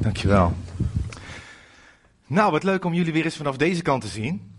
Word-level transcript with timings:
Dankjewel. 0.00 0.56
Nou, 2.26 2.50
wat 2.50 2.62
leuk 2.62 2.84
om 2.84 2.94
jullie 2.94 3.12
weer 3.12 3.24
eens 3.24 3.36
vanaf 3.36 3.56
deze 3.56 3.82
kant 3.82 4.02
te 4.02 4.08
zien. 4.08 4.52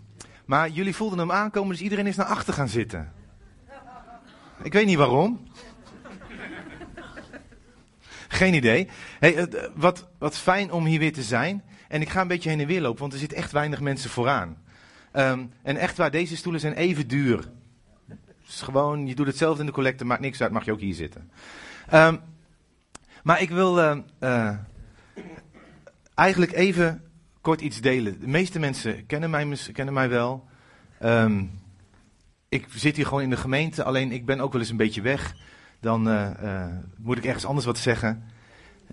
Maar 0.44 0.70
jullie 0.70 0.94
voelden 0.94 1.18
hem 1.18 1.32
aankomen, 1.32 1.70
dus 1.70 1.80
iedereen 1.80 2.06
is 2.06 2.16
naar 2.16 2.26
achter 2.26 2.54
gaan 2.54 2.68
zitten. 2.68 3.12
Ik 4.62 4.72
weet 4.72 4.86
niet 4.86 4.96
waarom. 4.96 5.40
Geen 8.28 8.54
idee. 8.54 8.88
Hey, 9.18 9.36
eh, 9.36 9.70
wat, 9.74 10.08
wat 10.18 10.36
fijn 10.36 10.72
om 10.72 10.84
hier 10.84 10.98
weer 10.98 11.12
te 11.12 11.22
zijn. 11.22 11.62
En 11.88 12.00
ik 12.00 12.08
ga 12.08 12.20
een 12.20 12.28
beetje 12.28 12.48
heen 12.48 12.60
en 12.60 12.66
weer 12.66 12.80
lopen, 12.80 13.00
want 13.00 13.12
er 13.12 13.18
zitten 13.18 13.38
echt 13.38 13.52
weinig 13.52 13.80
mensen 13.80 14.10
vooraan. 14.10 14.56
Ehm, 15.12 15.44
en 15.62 15.76
echt 15.76 15.96
waar, 15.96 16.10
deze 16.10 16.36
stoelen 16.36 16.60
zijn 16.60 16.74
even 16.74 17.08
duur. 17.08 17.48
Dus 18.46 18.60
gewoon, 18.60 19.06
je 19.06 19.14
doet 19.14 19.26
hetzelfde 19.26 19.60
in 19.60 19.66
de 19.66 19.72
collecte, 19.72 20.04
maakt 20.04 20.20
niks 20.20 20.42
uit, 20.42 20.52
mag 20.52 20.64
je 20.64 20.72
ook 20.72 20.80
hier 20.80 20.94
zitten. 20.94 21.30
Ehm, 21.88 22.16
maar 23.22 23.40
ik 23.40 23.50
wil 23.50 23.78
uh, 23.78 23.96
uh, 24.20 24.54
eigenlijk 26.14 26.52
even 26.52 27.02
kort 27.40 27.60
iets 27.60 27.80
delen. 27.80 28.20
De 28.20 28.26
meeste 28.26 28.58
mensen 28.58 29.06
kennen 29.06 29.30
mij, 29.30 29.56
kennen 29.72 29.94
mij 29.94 30.08
wel. 30.08 30.48
Um, 31.02 31.60
ik 32.48 32.66
zit 32.74 32.96
hier 32.96 33.06
gewoon 33.06 33.22
in 33.22 33.30
de 33.30 33.36
gemeente, 33.36 33.84
alleen 33.84 34.12
ik 34.12 34.26
ben 34.26 34.40
ook 34.40 34.52
wel 34.52 34.60
eens 34.60 34.70
een 34.70 34.76
beetje 34.76 35.02
weg. 35.02 35.36
Dan 35.80 36.08
uh, 36.08 36.66
moet 36.96 37.18
ik 37.18 37.24
ergens 37.24 37.44
anders 37.44 37.66
wat 37.66 37.78
zeggen. 37.78 38.24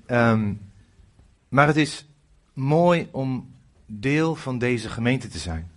Um, 0.08 0.62
maar 1.50 1.68
het 1.68 1.76
is 1.76 2.06
mooi 2.54 3.08
om 3.12 3.56
deel 3.86 4.36
van 4.36 4.58
deze 4.58 4.90
gemeente 4.90 5.28
te 5.28 5.38
zijn. 5.38 5.72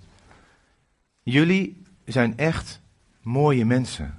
Jullie 1.22 1.82
zijn 2.04 2.36
echt 2.36 2.80
mooie 3.22 3.64
mensen. 3.64 4.14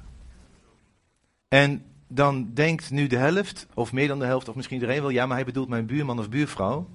En 1.48 1.84
dan 2.08 2.54
denkt 2.54 2.92
nu 2.92 3.08
de 3.08 3.18
helft, 3.18 3.68
of 3.74 3.94
meer 3.94 4.08
dan 4.08 4.20
de 4.20 4.26
helft, 4.26 4.50
of 4.50 4.56
misschien 4.56 4.80
iedereen 4.80 5.02
wel, 5.02 5.10
ja, 5.10 5.26
maar 5.26 5.36
hij 5.36 5.46
bedoelt 5.46 5.70
mijn 5.70 5.86
buurman 5.86 6.20
of 6.20 6.30
buurvrouw. 6.30 6.90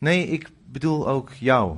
Nee, 0.00 0.26
ik 0.26 0.50
bedoel 0.64 1.08
ook 1.08 1.32
jou. 1.32 1.76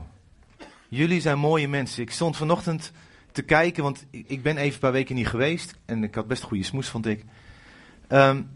Jullie 0.89 1.21
zijn 1.21 1.39
mooie 1.39 1.69
mensen. 1.69 2.03
Ik 2.03 2.11
stond 2.11 2.37
vanochtend 2.37 2.93
te 3.33 3.43
kijken, 3.43 3.83
want 3.83 4.07
ik 4.11 4.43
ben 4.43 4.57
even 4.57 4.75
een 4.75 4.81
paar 4.81 4.93
weken 4.93 5.15
niet 5.15 5.29
geweest. 5.29 5.75
En 5.85 6.03
ik 6.03 6.15
had 6.15 6.27
best 6.27 6.43
goede 6.43 6.63
smoes, 6.63 6.89
vond 6.89 7.07
ik. 7.07 7.25
Um, 8.09 8.51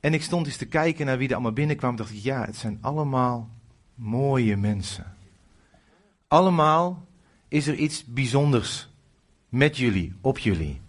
en 0.00 0.14
ik 0.14 0.22
stond 0.22 0.46
eens 0.46 0.56
te 0.56 0.66
kijken 0.66 1.06
naar 1.06 1.18
wie 1.18 1.28
er 1.28 1.34
allemaal 1.34 1.52
binnenkwam. 1.52 1.90
En 1.90 1.96
dacht 1.96 2.10
ik, 2.10 2.16
ja, 2.16 2.44
het 2.44 2.56
zijn 2.56 2.78
allemaal 2.80 3.50
mooie 3.94 4.56
mensen. 4.56 5.16
Allemaal 6.28 7.06
is 7.48 7.66
er 7.66 7.74
iets 7.74 8.04
bijzonders 8.04 8.88
met 9.48 9.76
jullie, 9.76 10.14
op 10.20 10.38
jullie. 10.38 10.80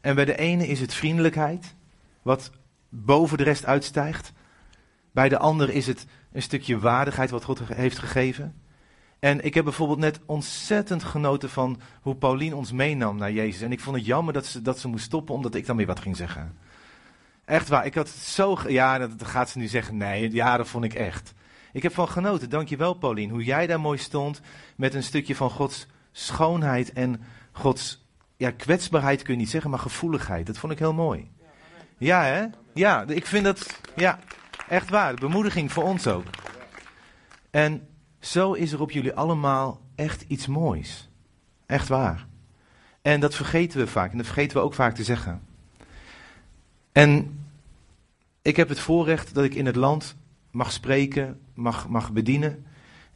En 0.00 0.14
bij 0.14 0.24
de 0.24 0.36
ene 0.36 0.66
is 0.66 0.80
het 0.80 0.94
vriendelijkheid, 0.94 1.74
wat 2.22 2.50
boven 2.88 3.38
de 3.38 3.44
rest 3.44 3.64
uitstijgt. 3.64 4.32
Bij 5.12 5.28
de 5.28 5.38
ander 5.38 5.70
is 5.70 5.86
het 5.86 6.06
een 6.34 6.42
stukje 6.42 6.78
waardigheid 6.78 7.30
wat 7.30 7.44
God 7.44 7.60
heeft 7.74 7.98
gegeven. 7.98 8.54
En 9.18 9.44
ik 9.44 9.54
heb 9.54 9.64
bijvoorbeeld 9.64 9.98
net 9.98 10.20
ontzettend 10.26 11.04
genoten 11.04 11.50
van 11.50 11.80
hoe 12.00 12.16
Paulien 12.16 12.54
ons 12.54 12.72
meenam 12.72 13.16
naar 13.16 13.32
Jezus. 13.32 13.60
En 13.60 13.72
ik 13.72 13.80
vond 13.80 13.96
het 13.96 14.06
jammer 14.06 14.34
dat 14.34 14.46
ze, 14.46 14.62
dat 14.62 14.78
ze 14.78 14.88
moest 14.88 15.04
stoppen 15.04 15.34
omdat 15.34 15.54
ik 15.54 15.66
dan 15.66 15.76
weer 15.76 15.86
wat 15.86 16.00
ging 16.00 16.16
zeggen. 16.16 16.56
Echt 17.44 17.68
waar, 17.68 17.86
ik 17.86 17.94
had 17.94 18.08
zo. 18.08 18.58
Ja, 18.68 18.98
dat 18.98 19.24
gaat 19.24 19.50
ze 19.50 19.58
nu 19.58 19.66
zeggen. 19.66 19.96
Nee, 19.96 20.32
ja, 20.32 20.56
dat 20.56 20.68
vond 20.68 20.84
ik 20.84 20.94
echt. 20.94 21.34
Ik 21.72 21.82
heb 21.82 21.94
van 21.94 22.08
genoten. 22.08 22.50
Dankjewel, 22.50 22.94
Paulien. 22.94 23.30
Hoe 23.30 23.44
jij 23.44 23.66
daar 23.66 23.80
mooi 23.80 23.98
stond 23.98 24.40
met 24.76 24.94
een 24.94 25.02
stukje 25.02 25.34
van 25.34 25.50
Gods 25.50 25.86
schoonheid 26.12 26.92
en 26.92 27.22
Gods 27.52 28.06
ja, 28.36 28.50
kwetsbaarheid 28.50 29.22
kun 29.22 29.34
je 29.34 29.40
niet 29.40 29.50
zeggen, 29.50 29.70
maar 29.70 29.78
gevoeligheid. 29.78 30.46
Dat 30.46 30.58
vond 30.58 30.72
ik 30.72 30.78
heel 30.78 30.94
mooi. 30.94 31.30
Ja, 31.98 32.22
hè? 32.24 32.44
Ja, 32.74 33.04
ik 33.06 33.26
vind 33.26 33.44
dat. 33.44 33.80
Ja, 33.96 34.18
echt 34.74 34.90
waar. 34.90 35.14
Bemoediging 35.14 35.72
voor 35.72 35.84
ons 35.84 36.06
ook. 36.06 36.24
En 37.50 37.88
zo 38.20 38.52
is 38.52 38.72
er 38.72 38.80
op 38.80 38.90
jullie 38.90 39.14
allemaal 39.14 39.80
echt 39.94 40.24
iets 40.28 40.46
moois. 40.46 41.08
Echt 41.66 41.88
waar. 41.88 42.26
En 43.02 43.20
dat 43.20 43.34
vergeten 43.34 43.78
we 43.78 43.86
vaak. 43.86 44.10
En 44.10 44.16
dat 44.16 44.26
vergeten 44.26 44.56
we 44.56 44.62
ook 44.62 44.74
vaak 44.74 44.94
te 44.94 45.04
zeggen. 45.04 45.42
En 46.92 47.38
ik 48.42 48.56
heb 48.56 48.68
het 48.68 48.80
voorrecht 48.80 49.34
dat 49.34 49.44
ik 49.44 49.54
in 49.54 49.66
het 49.66 49.76
land 49.76 50.16
mag 50.50 50.72
spreken, 50.72 51.40
mag, 51.54 51.88
mag 51.88 52.12
bedienen. 52.12 52.64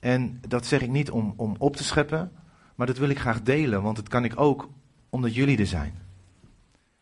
En 0.01 0.41
dat 0.49 0.67
zeg 0.67 0.81
ik 0.81 0.89
niet 0.89 1.11
om, 1.11 1.35
om 1.37 1.55
op 1.59 1.77
te 1.77 1.85
scheppen, 1.85 2.33
maar 2.75 2.87
dat 2.87 2.99
wil 2.99 3.09
ik 3.09 3.19
graag 3.19 3.43
delen, 3.43 3.83
want 3.83 3.97
dat 3.97 4.09
kan 4.09 4.25
ik 4.25 4.41
ook 4.41 4.69
omdat 5.11 5.35
jullie 5.35 5.59
er 5.59 5.67
zijn. 5.67 5.95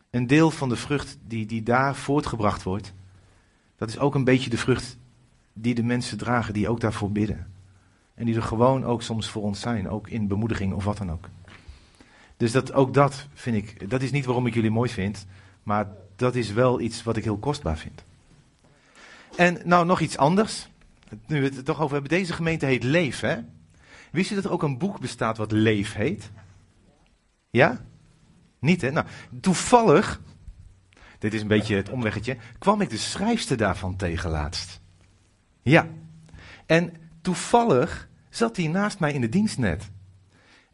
Een 0.09 0.27
deel 0.27 0.51
van 0.51 0.69
de 0.69 0.75
vrucht 0.75 1.17
die, 1.21 1.45
die 1.45 1.63
daar 1.63 1.95
voortgebracht 1.95 2.63
wordt, 2.63 2.93
dat 3.77 3.89
is 3.89 3.99
ook 3.99 4.15
een 4.15 4.23
beetje 4.23 4.49
de 4.49 4.57
vrucht 4.57 4.97
die 5.53 5.75
de 5.75 5.83
mensen 5.83 6.17
dragen 6.17 6.53
die 6.53 6.69
ook 6.69 6.79
daarvoor 6.79 7.11
bidden. 7.11 7.53
En 8.13 8.25
die 8.25 8.35
er 8.35 8.43
gewoon 8.43 8.85
ook 8.85 9.01
soms 9.01 9.29
voor 9.29 9.43
ons 9.43 9.59
zijn, 9.59 9.89
ook 9.89 10.09
in 10.09 10.27
bemoediging 10.27 10.73
of 10.73 10.83
wat 10.83 10.97
dan 10.97 11.11
ook. 11.11 11.29
Dus 12.37 12.51
dat, 12.51 12.73
ook 12.73 12.93
dat 12.93 13.27
vind 13.33 13.55
ik, 13.55 13.89
dat 13.89 14.01
is 14.01 14.11
niet 14.11 14.25
waarom 14.25 14.47
ik 14.47 14.53
jullie 14.53 14.71
mooi 14.71 14.89
vind, 14.89 15.25
maar 15.63 15.87
dat 16.15 16.35
is 16.35 16.51
wel 16.51 16.79
iets 16.79 17.03
wat 17.03 17.17
ik 17.17 17.23
heel 17.23 17.37
kostbaar 17.37 17.77
vind. 17.77 18.03
En 19.35 19.59
nou 19.63 19.85
nog 19.85 19.99
iets 19.99 20.17
anders. 20.17 20.67
Nu 21.27 21.41
we 21.41 21.55
het 21.55 21.65
toch 21.65 21.81
over 21.81 21.93
hebben. 21.93 22.17
Deze 22.17 22.33
gemeente 22.33 22.65
heet 22.65 22.83
Leef, 22.83 23.19
hè? 23.19 23.37
Wist 24.11 24.29
je 24.29 24.35
dat 24.35 24.45
er 24.45 24.51
ook 24.51 24.63
een 24.63 24.77
boek 24.77 24.99
bestaat 24.99 25.37
wat 25.37 25.51
Leef 25.51 25.93
heet? 25.93 26.31
Ja? 27.49 27.85
Niet, 28.59 28.81
hè? 28.81 28.91
Nou, 28.91 29.05
toevallig, 29.41 30.21
dit 31.19 31.33
is 31.33 31.41
een 31.41 31.47
beetje 31.47 31.75
het 31.75 31.89
omweggetje, 31.89 32.37
kwam 32.59 32.81
ik 32.81 32.89
de 32.89 32.97
schrijfster 32.97 33.57
daarvan 33.57 33.95
tegen 33.95 34.29
laatst. 34.29 34.81
Ja. 35.61 35.87
En 36.65 36.93
toevallig 37.21 38.07
zat 38.29 38.57
hij 38.57 38.67
naast 38.67 38.99
mij 38.99 39.13
in 39.13 39.21
de 39.21 39.29
dienst 39.29 39.57
net. 39.57 39.89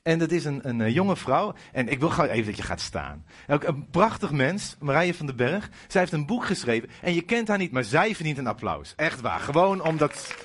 En 0.03 0.19
dat 0.19 0.31
is 0.31 0.45
een, 0.45 0.69
een, 0.69 0.81
eh, 0.81 0.93
jonge 0.93 1.15
vrouw. 1.15 1.53
En 1.71 1.87
ik 1.87 1.99
wil 1.99 2.09
gewoon 2.09 2.29
even 2.29 2.45
dat 2.45 2.57
je 2.57 2.63
gaat 2.63 2.81
staan. 2.81 3.25
Ook 3.47 3.63
een 3.63 3.89
prachtig 3.89 4.31
mens, 4.31 4.75
Marije 4.79 5.13
van 5.13 5.25
den 5.25 5.35
Berg. 5.35 5.69
Zij 5.87 6.01
heeft 6.01 6.13
een 6.13 6.25
boek 6.25 6.45
geschreven. 6.45 6.89
En 7.01 7.13
je 7.13 7.21
kent 7.21 7.47
haar 7.47 7.57
niet, 7.57 7.71
maar 7.71 7.83
zij 7.83 8.15
verdient 8.15 8.37
een 8.37 8.47
applaus. 8.47 8.93
Echt 8.95 9.21
waar. 9.21 9.39
Gewoon 9.39 9.83
omdat, 9.83 10.35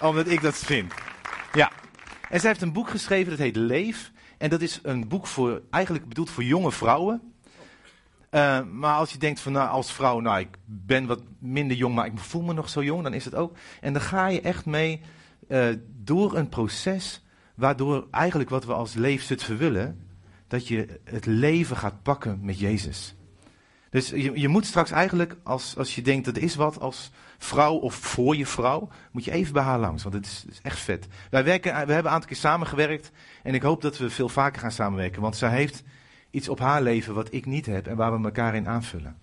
omdat 0.00 0.28
ik 0.28 0.42
dat 0.42 0.56
vind. 0.56 0.92
Ja. 1.52 1.70
En 2.30 2.40
zij 2.40 2.48
heeft 2.48 2.62
een 2.62 2.72
boek 2.72 2.90
geschreven, 2.90 3.30
dat 3.30 3.38
heet 3.38 3.56
Leef. 3.56 4.12
En 4.38 4.50
dat 4.50 4.60
is 4.60 4.80
een 4.82 5.08
boek 5.08 5.26
voor, 5.26 5.62
eigenlijk 5.70 6.08
bedoeld 6.08 6.30
voor 6.30 6.44
jonge 6.44 6.72
vrouwen. 6.72 7.33
Uh, 8.34 8.60
maar 8.72 8.96
als 8.96 9.12
je 9.12 9.18
denkt 9.18 9.40
van 9.40 9.52
nou, 9.52 9.68
als 9.68 9.92
vrouw, 9.92 10.20
nou 10.20 10.40
ik 10.40 10.56
ben 10.64 11.06
wat 11.06 11.22
minder 11.38 11.76
jong, 11.76 11.94
maar 11.94 12.06
ik 12.06 12.18
voel 12.18 12.42
me 12.42 12.52
nog 12.52 12.68
zo 12.68 12.82
jong, 12.82 13.02
dan 13.02 13.14
is 13.14 13.24
het 13.24 13.34
ook. 13.34 13.56
En 13.80 13.92
dan 13.92 14.02
ga 14.02 14.26
je 14.26 14.40
echt 14.40 14.66
mee 14.66 15.00
uh, 15.48 15.66
door 16.04 16.36
een 16.36 16.48
proces 16.48 17.24
Waardoor 17.54 18.06
eigenlijk 18.10 18.50
wat 18.50 18.64
we 18.64 18.72
als 18.72 18.94
leefzut 18.94 19.46
willen, 19.46 20.06
dat 20.48 20.68
je 20.68 21.00
het 21.04 21.26
leven 21.26 21.76
gaat 21.76 22.02
pakken 22.02 22.38
met 22.42 22.58
Jezus. 22.58 23.14
Dus 23.90 24.08
je, 24.08 24.40
je 24.40 24.48
moet 24.48 24.66
straks 24.66 24.90
eigenlijk, 24.90 25.36
als, 25.42 25.76
als 25.76 25.94
je 25.94 26.02
denkt 26.02 26.24
dat 26.24 26.38
is 26.38 26.54
wat 26.54 26.80
als 26.80 27.10
vrouw 27.38 27.74
of 27.74 27.94
voor 27.94 28.36
je 28.36 28.46
vrouw, 28.46 28.88
moet 29.12 29.24
je 29.24 29.30
even 29.30 29.52
bij 29.52 29.62
haar 29.62 29.78
langs, 29.78 30.02
want 30.02 30.14
het 30.14 30.26
is, 30.26 30.44
is 30.50 30.60
echt 30.62 30.78
vet. 30.78 31.06
Wij 31.30 31.44
werken, 31.44 31.72
we 31.72 31.76
hebben 31.78 31.96
een 31.98 32.08
aantal 32.08 32.28
keer 32.28 32.36
samengewerkt 32.36 33.10
en 33.42 33.54
ik 33.54 33.62
hoop 33.62 33.82
dat 33.82 33.98
we 33.98 34.10
veel 34.10 34.28
vaker 34.28 34.60
gaan 34.60 34.72
samenwerken, 34.72 35.22
want 35.22 35.36
zij 35.36 35.50
heeft 35.50 35.82
iets 36.34 36.48
op 36.48 36.58
haar 36.58 36.82
leven 36.82 37.14
wat 37.14 37.32
ik 37.32 37.46
niet 37.46 37.66
heb 37.66 37.86
en 37.86 37.96
waar 37.96 38.18
we 38.18 38.24
elkaar 38.24 38.54
in 38.54 38.68
aanvullen. 38.68 39.16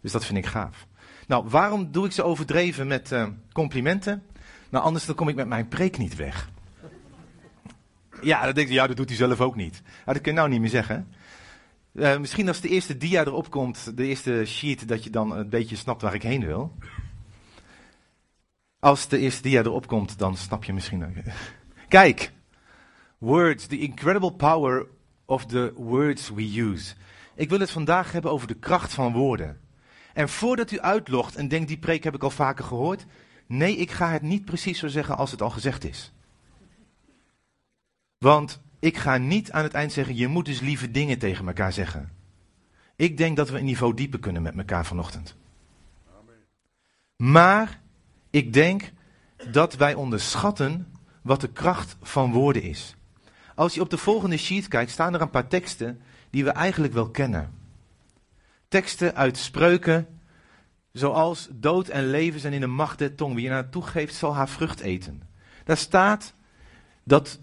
Dus 0.00 0.12
dat 0.12 0.24
vind 0.24 0.38
ik 0.38 0.46
gaaf. 0.46 0.86
Nou, 1.26 1.48
waarom 1.48 1.92
doe 1.92 2.06
ik 2.06 2.12
zo 2.12 2.22
overdreven 2.22 2.86
met 2.86 3.12
uh, 3.12 3.26
complimenten? 3.52 4.22
Nou, 4.68 4.84
anders 4.84 5.06
dan 5.06 5.14
kom 5.14 5.28
ik 5.28 5.34
met 5.34 5.48
mijn 5.48 5.68
preek 5.68 5.98
niet 5.98 6.16
weg. 6.16 6.50
Ja, 8.22 8.44
dan 8.44 8.54
denk 8.54 8.68
je, 8.68 8.74
ja, 8.74 8.86
dat 8.86 8.96
doet 8.96 9.08
hij 9.08 9.16
zelf 9.16 9.40
ook 9.40 9.56
niet. 9.56 9.82
dat 10.04 10.20
kun 10.20 10.32
je 10.32 10.38
nou 10.38 10.48
niet 10.48 10.60
meer 10.60 10.68
zeggen. 10.68 11.08
Uh, 11.92 12.18
misschien 12.18 12.48
als 12.48 12.60
de 12.60 12.68
eerste 12.68 12.96
dia 12.96 13.24
erop 13.24 13.50
komt, 13.50 13.96
de 13.96 14.06
eerste 14.06 14.44
sheet, 14.44 14.88
dat 14.88 15.04
je 15.04 15.10
dan 15.10 15.36
een 15.36 15.48
beetje 15.48 15.76
snapt 15.76 16.02
waar 16.02 16.14
ik 16.14 16.22
heen 16.22 16.46
wil. 16.46 16.74
Als 18.78 19.08
de 19.08 19.18
eerste 19.18 19.42
dia 19.42 19.60
erop 19.60 19.86
komt, 19.86 20.18
dan 20.18 20.36
snap 20.36 20.64
je 20.64 20.72
misschien. 20.72 21.04
Kijk, 21.88 22.32
words, 23.18 23.66
the 23.66 23.78
incredible 23.78 24.32
power 24.32 24.86
of 25.28 25.46
the 25.46 25.72
words 25.76 26.30
we 26.30 26.60
use. 26.60 26.94
Ik 27.34 27.48
wil 27.48 27.60
het 27.60 27.70
vandaag 27.70 28.12
hebben 28.12 28.30
over 28.30 28.46
de 28.46 28.54
kracht 28.54 28.94
van 28.94 29.12
woorden. 29.12 29.60
En 30.12 30.28
voordat 30.28 30.70
u 30.70 30.80
uitlogt 30.80 31.36
en 31.36 31.48
denkt, 31.48 31.68
die 31.68 31.78
preek 31.78 32.04
heb 32.04 32.14
ik 32.14 32.22
al 32.22 32.30
vaker 32.30 32.64
gehoord. 32.64 33.06
Nee, 33.46 33.76
ik 33.76 33.90
ga 33.90 34.10
het 34.10 34.22
niet 34.22 34.44
precies 34.44 34.78
zo 34.78 34.88
zeggen 34.88 35.16
als 35.16 35.30
het 35.30 35.42
al 35.42 35.50
gezegd 35.50 35.84
is. 35.84 36.12
Want 38.18 38.60
ik 38.78 38.96
ga 38.96 39.16
niet 39.16 39.52
aan 39.52 39.62
het 39.62 39.74
eind 39.74 39.92
zeggen, 39.92 40.16
je 40.16 40.28
moet 40.28 40.44
dus 40.44 40.60
lieve 40.60 40.90
dingen 40.90 41.18
tegen 41.18 41.46
elkaar 41.46 41.72
zeggen. 41.72 42.12
Ik 42.96 43.16
denk 43.16 43.36
dat 43.36 43.50
we 43.50 43.58
een 43.58 43.64
niveau 43.64 43.94
dieper 43.94 44.18
kunnen 44.18 44.42
met 44.42 44.56
elkaar 44.56 44.86
vanochtend. 44.86 45.36
Maar 47.16 47.80
ik 48.30 48.52
denk 48.52 48.92
dat 49.50 49.74
wij 49.74 49.94
onderschatten 49.94 50.92
wat 51.22 51.40
de 51.40 51.52
kracht 51.52 51.96
van 52.02 52.32
woorden 52.32 52.62
is. 52.62 52.96
Als 53.58 53.74
je 53.74 53.80
op 53.80 53.90
de 53.90 53.98
volgende 53.98 54.36
sheet 54.36 54.68
kijkt, 54.68 54.90
staan 54.90 55.14
er 55.14 55.20
een 55.20 55.30
paar 55.30 55.48
teksten 55.48 56.00
die 56.30 56.44
we 56.44 56.50
eigenlijk 56.50 56.92
wel 56.92 57.10
kennen. 57.10 57.52
Teksten 58.68 59.14
uit 59.14 59.36
spreuken, 59.36 60.06
Zoals 60.92 61.48
dood 61.50 61.88
en 61.88 62.10
leven 62.10 62.40
zijn 62.40 62.52
in 62.52 62.60
de 62.60 62.66
macht 62.66 62.98
der 62.98 63.14
tong. 63.14 63.34
Wie 63.34 63.44
je 63.44 63.50
naartoe 63.50 63.82
geeft, 63.82 64.14
zal 64.14 64.34
haar 64.34 64.48
vrucht 64.48 64.80
eten. 64.80 65.22
Daar 65.64 65.76
staat 65.76 66.34
dat, 67.04 67.40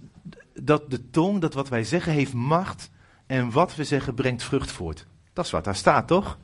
dat 0.53 0.89
de 0.89 1.09
tong, 1.09 1.41
dat 1.41 1.53
wat 1.53 1.69
wij 1.69 1.83
zeggen, 1.83 2.13
heeft 2.13 2.33
macht. 2.33 2.89
En 3.25 3.51
wat 3.51 3.75
we 3.75 3.83
zeggen, 3.83 4.13
brengt 4.13 4.43
vrucht 4.43 4.71
voort. 4.71 5.05
Dat 5.33 5.45
is 5.45 5.51
wat 5.51 5.63
daar 5.63 5.75
staat, 5.75 6.07
toch? 6.07 6.37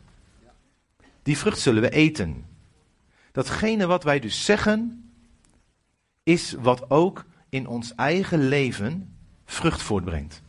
Die 1.24 1.38
vrucht 1.38 1.60
zullen 1.60 1.82
we 1.82 1.90
eten. 1.90 2.46
Datgene 3.32 3.86
wat 3.86 4.04
wij 4.04 4.20
dus 4.20 4.46
zeggen, 4.46 5.12
is 6.24 6.54
wat 6.54 6.90
ook 6.90 7.26
in 7.50 7.68
ons 7.68 7.96
eigen 7.96 8.48
leven 8.48 9.16
vrucht 9.52 9.82
voortbrengt. 9.82 10.42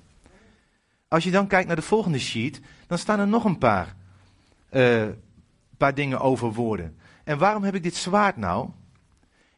Als 1.08 1.25
je 1.25 1.31
dan 1.31 1.46
kijkt 1.46 1.66
naar 1.66 1.76
de 1.76 1.82
volgende 1.82 2.19
sheet, 2.19 2.60
dan 2.87 2.99
staan 2.99 3.20
er 3.20 3.28
nog 3.28 3.44
een 3.44 3.58
paar, 3.58 3.94
uh, 4.70 5.08
paar 5.76 5.94
dingen 5.94 6.20
over 6.20 6.52
woorden. 6.52 6.96
En 7.25 7.38
waarom 7.38 7.62
heb 7.62 7.75
ik 7.75 7.82
dit 7.82 7.94
zwaard 7.94 8.37
nou? 8.37 8.69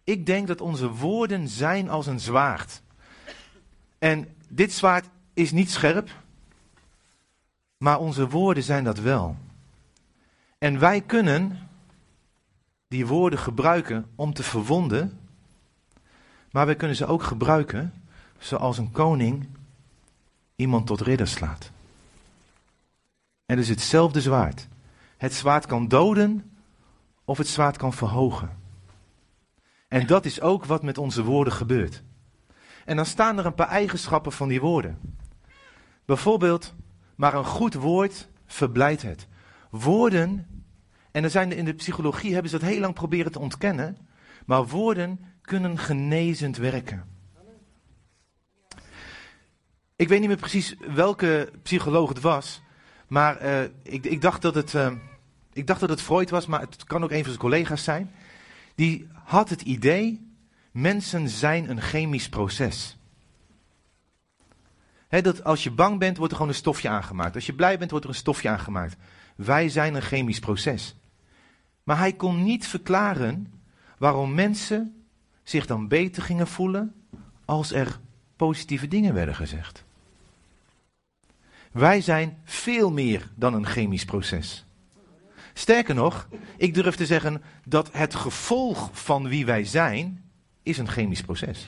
Ik 0.05 0.27
denk 0.27 0.47
dat 0.47 0.61
onze 0.61 0.91
woorden 0.91 1.49
zijn 1.49 1.91
als 1.91 2.07
een 2.07 2.21
zwaard. 2.21 2.83
En 3.99 4.29
dit 4.49 4.73
zwaard 4.73 5.09
is 5.35 5.53
niet 5.53 5.71
scherp, 5.71 6.11
maar 7.77 7.99
onze 7.99 8.29
woorden 8.29 8.63
zijn 8.63 8.85
dat 8.85 8.99
wel. 8.99 9.37
En 10.59 10.79
wij 10.79 11.01
kunnen 11.01 11.69
die 12.89 13.07
woorden 13.07 13.39
gebruiken 13.39 14.07
om 14.15 14.33
te 14.33 14.43
verwonden, 14.43 15.19
maar 16.51 16.67
wij 16.67 16.77
kunnen 16.77 16.97
ze 16.97 17.07
ook 17.07 17.23
gebruiken 17.23 17.93
zoals 18.45 18.79
een 18.79 18.91
koning 18.91 19.49
iemand 20.57 20.87
tot 20.87 21.01
ridder 21.01 21.29
slaat. 21.29 21.71
En 23.47 23.59
is 23.59 23.69
hetzelfde 23.69 24.21
zwaard. 24.21 24.69
Het 25.17 25.35
zwaard 25.35 25.67
kan 25.67 25.89
doden 25.89 26.51
of 27.25 27.39
het 27.39 27.49
zwaard 27.49 27.77
kan 27.77 27.93
verhogen. 27.93 28.59
En 29.89 30.07
dat 30.07 30.25
is 30.25 30.41
ook 30.41 30.65
wat 30.65 30.83
met 30.83 30.99
onze 30.99 31.23
woorden 31.23 31.53
gebeurt. 31.53 32.03
En 32.85 32.97
dan 32.97 33.07
staan 33.07 33.39
er 33.39 33.47
een 33.47 33.55
paar 33.55 33.69
eigenschappen 33.69 34.33
van 34.33 34.49
die 34.49 34.61
woorden. 34.61 34.99
Bijvoorbeeld, 36.05 36.75
maar 37.15 37.35
een 37.35 37.45
goed 37.45 37.75
woord 37.75 38.29
verblijdt 38.47 39.03
het. 39.03 39.29
Woorden, 39.71 40.47
en 41.11 41.25
er 41.25 41.31
zijn 41.31 41.53
in 41.53 41.65
de 41.65 41.75
psychologie 41.75 42.33
hebben 42.33 42.51
ze 42.51 42.59
dat 42.59 42.69
heel 42.69 42.81
lang 42.81 42.95
proberen 42.95 43.33
te 43.33 43.39
ontkennen, 43.39 43.99
maar 44.47 44.67
woorden 44.67 45.21
kunnen 45.41 45.79
genezend 45.79 46.57
werken. 46.57 47.14
Ik 49.97 50.09
weet 50.09 50.21
niet 50.21 50.29
meer 50.29 50.37
precies 50.37 50.75
welke 50.95 51.53
psycholoog 51.63 52.09
het 52.09 52.21
was, 52.21 52.63
maar 53.09 53.43
uh, 53.43 53.63
ik, 53.83 54.05
ik, 54.05 54.21
dacht 54.21 54.43
dat 54.43 54.55
het, 54.55 54.73
uh, 54.73 54.93
ik 55.53 55.67
dacht 55.67 55.81
dat 55.81 55.89
het 55.89 56.03
Freud 56.03 56.31
was, 56.31 56.47
maar 56.47 56.61
het 56.61 56.85
kan 56.85 57.03
ook 57.05 57.11
een 57.11 57.17
van 57.17 57.29
zijn 57.29 57.39
collega's 57.39 57.85
zijn. 57.85 58.11
Die 58.75 59.09
had 59.25 59.49
het 59.49 59.63
idee, 59.63 60.33
mensen 60.71 61.29
zijn 61.29 61.71
een 61.71 61.81
chemisch 61.81 62.29
proces. 62.29 62.97
Dat 65.09 65.45
als 65.45 65.63
je 65.63 65.71
bang 65.71 65.99
bent, 65.99 66.17
wordt 66.17 66.33
er 66.33 66.39
gewoon 66.39 66.53
een 66.53 66.59
stofje 66.59 66.89
aangemaakt. 66.89 67.35
Als 67.35 67.47
je 67.47 67.55
blij 67.55 67.79
bent, 67.79 67.91
wordt 67.91 68.05
er 68.05 68.11
een 68.11 68.19
stofje 68.19 68.49
aangemaakt. 68.49 68.97
Wij 69.37 69.69
zijn 69.69 69.95
een 69.95 70.03
chemisch 70.03 70.39
proces. 70.39 70.97
Maar 71.83 71.99
hij 71.99 72.13
kon 72.13 72.43
niet 72.43 72.67
verklaren 72.67 73.53
waarom 73.99 74.35
mensen 74.35 75.05
zich 75.43 75.67
dan 75.67 75.89
beter 75.89 76.23
gingen 76.23 76.47
voelen 76.47 76.95
als 77.45 77.73
er 77.73 78.01
positieve 78.37 78.89
dingen 78.89 79.15
werden 79.15 79.35
gezegd. 79.35 79.85
Wij 81.73 82.01
zijn 82.01 82.39
veel 82.45 82.91
meer 82.93 83.31
dan 83.35 83.55
een 83.55 83.67
chemisch 83.67 84.05
proces. 84.05 84.65
Sterker 85.53 85.95
nog, 85.95 86.29
ik 86.57 86.75
durf 86.75 86.95
te 86.95 87.07
zeggen 87.07 87.43
dat 87.65 87.93
het 87.93 88.15
gevolg 88.15 88.91
van 88.93 89.29
wie 89.29 89.47
wij 89.47 89.65
zijn, 89.65 90.25
is 90.63 90.79
een 90.79 90.89
chemisch 90.89 91.23
proces. 91.23 91.67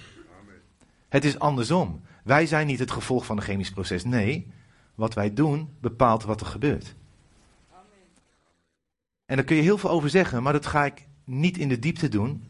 Het 1.08 1.24
is 1.24 1.38
andersom. 1.38 2.00
Wij 2.22 2.46
zijn 2.46 2.66
niet 2.66 2.78
het 2.78 2.90
gevolg 2.90 3.26
van 3.26 3.36
een 3.36 3.42
chemisch 3.42 3.70
proces. 3.70 4.04
Nee, 4.04 4.50
wat 4.94 5.14
wij 5.14 5.34
doen 5.34 5.68
bepaalt 5.80 6.24
wat 6.24 6.40
er 6.40 6.46
gebeurt. 6.46 6.94
En 9.26 9.36
daar 9.36 9.44
kun 9.44 9.56
je 9.56 9.62
heel 9.62 9.78
veel 9.78 9.90
over 9.90 10.10
zeggen, 10.10 10.42
maar 10.42 10.52
dat 10.52 10.66
ga 10.66 10.84
ik 10.84 11.06
niet 11.24 11.58
in 11.58 11.68
de 11.68 11.78
diepte 11.78 12.08
doen. 12.08 12.44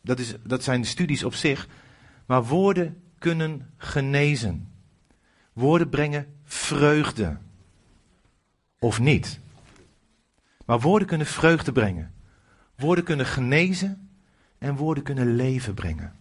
Dat, 0.00 0.18
is, 0.18 0.34
dat 0.44 0.64
zijn 0.64 0.84
studies 0.84 1.24
op 1.24 1.34
zich. 1.34 1.68
Maar 2.26 2.44
woorden 2.44 3.02
kunnen 3.18 3.70
genezen. 3.76 4.68
Woorden 5.52 5.88
brengen 5.88 6.26
vreugde. 6.44 7.36
Of 8.78 9.00
niet. 9.00 9.40
Maar 10.64 10.80
woorden 10.80 11.08
kunnen 11.08 11.26
vreugde 11.26 11.72
brengen. 11.72 12.14
Woorden 12.76 13.04
kunnen 13.04 13.26
genezen 13.26 14.08
en 14.58 14.76
woorden 14.76 15.04
kunnen 15.04 15.34
leven 15.34 15.74
brengen. 15.74 16.12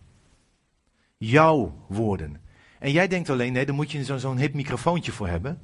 Jouw 1.18 1.86
woorden. 1.88 2.42
En 2.80 2.92
jij 2.92 3.08
denkt 3.08 3.30
alleen, 3.30 3.54
nee, 3.54 3.66
daar 3.66 3.76
moet 3.76 3.92
je 3.92 4.04
zo'n 4.04 4.20
zo 4.20 4.36
hip 4.36 4.54
microfoontje 4.54 5.12
voor 5.12 5.28
hebben. 5.28 5.62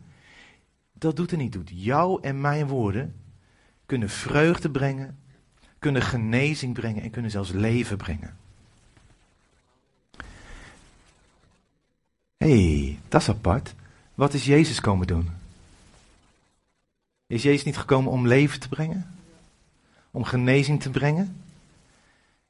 Dat 0.93 1.15
doet 1.15 1.31
er 1.31 1.37
niet 1.37 1.51
toe. 1.51 1.63
Jouw 1.65 2.19
en 2.19 2.41
mijn 2.41 2.67
woorden 2.67 3.15
kunnen 3.85 4.09
vreugde 4.09 4.71
brengen, 4.71 5.19
kunnen 5.79 6.01
genezing 6.01 6.73
brengen 6.73 7.03
en 7.03 7.09
kunnen 7.09 7.31
zelfs 7.31 7.51
leven 7.51 7.97
brengen. 7.97 8.37
Hey, 12.43 12.99
dat 13.07 13.21
is 13.21 13.29
apart. 13.29 13.73
Wat 14.13 14.33
is 14.33 14.45
Jezus 14.45 14.79
komen 14.79 15.07
doen? 15.07 15.29
Is 17.27 17.43
Jezus 17.43 17.63
niet 17.63 17.77
gekomen 17.77 18.11
om 18.11 18.27
leven 18.27 18.59
te 18.59 18.69
brengen? 18.69 19.15
Om 20.11 20.23
genezing 20.23 20.81
te 20.81 20.89
brengen? 20.89 21.41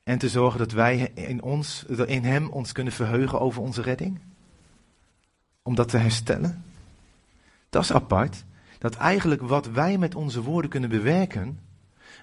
En 0.04 0.18
te 0.18 0.30
zorgen 0.30 0.60
dat 0.60 0.72
wij 0.72 1.12
in, 1.13 1.42
ons, 1.42 1.86
in 2.06 2.24
Hem 2.24 2.48
ons 2.48 2.72
kunnen 2.72 2.94
verheugen 2.94 3.40
over 3.40 3.62
onze 3.62 3.81
redding? 3.81 4.19
Om 5.62 5.75
dat 5.75 5.90
te 5.90 5.98
herstellen? 5.98 6.63
Dat 7.69 7.84
is 7.84 7.94
apart. 7.94 8.44
Dat 8.80 8.96
eigenlijk 8.96 9.42
wat 9.42 9.68
wij 9.68 9.98
met 9.98 10.16
onze 10.16 10.42
woorden 10.42 10.69
kunnen 10.69 10.89
bewerken, 10.89 11.60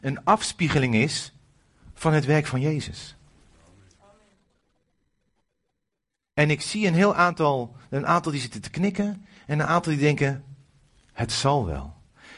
een 0.00 0.25
afspiegeling 0.25 0.94
is 0.94 1.32
van 1.94 2.12
het 2.12 2.25
werk 2.25 2.46
van 2.46 2.61
Jezus. 2.61 3.16
En 6.40 6.50
ik 6.50 6.60
zie 6.60 6.87
een 6.87 6.94
heel 6.94 7.14
aantal, 7.14 7.76
een 7.90 8.06
aantal 8.06 8.32
die 8.32 8.40
zitten 8.40 8.60
te 8.60 8.70
knikken 8.70 9.26
en 9.46 9.60
een 9.60 9.66
aantal 9.66 9.92
die 9.92 10.00
denken, 10.00 10.44
het 11.12 11.32
zal 11.32 11.66
wel. 11.66 11.94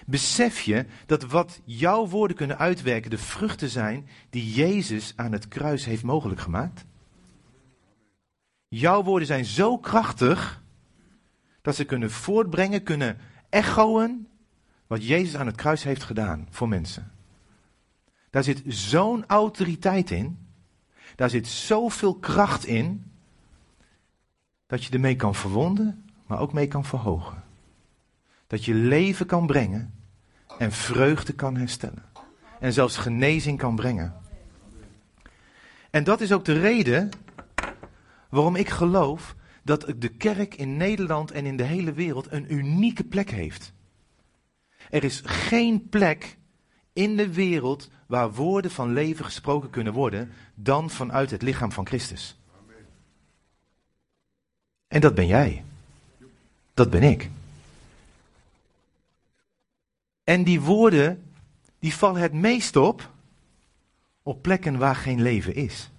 Besef 0.06 0.60
je 0.60 0.87
dat 1.06 1.22
wat 1.22 1.60
jouw 1.64 2.06
woorden 2.06 2.37
kunnen 2.37 2.58
uitwerken 2.58 3.10
de 3.10 3.19
vruchten 3.19 3.69
zijn 3.69 4.08
die 4.31 4.52
Jezus 4.52 5.12
aan 5.16 5.32
het 5.32 5.49
kruis 5.49 5.84
heeft 5.84 6.02
mogelijk 6.02 6.40
gemaakt? 6.40 6.84
Jouw 8.68 9.02
woorden 9.02 9.26
zijn 9.26 9.44
zo 9.44 9.78
krachtig 9.78 10.62
dat 11.61 11.75
ze 11.75 11.85
kunnen 11.85 12.11
voortbrengen, 12.11 12.82
kunnen 12.82 13.18
echoen 13.49 14.28
wat 14.87 15.06
Jezus 15.06 15.37
aan 15.37 15.47
het 15.47 15.56
kruis 15.56 15.82
heeft 15.82 16.02
gedaan 16.02 16.47
voor 16.50 16.68
mensen. 16.68 17.12
Daar 18.30 18.44
zit 18.44 18.62
zo'n 18.66 19.26
autoriteit 19.26 20.11
in, 20.11 20.49
daar 21.14 21.30
zit 21.30 21.47
zoveel 21.47 22.14
kracht 22.14 22.66
in, 22.66 23.12
dat 24.73 24.85
je 24.85 24.93
ermee 24.93 25.17
kan 25.17 25.35
verwonden, 25.35 26.05
maar 26.26 26.41
ook 26.41 26.52
mee 26.52 26.69
kan 26.69 26.85
verhogen. 26.85 27.43
Dat 28.47 28.64
je 28.64 28.75
leven 28.75 29.26
kan 29.26 29.47
brengen 29.47 29.95
en 30.59 30.73
vreugde 30.73 31.33
kan 31.33 31.57
herstellen. 31.57 32.02
En 32.61 32.73
zelfs 32.73 32.97
genezing 32.97 33.59
kan 33.59 33.76
brengen. 33.76 34.14
En 35.91 36.05
dat 36.05 36.21
is 36.21 36.33
ook 36.33 36.45
de 36.45 36.61
reden 36.61 37.11
waarom 38.29 38.57
ik 38.57 38.69
geloof 38.69 39.35
dat 39.62 39.95
de 39.99 40.09
kerk 40.09 40.55
in 40.55 40.76
Nederland 40.76 41.31
en 41.31 41.47
in 41.47 41.57
de 41.57 41.64
hele 41.64 41.93
wereld 41.93 42.33
een 42.33 42.55
unieke 42.55 43.05
plek 43.05 43.31
heeft. 43.31 43.73
Er 44.91 45.05
is 45.05 45.23
geen 45.25 45.88
plek 45.88 46.38
in 46.93 47.17
de 47.17 47.33
wereld 47.33 47.91
waar 48.07 48.33
woorden 48.33 48.71
van 48.71 48.93
leven 48.93 49.25
gesproken 49.25 49.71
kunnen 49.71 49.93
worden 49.93 50.33
dan 50.55 50.91
vanuit 50.91 51.31
het 51.31 51.43
lichaam 51.43 51.73
van 51.73 51.87
Christus. 51.87 52.41
En 54.92 55.00
dat 55.00 55.14
ben 55.14 55.26
jij. 55.26 55.64
Dat 56.75 56.90
ben 56.90 57.02
ik. 57.02 57.30
En 60.25 60.44
die 60.44 60.61
woorden, 60.61 61.32
die 61.78 61.94
vallen 61.94 62.20
het 62.20 62.32
meest 62.32 62.76
op 62.76 63.11
op 64.22 64.42
plekken 64.42 64.78
waar 64.78 64.96
geen 64.96 65.22
leven 65.22 65.54
is. 65.54 65.90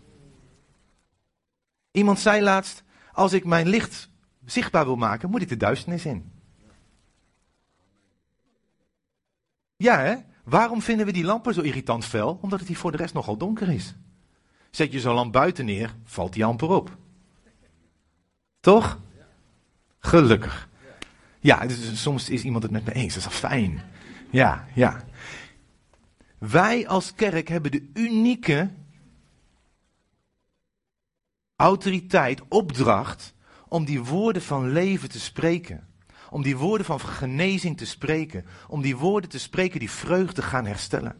Iemand 1.91 2.19
zei 2.19 2.41
laatst, 2.41 2.83
als 3.13 3.33
ik 3.33 3.45
mijn 3.45 3.67
licht 3.67 4.09
zichtbaar 4.45 4.85
wil 4.85 4.95
maken, 4.95 5.29
moet 5.29 5.41
ik 5.41 5.49
de 5.49 5.57
duisternis 5.57 6.05
in. 6.05 6.31
Ja, 9.75 9.99
hè? 9.99 10.15
Waarom 10.43 10.81
vinden 10.81 11.05
we 11.05 11.11
die 11.11 11.23
lampen 11.23 11.53
zo 11.53 11.61
irritant 11.61 12.05
fel? 12.05 12.39
Omdat 12.41 12.59
het 12.59 12.67
hier 12.67 12.77
voor 12.77 12.91
de 12.91 12.97
rest 12.97 13.13
nogal 13.13 13.37
donker 13.37 13.69
is. 13.69 13.95
Zet 14.71 14.91
je 14.91 14.99
zo'n 14.99 15.13
lamp 15.13 15.33
buiten 15.33 15.65
neer, 15.65 15.95
valt 16.03 16.33
die 16.33 16.45
amper 16.45 16.69
op. 16.69 17.01
Toch? 18.63 18.99
Gelukkig. 19.99 20.69
Ja, 21.39 21.65
dus 21.65 22.01
soms 22.01 22.29
is 22.29 22.43
iemand 22.43 22.63
het 22.63 22.71
met 22.71 22.85
me 22.85 22.93
eens. 22.93 23.13
Dat 23.13 23.23
is 23.23 23.29
al 23.29 23.49
fijn. 23.49 23.81
Ja, 24.29 24.67
ja. 24.73 25.03
Wij 26.37 26.87
als 26.87 27.13
kerk 27.15 27.47
hebben 27.47 27.71
de 27.71 27.89
unieke 27.93 28.69
autoriteit, 31.55 32.41
opdracht 32.47 33.33
om 33.67 33.85
die 33.85 34.03
woorden 34.03 34.41
van 34.41 34.71
leven 34.71 35.09
te 35.09 35.19
spreken. 35.19 35.87
Om 36.29 36.41
die 36.41 36.57
woorden 36.57 36.85
van 36.85 36.99
genezing 36.99 37.77
te 37.77 37.85
spreken. 37.85 38.45
Om 38.67 38.81
die 38.81 38.97
woorden 38.97 39.29
te 39.29 39.39
spreken 39.39 39.79
die 39.79 39.91
vreugde 39.91 40.41
gaan 40.41 40.65
herstellen. 40.65 41.17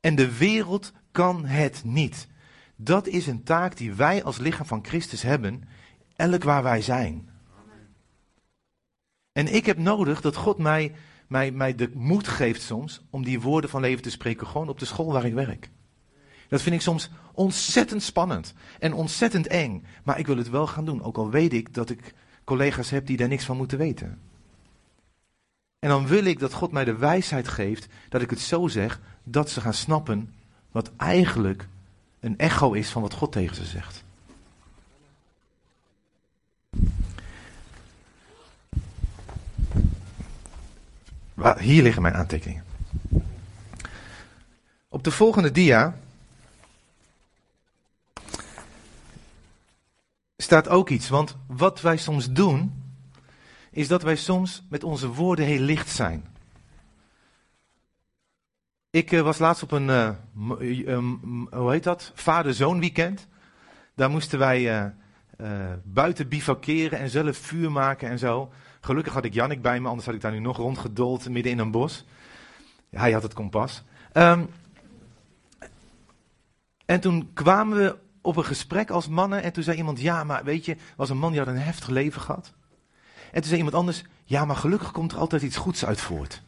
En 0.00 0.14
de 0.14 0.36
wereld 0.36 0.92
kan 1.10 1.44
het 1.44 1.82
niet. 1.84 2.28
Dat 2.76 3.06
is 3.06 3.26
een 3.26 3.42
taak 3.42 3.76
die 3.76 3.92
wij 3.92 4.24
als 4.24 4.38
lichaam 4.38 4.66
van 4.66 4.84
Christus 4.84 5.22
hebben, 5.22 5.68
elk 6.20 6.42
waar 6.42 6.62
wij 6.62 6.82
zijn. 6.82 7.28
En 9.32 9.54
ik 9.54 9.66
heb 9.66 9.78
nodig 9.78 10.20
dat 10.20 10.36
God 10.36 10.58
mij, 10.58 10.94
mij, 11.26 11.50
mij 11.50 11.74
de 11.74 11.90
moed 11.94 12.28
geeft 12.28 12.62
soms 12.62 13.02
om 13.10 13.24
die 13.24 13.40
woorden 13.40 13.70
van 13.70 13.80
leven 13.80 14.02
te 14.02 14.10
spreken, 14.10 14.46
gewoon 14.46 14.68
op 14.68 14.78
de 14.78 14.84
school 14.84 15.12
waar 15.12 15.24
ik 15.24 15.34
werk. 15.34 15.70
Dat 16.48 16.62
vind 16.62 16.74
ik 16.74 16.80
soms 16.80 17.10
ontzettend 17.32 18.02
spannend 18.02 18.54
en 18.78 18.92
ontzettend 18.92 19.46
eng. 19.46 19.84
Maar 20.04 20.18
ik 20.18 20.26
wil 20.26 20.36
het 20.36 20.50
wel 20.50 20.66
gaan 20.66 20.84
doen, 20.84 21.02
ook 21.02 21.16
al 21.16 21.30
weet 21.30 21.52
ik 21.52 21.74
dat 21.74 21.90
ik 21.90 22.14
collega's 22.44 22.90
heb 22.90 23.06
die 23.06 23.16
daar 23.16 23.28
niks 23.28 23.44
van 23.44 23.56
moeten 23.56 23.78
weten. 23.78 24.18
En 25.78 25.88
dan 25.88 26.06
wil 26.06 26.24
ik 26.24 26.38
dat 26.38 26.52
God 26.52 26.72
mij 26.72 26.84
de 26.84 26.96
wijsheid 26.96 27.48
geeft 27.48 27.86
dat 28.08 28.22
ik 28.22 28.30
het 28.30 28.40
zo 28.40 28.68
zeg 28.68 29.00
dat 29.24 29.50
ze 29.50 29.60
gaan 29.60 29.74
snappen 29.74 30.34
wat 30.70 30.90
eigenlijk 30.96 31.68
een 32.20 32.38
echo 32.38 32.72
is 32.72 32.90
van 32.90 33.02
wat 33.02 33.14
God 33.14 33.32
tegen 33.32 33.56
ze 33.56 33.64
zegt. 33.64 34.04
Hier 41.58 41.82
liggen 41.82 42.02
mijn 42.02 42.14
aantekeningen. 42.14 42.64
Op 44.88 45.04
de 45.04 45.10
volgende 45.10 45.50
dia 45.50 45.98
staat 50.36 50.68
ook 50.68 50.88
iets. 50.88 51.08
Want 51.08 51.36
wat 51.46 51.80
wij 51.80 51.96
soms 51.96 52.32
doen, 52.32 52.82
is 53.70 53.88
dat 53.88 54.02
wij 54.02 54.16
soms 54.16 54.62
met 54.68 54.84
onze 54.84 55.08
woorden 55.08 55.44
heel 55.44 55.60
licht 55.60 55.88
zijn. 55.88 56.24
Ik 58.90 59.12
uh, 59.12 59.20
was 59.20 59.38
laatst 59.38 59.62
op 59.62 59.70
een, 59.72 59.88
uh, 59.88 60.10
hoe 61.50 61.70
heet 61.70 61.84
dat, 61.84 62.12
vader-zoon 62.14 62.80
weekend. 62.80 63.26
Daar 63.94 64.10
moesten 64.10 64.38
wij 64.38 64.92
buiten 65.82 66.28
bivakeren 66.28 66.98
en 66.98 67.10
zelf 67.10 67.36
vuur 67.36 67.72
maken 67.72 68.08
en 68.08 68.18
zo. 68.18 68.52
Gelukkig 68.80 69.12
had 69.12 69.24
ik 69.24 69.34
Jannik 69.34 69.62
bij 69.62 69.80
me, 69.80 69.88
anders 69.88 70.06
had 70.06 70.14
ik 70.14 70.20
daar 70.20 70.32
nu 70.32 70.38
nog 70.38 70.56
rondgedold 70.56 71.28
midden 71.28 71.52
in 71.52 71.58
een 71.58 71.70
bos. 71.70 72.04
Hij 72.90 73.12
had 73.12 73.22
het 73.22 73.32
kompas. 73.32 73.82
Um, 74.12 74.48
en 76.84 77.00
toen 77.00 77.30
kwamen 77.32 77.76
we 77.76 77.98
op 78.20 78.36
een 78.36 78.44
gesprek 78.44 78.90
als 78.90 79.08
mannen 79.08 79.42
en 79.42 79.52
toen 79.52 79.62
zei 79.62 79.76
iemand, 79.76 80.00
ja, 80.00 80.24
maar 80.24 80.44
weet 80.44 80.64
je, 80.64 80.76
was 80.96 81.10
een 81.10 81.18
man 81.18 81.30
die 81.30 81.40
had 81.40 81.48
een 81.48 81.56
heftig 81.58 81.88
leven 81.88 82.20
gehad. 82.20 82.52
En 83.26 83.40
toen 83.40 83.44
zei 83.44 83.56
iemand 83.56 83.74
anders, 83.74 84.04
ja, 84.24 84.44
maar 84.44 84.56
gelukkig 84.56 84.90
komt 84.90 85.12
er 85.12 85.18
altijd 85.18 85.42
iets 85.42 85.56
goeds 85.56 85.84
uit 85.84 86.00
voort. 86.00 86.42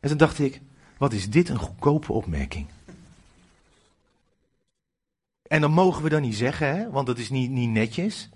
En 0.00 0.08
toen 0.08 0.18
dacht 0.18 0.38
ik, 0.38 0.60
wat 0.98 1.12
is 1.12 1.30
dit 1.30 1.48
een 1.48 1.58
goedkope 1.58 2.12
opmerking? 2.12 2.66
En 5.42 5.60
dan 5.60 5.70
mogen 5.70 6.02
we 6.02 6.08
dat 6.08 6.20
niet 6.20 6.36
zeggen, 6.36 6.76
hè, 6.76 6.90
want 6.90 7.06
dat 7.06 7.18
is 7.18 7.30
niet, 7.30 7.50
niet 7.50 7.70
netjes. 7.70 8.28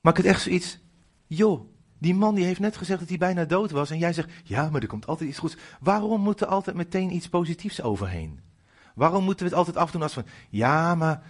Maar 0.00 0.12
ik 0.12 0.24
had 0.24 0.32
echt 0.32 0.42
zoiets, 0.42 0.78
joh, 1.26 1.60
die 1.98 2.14
man 2.14 2.34
die 2.34 2.44
heeft 2.44 2.60
net 2.60 2.76
gezegd 2.76 3.00
dat 3.00 3.08
hij 3.08 3.18
bijna 3.18 3.44
dood 3.44 3.70
was 3.70 3.90
en 3.90 3.98
jij 3.98 4.12
zegt, 4.12 4.30
ja, 4.44 4.70
maar 4.70 4.82
er 4.82 4.88
komt 4.88 5.06
altijd 5.06 5.28
iets 5.28 5.38
goeds. 5.38 5.56
Waarom 5.80 6.20
moet 6.20 6.40
er 6.40 6.46
altijd 6.46 6.76
meteen 6.76 7.14
iets 7.14 7.28
positiefs 7.28 7.82
overheen? 7.82 8.40
Waarom 8.94 9.24
moeten 9.24 9.44
we 9.44 9.50
het 9.50 9.58
altijd 9.58 9.76
afdoen 9.76 10.02
als 10.02 10.12
van, 10.12 10.26
ja, 10.50 10.94
maar 10.94 11.22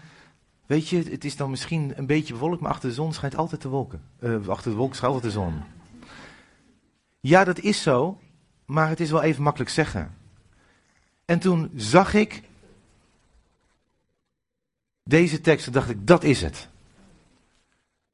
weet 0.66 0.88
je, 0.88 1.02
het 1.02 1.24
is 1.24 1.36
dan 1.36 1.50
misschien 1.50 1.92
een 1.96 2.06
beetje 2.06 2.32
bewolkt, 2.32 2.60
maar 2.60 2.70
achter 2.70 2.88
de 2.88 2.94
zon 2.94 3.12
schijnt 3.12 3.36
altijd 3.36 3.62
de 3.62 3.68
wolken. 3.68 4.02
Uh, 4.20 4.48
achter 4.48 4.70
de 4.70 4.76
wolken 4.76 4.96
schuilt 4.96 5.22
de 5.22 5.30
zon. 5.30 5.62
Ja, 7.20 7.44
dat 7.44 7.58
is 7.58 7.82
zo, 7.82 8.18
maar 8.64 8.88
het 8.88 9.00
is 9.00 9.10
wel 9.10 9.22
even 9.22 9.42
makkelijk 9.42 9.70
zeggen. 9.70 10.14
En 11.24 11.38
toen 11.38 11.70
zag 11.74 12.14
ik 12.14 12.42
deze 15.02 15.40
tekst 15.40 15.66
en 15.66 15.72
dacht 15.72 15.90
ik, 15.90 16.06
dat 16.06 16.24
is 16.24 16.42
het. 16.42 16.68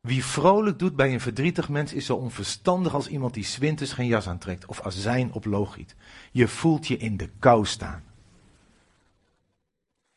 Wie 0.02 0.24
vrolijk 0.24 0.78
doet 0.78 0.96
bij 0.96 1.12
een 1.12 1.20
verdrietig 1.20 1.68
mens 1.68 1.92
is 1.92 2.06
zo 2.06 2.16
onverstandig 2.16 2.94
als 2.94 3.08
iemand 3.08 3.34
die 3.34 3.44
zwinters 3.44 3.92
geen 3.92 4.06
jas 4.06 4.28
aantrekt 4.28 4.66
of 4.66 4.82
azijn 4.82 5.32
op 5.32 5.44
loog 5.44 5.74
giet. 5.74 5.94
Je 6.32 6.48
voelt 6.48 6.86
je 6.86 6.96
in 6.96 7.16
de 7.16 7.30
kou 7.38 7.66
staan. 7.66 8.04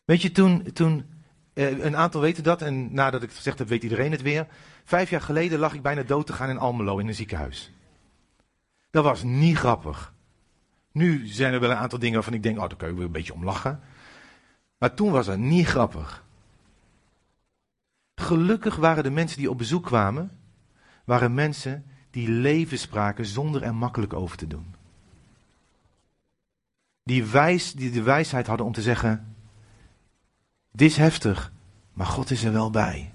Weet 0.06 0.22
je, 0.22 0.32
toen, 0.32 0.72
toen 0.74 1.06
eh, 1.54 1.80
een 1.80 1.96
aantal 1.96 2.22
weten 2.22 2.44
dat 2.44 2.62
en 2.62 2.94
nadat 2.94 3.22
ik 3.22 3.28
het 3.28 3.38
gezegd 3.38 3.60
heb, 3.60 3.68
weet 3.68 3.84
iedereen 3.84 4.12
het 4.12 4.22
weer. 4.22 4.48
Vijf 4.84 5.10
jaar 5.10 5.22
geleden 5.22 5.60
lag 5.60 5.74
ik 5.74 5.82
bijna 5.82 6.04
dood 6.04 6.28
te 6.28 6.34
gaan 6.34 6.50
in 6.50 6.58
Almelo 6.58 6.98
in 6.98 7.08
een 7.08 7.16
ziekenhuis. 7.16 7.72
Dat 8.92 9.04
was 9.04 9.24
niet 9.24 9.58
grappig. 9.58 10.14
Nu 10.92 11.28
zijn 11.28 11.54
er 11.54 11.60
wel 11.60 11.72
een 11.72 11.78
aantal 11.78 12.00
dingen 12.00 12.16
waarvan 12.16 12.34
ik 12.34 12.44
denk, 12.44 12.58
oh, 12.58 12.68
daar 12.68 12.78
kun 12.78 12.88
je 12.88 12.94
weer 12.94 13.06
een 13.06 13.12
beetje 13.12 13.34
om 13.34 13.44
lachen. 13.44 13.80
Maar 14.78 14.94
toen 14.94 15.12
was 15.12 15.28
het 15.28 15.40
niet 15.40 15.68
grappig. 15.68 16.25
Gelukkig 18.16 18.76
waren 18.76 19.04
de 19.04 19.10
mensen 19.10 19.38
die 19.38 19.50
op 19.50 19.58
bezoek 19.58 19.86
kwamen, 19.86 20.32
waren 21.04 21.34
mensen 21.34 21.86
die 22.12 22.30
leven 22.30 22.80
spraken 22.80 23.26
zonder 23.26 23.64
er 23.64 23.76
makkelijk 23.76 24.14
over 24.14 24.38
te 24.38 24.48
doen. 24.48 24.76
Die, 27.04 27.26
wijs, 27.26 27.74
die 27.74 27.92
de 27.92 28.02
wijsheid 28.02 28.48
hadden 28.48 28.66
om 28.66 28.74
te 28.74 28.82
zeggen, 28.82 29.36
dit 30.72 30.90
is 30.90 30.98
heftig, 30.98 31.52
maar 31.94 32.06
God 32.06 32.32
is 32.32 32.44
er 32.44 32.52
wel 32.52 32.70
bij. 32.70 33.12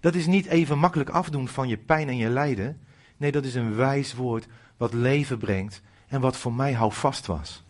Dat 0.00 0.14
is 0.14 0.26
niet 0.26 0.46
even 0.46 0.78
makkelijk 0.78 1.10
afdoen 1.10 1.48
van 1.48 1.68
je 1.68 1.76
pijn 1.76 2.08
en 2.08 2.16
je 2.16 2.28
lijden. 2.28 2.80
Nee, 3.16 3.32
dat 3.32 3.44
is 3.44 3.54
een 3.54 3.74
wijs 3.74 4.14
woord 4.14 4.46
wat 4.76 4.92
leven 4.92 5.38
brengt 5.38 5.82
en 6.08 6.20
wat 6.20 6.36
voor 6.36 6.52
mij 6.52 6.72
houvast 6.72 7.26
was. 7.26 7.62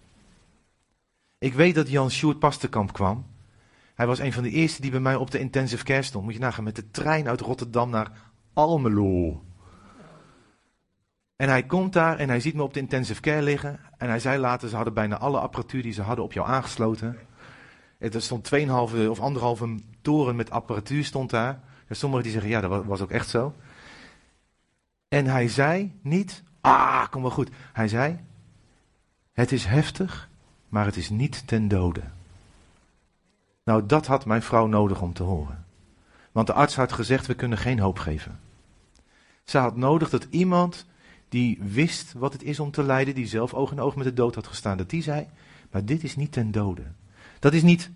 Ik 1.39 1.55
weet 1.55 1.75
dat 1.75 1.89
Jan 1.89 2.11
Sjoerd 2.11 2.39
Pasterkamp 2.39 2.93
kwam. 2.93 3.27
Hij 3.99 4.07
was 4.07 4.19
een 4.19 4.33
van 4.33 4.43
de 4.43 4.51
eerste 4.51 4.81
die 4.81 4.91
bij 4.91 5.01
mij 5.01 5.15
op 5.15 5.31
de 5.31 5.39
intensive 5.39 5.85
care 5.85 6.03
stond. 6.03 6.25
Moet 6.25 6.33
je 6.33 6.39
nagaan, 6.39 6.65
met 6.65 6.77
de 6.77 6.91
trein 6.91 7.29
uit 7.29 7.41
Rotterdam 7.41 7.91
naar 7.91 8.11
Almelo. 8.53 9.45
En 11.37 11.49
hij 11.49 11.63
komt 11.63 11.93
daar 11.93 12.19
en 12.19 12.29
hij 12.29 12.41
ziet 12.41 12.55
me 12.55 12.63
op 12.63 12.75
de 12.75 12.81
intensive 12.81 13.21
care 13.21 13.43
liggen. 13.43 13.81
En 13.97 14.09
hij 14.09 14.21
zei 14.21 14.39
later, 14.39 14.69
ze 14.69 14.77
hadden 14.77 14.95
bijna 14.95 15.19
alle 15.19 15.39
apparatuur 15.39 15.83
die 15.83 15.93
ze 15.93 16.03
hadden 16.03 16.25
op 16.25 16.33
jou 16.33 16.49
aangesloten. 16.49 17.17
Er 17.99 18.23
stond 18.23 18.51
2,5 18.55 18.69
of 19.09 19.21
anderhalve 19.21 19.79
toren 20.03 20.37
met 20.37 20.51
apparatuur 20.51 21.05
stond 21.05 21.31
daar. 21.31 21.61
En 21.87 21.97
sommigen 21.97 22.25
die 22.25 22.33
zeggen, 22.33 22.51
ja, 22.51 22.61
dat 22.61 22.85
was 22.85 23.01
ook 23.01 23.11
echt 23.11 23.29
zo. 23.29 23.55
En 25.09 25.27
hij 25.27 25.49
zei 25.49 25.99
niet, 26.03 26.43
ah, 26.61 27.09
kom 27.09 27.23
wel 27.23 27.31
goed. 27.31 27.51
Hij 27.73 27.89
zei, 27.89 28.19
het 29.33 29.53
is 29.53 29.65
heftig, 29.65 30.29
maar 30.69 30.85
het 30.85 30.97
is 30.97 31.11
niet 31.11 31.47
ten 31.47 31.69
dode. 31.69 32.03
Nou, 33.69 33.87
dat 33.87 34.07
had 34.07 34.27
mijn 34.27 34.43
vrouw 34.43 34.67
nodig 34.67 35.01
om 35.01 35.13
te 35.13 35.23
horen. 35.23 35.65
Want 36.33 36.47
de 36.47 36.53
arts 36.53 36.77
had 36.77 36.93
gezegd, 36.93 37.27
we 37.27 37.35
kunnen 37.35 37.59
geen 37.59 37.79
hoop 37.79 37.99
geven. 37.99 38.41
Ze 39.45 39.59
had 39.59 39.77
nodig 39.77 40.11
dat 40.11 40.27
iemand 40.31 40.87
die 41.29 41.59
wist 41.63 42.13
wat 42.13 42.33
het 42.33 42.43
is 42.43 42.61
om 42.61 42.71
te 42.71 42.83
lijden, 42.83 43.15
die 43.15 43.27
zelf 43.27 43.55
oog 43.55 43.73
in 43.73 43.81
oog 43.81 43.97
met 43.97 44.05
de 44.05 44.13
dood 44.13 44.35
had 44.35 44.47
gestaan, 44.47 44.77
dat 44.77 44.91
die 44.91 45.03
zei, 45.03 45.27
maar 45.71 45.85
dit 45.85 46.05
is 46.05 46.17
niet 46.17 46.33
ten 46.33 46.51
dode. 46.51 46.83
Dat 47.39 47.53
is 47.53 47.63
niet 47.63 47.91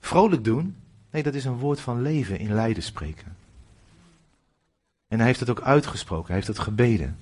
vrolijk 0.00 0.44
doen. 0.44 0.76
Nee, 1.10 1.22
dat 1.22 1.34
is 1.34 1.44
een 1.44 1.58
woord 1.58 1.80
van 1.80 2.02
leven 2.02 2.38
in 2.38 2.54
lijden 2.54 2.82
spreken. 2.82 3.36
En 5.08 5.18
hij 5.18 5.26
heeft 5.26 5.40
het 5.40 5.50
ook 5.50 5.62
uitgesproken, 5.62 6.26
hij 6.26 6.34
heeft 6.34 6.46
het 6.46 6.58
gebeden. 6.58 7.18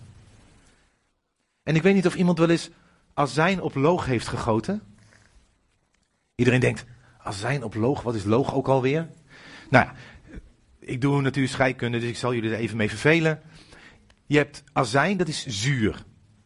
En 1.62 1.76
ik 1.76 1.82
weet 1.82 1.94
niet 1.94 2.06
of 2.06 2.14
iemand 2.14 2.38
wel 2.38 2.50
eens 2.50 2.70
azijn 3.14 3.62
op 3.62 3.74
loog 3.74 4.04
heeft 4.04 4.28
gegoten. 4.28 4.82
Iedereen 6.34 6.60
denkt, 6.60 6.84
azijn 7.26 7.62
op 7.62 7.75
loog, 7.75 8.02
wat 8.02 8.14
is 8.14 8.25
loog 8.25 8.54
ook 8.54 8.68
alweer? 8.68 9.09
Nou, 9.71 9.88
ik 10.78 11.00
doe 11.00 11.21
natuurlijk 11.21 11.54
scheikunde, 11.54 11.99
dus 11.99 12.09
ik 12.09 12.16
zal 12.16 12.35
jullie 12.35 12.50
er 12.50 12.59
even 12.59 12.76
mee 12.76 12.88
vervelen. 12.88 13.40
Je 14.26 14.37
hebt 14.37 14.64
azijn, 14.73 15.16
dat 15.16 15.28
is 15.28 15.47
zuur. 15.47 16.04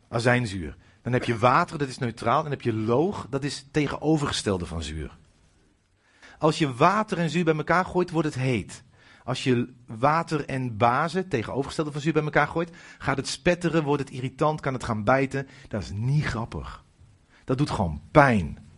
Azijnzuur. 0.09 0.77
Dan 1.03 1.13
heb 1.13 1.25
je 1.25 1.39
water, 1.39 1.79
dat 1.79 1.89
is 1.89 1.99
neutraal. 1.99 2.37
En 2.37 2.43
dan 2.43 2.53
heb 2.53 2.63
je 2.63 2.75
loog, 2.75 3.27
dat 3.31 3.45
is 3.45 3.67
tegenovergestelde 3.71 4.67
van 4.67 4.83
zuur. 4.83 5.19
Als 6.39 6.59
je 6.59 6.75
water 6.75 7.19
en 7.19 7.31
zuur 7.31 7.45
bij 7.45 7.57
elkaar 7.57 7.85
gooit, 7.85 8.11
wordt 8.11 8.29
het 8.35 8.43
heet. 8.43 8.85
Als 9.25 9.45
je 9.45 9.73
water 9.87 10.45
en 10.45 10.77
base, 10.77 11.29
tegenovergestelde 11.29 11.93
van 11.93 12.01
zuur, 12.01 12.13
bij 12.13 12.23
elkaar 12.23 12.47
gooit, 12.47 12.71
gaat 12.99 13.17
het 13.17 13.29
spetteren, 13.29 13.85
wordt 13.85 14.03
het 14.03 14.13
irritant, 14.13 14.61
kan 14.61 14.73
het 14.73 14.85
gaan 14.85 15.05
bijten. 15.05 15.49
Dat 15.69 15.83
is 15.83 15.91
niet 15.91 16.25
grappig. 16.25 16.85
Dat 17.45 17.59
doet 17.59 17.71
gewoon 17.71 18.01
pijn. 18.11 18.70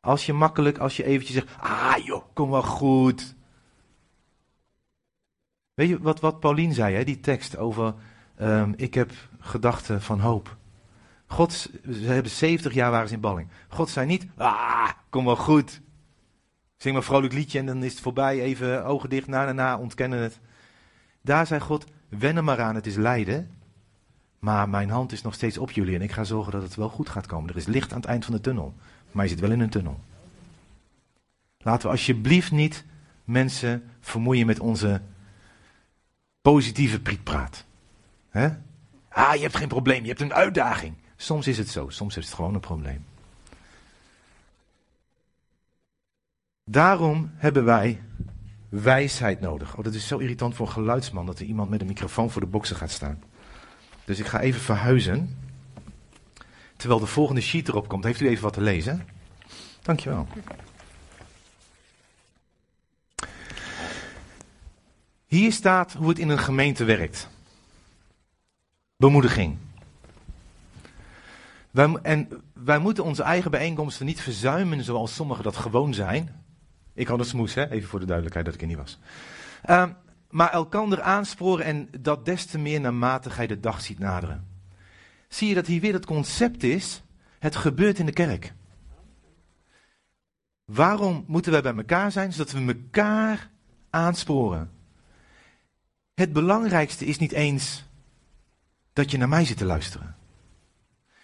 Als 0.00 0.26
je 0.26 0.32
makkelijk, 0.32 0.78
als 0.78 0.96
je 0.96 1.04
eventjes 1.04 1.36
zegt, 1.36 1.56
ah 1.60 1.96
joh, 2.04 2.24
kom 2.32 2.50
wel 2.50 2.62
goed. 2.62 3.34
Weet 5.74 5.88
je 5.88 6.00
wat, 6.00 6.20
wat 6.20 6.40
Paulien 6.40 6.74
zei, 6.74 6.94
hè? 6.94 7.04
die 7.04 7.20
tekst 7.20 7.56
over, 7.56 7.94
um, 8.40 8.74
ik 8.76 8.94
heb 8.94 9.12
gedachten 9.38 10.02
van 10.02 10.20
hoop. 10.20 10.56
God, 11.26 11.52
ze 11.92 12.06
hebben 12.06 12.32
70 12.32 12.72
jaar 12.72 12.90
waren 12.90 13.08
ze 13.08 13.14
in 13.14 13.20
balling. 13.20 13.48
God 13.68 13.88
zei 13.88 14.06
niet, 14.06 14.26
ah, 14.36 14.90
kom 15.08 15.24
wel 15.24 15.36
goed. 15.36 15.80
Zing 16.76 16.94
maar 16.94 17.02
een 17.02 17.08
vrolijk 17.08 17.32
liedje 17.32 17.58
en 17.58 17.66
dan 17.66 17.82
is 17.82 17.92
het 17.92 18.00
voorbij. 18.00 18.40
Even 18.40 18.84
ogen 18.84 19.08
dicht, 19.08 19.26
na 19.26 19.46
en 19.46 19.54
na, 19.54 19.78
ontkennen 19.78 20.18
het. 20.18 20.40
Daar 21.22 21.46
zei 21.46 21.60
God, 21.60 21.84
wen 22.08 22.36
er 22.36 22.44
maar 22.44 22.60
aan, 22.60 22.74
het 22.74 22.86
is 22.86 22.96
lijden. 22.96 23.50
Maar 24.38 24.68
mijn 24.68 24.90
hand 24.90 25.12
is 25.12 25.22
nog 25.22 25.34
steeds 25.34 25.58
op 25.58 25.70
jullie 25.70 25.94
en 25.94 26.02
ik 26.02 26.12
ga 26.12 26.24
zorgen 26.24 26.52
dat 26.52 26.62
het 26.62 26.74
wel 26.74 26.88
goed 26.88 27.08
gaat 27.08 27.26
komen. 27.26 27.50
Er 27.50 27.56
is 27.56 27.66
licht 27.66 27.92
aan 27.92 28.00
het 28.00 28.08
eind 28.08 28.24
van 28.24 28.34
de 28.34 28.40
tunnel, 28.40 28.74
maar 29.12 29.24
je 29.24 29.30
zit 29.30 29.40
wel 29.40 29.50
in 29.50 29.60
een 29.60 29.70
tunnel. 29.70 30.00
Laten 31.58 31.82
we 31.82 31.92
alsjeblieft 31.92 32.50
niet 32.50 32.84
mensen 33.24 33.90
vermoeien 34.00 34.46
met 34.46 34.60
onze 34.60 35.00
positieve 36.42 37.00
prietpraat. 37.00 37.64
Ah, 39.08 39.34
je 39.34 39.40
hebt 39.40 39.56
geen 39.56 39.68
probleem, 39.68 40.02
je 40.02 40.08
hebt 40.08 40.20
een 40.20 40.34
uitdaging. 40.34 40.94
Soms 41.16 41.46
is 41.46 41.58
het 41.58 41.68
zo, 41.68 41.88
soms 41.88 42.16
is 42.16 42.24
het 42.24 42.34
gewoon 42.34 42.54
een 42.54 42.60
probleem. 42.60 43.04
Daarom 46.64 47.30
hebben 47.34 47.64
wij 47.64 48.00
wijsheid 48.68 49.40
nodig. 49.40 49.76
Oh, 49.76 49.84
dat 49.84 49.94
is 49.94 50.06
zo 50.06 50.18
irritant 50.18 50.54
voor 50.54 50.66
een 50.66 50.72
geluidsman 50.72 51.26
dat 51.26 51.38
er 51.38 51.44
iemand 51.44 51.70
met 51.70 51.80
een 51.80 51.86
microfoon 51.86 52.30
voor 52.30 52.40
de 52.40 52.46
boksen 52.46 52.76
gaat 52.76 52.90
staan. 52.90 53.22
Dus 54.04 54.18
ik 54.18 54.26
ga 54.26 54.40
even 54.40 54.60
verhuizen. 54.60 55.36
Terwijl 56.80 57.00
de 57.00 57.06
volgende 57.06 57.40
sheet 57.40 57.68
erop 57.68 57.88
komt, 57.88 58.04
heeft 58.04 58.20
u 58.20 58.28
even 58.28 58.42
wat 58.42 58.52
te 58.52 58.60
lezen? 58.60 59.06
Dankjewel. 59.82 60.26
Hier 65.26 65.52
staat 65.52 65.92
hoe 65.92 66.08
het 66.08 66.18
in 66.18 66.28
een 66.28 66.38
gemeente 66.38 66.84
werkt. 66.84 67.28
Bemoediging. 68.96 69.56
Wij, 71.70 71.98
en 72.02 72.28
wij 72.52 72.78
moeten 72.78 73.04
onze 73.04 73.22
eigen 73.22 73.50
bijeenkomsten 73.50 74.06
niet 74.06 74.20
verzuimen 74.20 74.84
zoals 74.84 75.14
sommigen 75.14 75.44
dat 75.44 75.56
gewoon 75.56 75.94
zijn. 75.94 76.44
Ik 76.94 77.06
had 77.06 77.18
een 77.18 77.24
smoes, 77.24 77.54
hè? 77.54 77.70
even 77.70 77.88
voor 77.88 78.00
de 78.00 78.06
duidelijkheid 78.06 78.46
dat 78.46 78.54
ik 78.54 78.60
er 78.60 78.66
niet 78.66 78.76
was. 78.76 78.98
Uh, 79.70 79.86
maar 80.30 80.50
elkander 80.50 81.00
aansporen 81.00 81.64
en 81.64 81.88
dat 82.00 82.24
des 82.24 82.44
te 82.44 82.58
meer 82.58 82.80
naarmate 82.80 83.30
gij 83.30 83.46
de 83.46 83.60
dag 83.60 83.80
ziet 83.80 83.98
naderen. 83.98 84.49
Zie 85.30 85.48
je 85.48 85.54
dat 85.54 85.66
hier 85.66 85.80
weer 85.80 85.92
het 85.92 86.06
concept 86.06 86.62
is, 86.62 87.02
het 87.38 87.56
gebeurt 87.56 87.98
in 87.98 88.06
de 88.06 88.12
kerk. 88.12 88.52
Waarom 90.64 91.24
moeten 91.26 91.52
wij 91.52 91.62
bij 91.62 91.76
elkaar 91.76 92.12
zijn? 92.12 92.32
Zodat 92.32 92.52
we 92.52 92.66
elkaar 92.66 93.50
aansporen. 93.90 94.70
Het 96.14 96.32
belangrijkste 96.32 97.04
is 97.06 97.18
niet 97.18 97.32
eens 97.32 97.84
dat 98.92 99.10
je 99.10 99.18
naar 99.18 99.28
mij 99.28 99.44
zit 99.44 99.56
te 99.56 99.64
luisteren. 99.64 100.16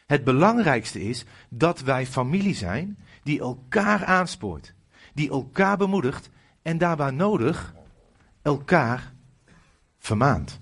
Het 0.07 0.25
belangrijkste 0.25 1.01
is 1.01 1.25
dat 1.49 1.81
wij 1.81 2.07
familie 2.07 2.55
zijn 2.55 2.99
die 3.23 3.41
elkaar 3.41 4.05
aanspoort, 4.05 4.75
die 5.15 5.31
elkaar 5.31 5.77
bemoedigt 5.77 6.31
en 6.63 6.79
daarbij 6.79 7.11
nodig 7.11 7.75
elkaar 8.43 9.13
vermaant. 9.99 10.61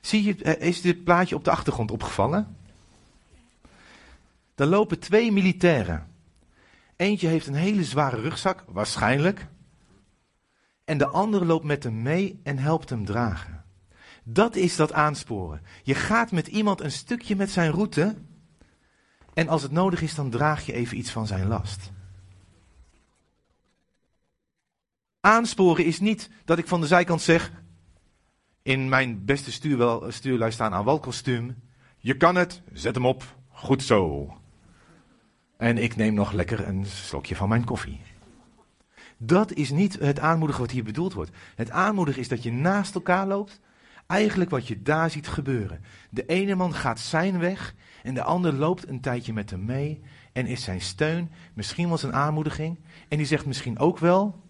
Zie 0.00 0.22
je, 0.22 0.42
eh, 0.42 0.68
is 0.68 0.80
dit 0.80 1.04
plaatje 1.04 1.34
op 1.34 1.44
de 1.44 1.50
achtergrond 1.50 1.90
opgevallen? 1.90 2.56
Daar 4.54 4.66
lopen 4.66 4.98
twee 4.98 5.32
militairen. 5.32 6.08
Eentje 6.96 7.28
heeft 7.28 7.46
een 7.46 7.54
hele 7.54 7.84
zware 7.84 8.20
rugzak, 8.20 8.64
waarschijnlijk. 8.66 9.46
En 10.84 10.98
de 10.98 11.06
andere 11.06 11.44
loopt 11.44 11.64
met 11.64 11.82
hem 11.82 12.02
mee 12.02 12.40
en 12.42 12.58
helpt 12.58 12.90
hem 12.90 13.04
dragen. 13.04 13.64
Dat 14.22 14.56
is 14.56 14.76
dat 14.76 14.92
aansporen. 14.92 15.62
Je 15.82 15.94
gaat 15.94 16.30
met 16.30 16.46
iemand 16.46 16.80
een 16.80 16.92
stukje 16.92 17.36
met 17.36 17.50
zijn 17.50 17.70
route. 17.70 18.16
En 19.34 19.48
als 19.48 19.62
het 19.62 19.72
nodig 19.72 20.02
is, 20.02 20.14
dan 20.14 20.30
draag 20.30 20.66
je 20.66 20.72
even 20.72 20.98
iets 20.98 21.10
van 21.10 21.26
zijn 21.26 21.46
last. 21.46 21.90
Aansporen 25.20 25.84
is 25.84 26.00
niet 26.00 26.30
dat 26.44 26.58
ik 26.58 26.68
van 26.68 26.80
de 26.80 26.86
zijkant 26.86 27.22
zeg. 27.22 27.52
In 28.70 28.88
mijn 28.88 29.24
beste 29.24 29.52
stuurwel, 29.52 30.04
stuurlui 30.08 30.52
staan 30.52 30.72
aan 30.72 30.84
walkostuum. 30.84 31.62
Je 31.98 32.16
kan 32.16 32.34
het, 32.34 32.62
zet 32.72 32.94
hem 32.94 33.06
op. 33.06 33.24
Goed 33.48 33.82
zo. 33.82 34.28
En 35.56 35.78
ik 35.78 35.96
neem 35.96 36.14
nog 36.14 36.32
lekker 36.32 36.68
een 36.68 36.86
slokje 36.86 37.36
van 37.36 37.48
mijn 37.48 37.64
koffie. 37.64 38.00
Dat 39.16 39.52
is 39.52 39.70
niet 39.70 39.98
het 39.98 40.18
aanmoedigen 40.18 40.62
wat 40.62 40.70
hier 40.70 40.84
bedoeld 40.84 41.12
wordt. 41.12 41.30
Het 41.54 41.70
aanmoedigen 41.70 42.20
is 42.20 42.28
dat 42.28 42.42
je 42.42 42.52
naast 42.52 42.94
elkaar 42.94 43.26
loopt. 43.26 43.60
Eigenlijk 44.06 44.50
wat 44.50 44.66
je 44.66 44.82
daar 44.82 45.10
ziet 45.10 45.28
gebeuren. 45.28 45.80
De 46.10 46.26
ene 46.26 46.54
man 46.54 46.74
gaat 46.74 47.00
zijn 47.00 47.38
weg 47.38 47.74
en 48.02 48.14
de 48.14 48.22
ander 48.22 48.52
loopt 48.52 48.88
een 48.88 49.00
tijdje 49.00 49.32
met 49.32 49.50
hem 49.50 49.64
mee 49.64 50.02
en 50.32 50.46
is 50.46 50.62
zijn 50.62 50.80
steun, 50.80 51.30
misschien 51.54 51.88
wel 51.88 51.98
zijn 51.98 52.14
aanmoediging. 52.14 52.78
En 53.08 53.16
die 53.16 53.26
zegt 53.26 53.46
misschien 53.46 53.78
ook 53.78 53.98
wel, 53.98 54.42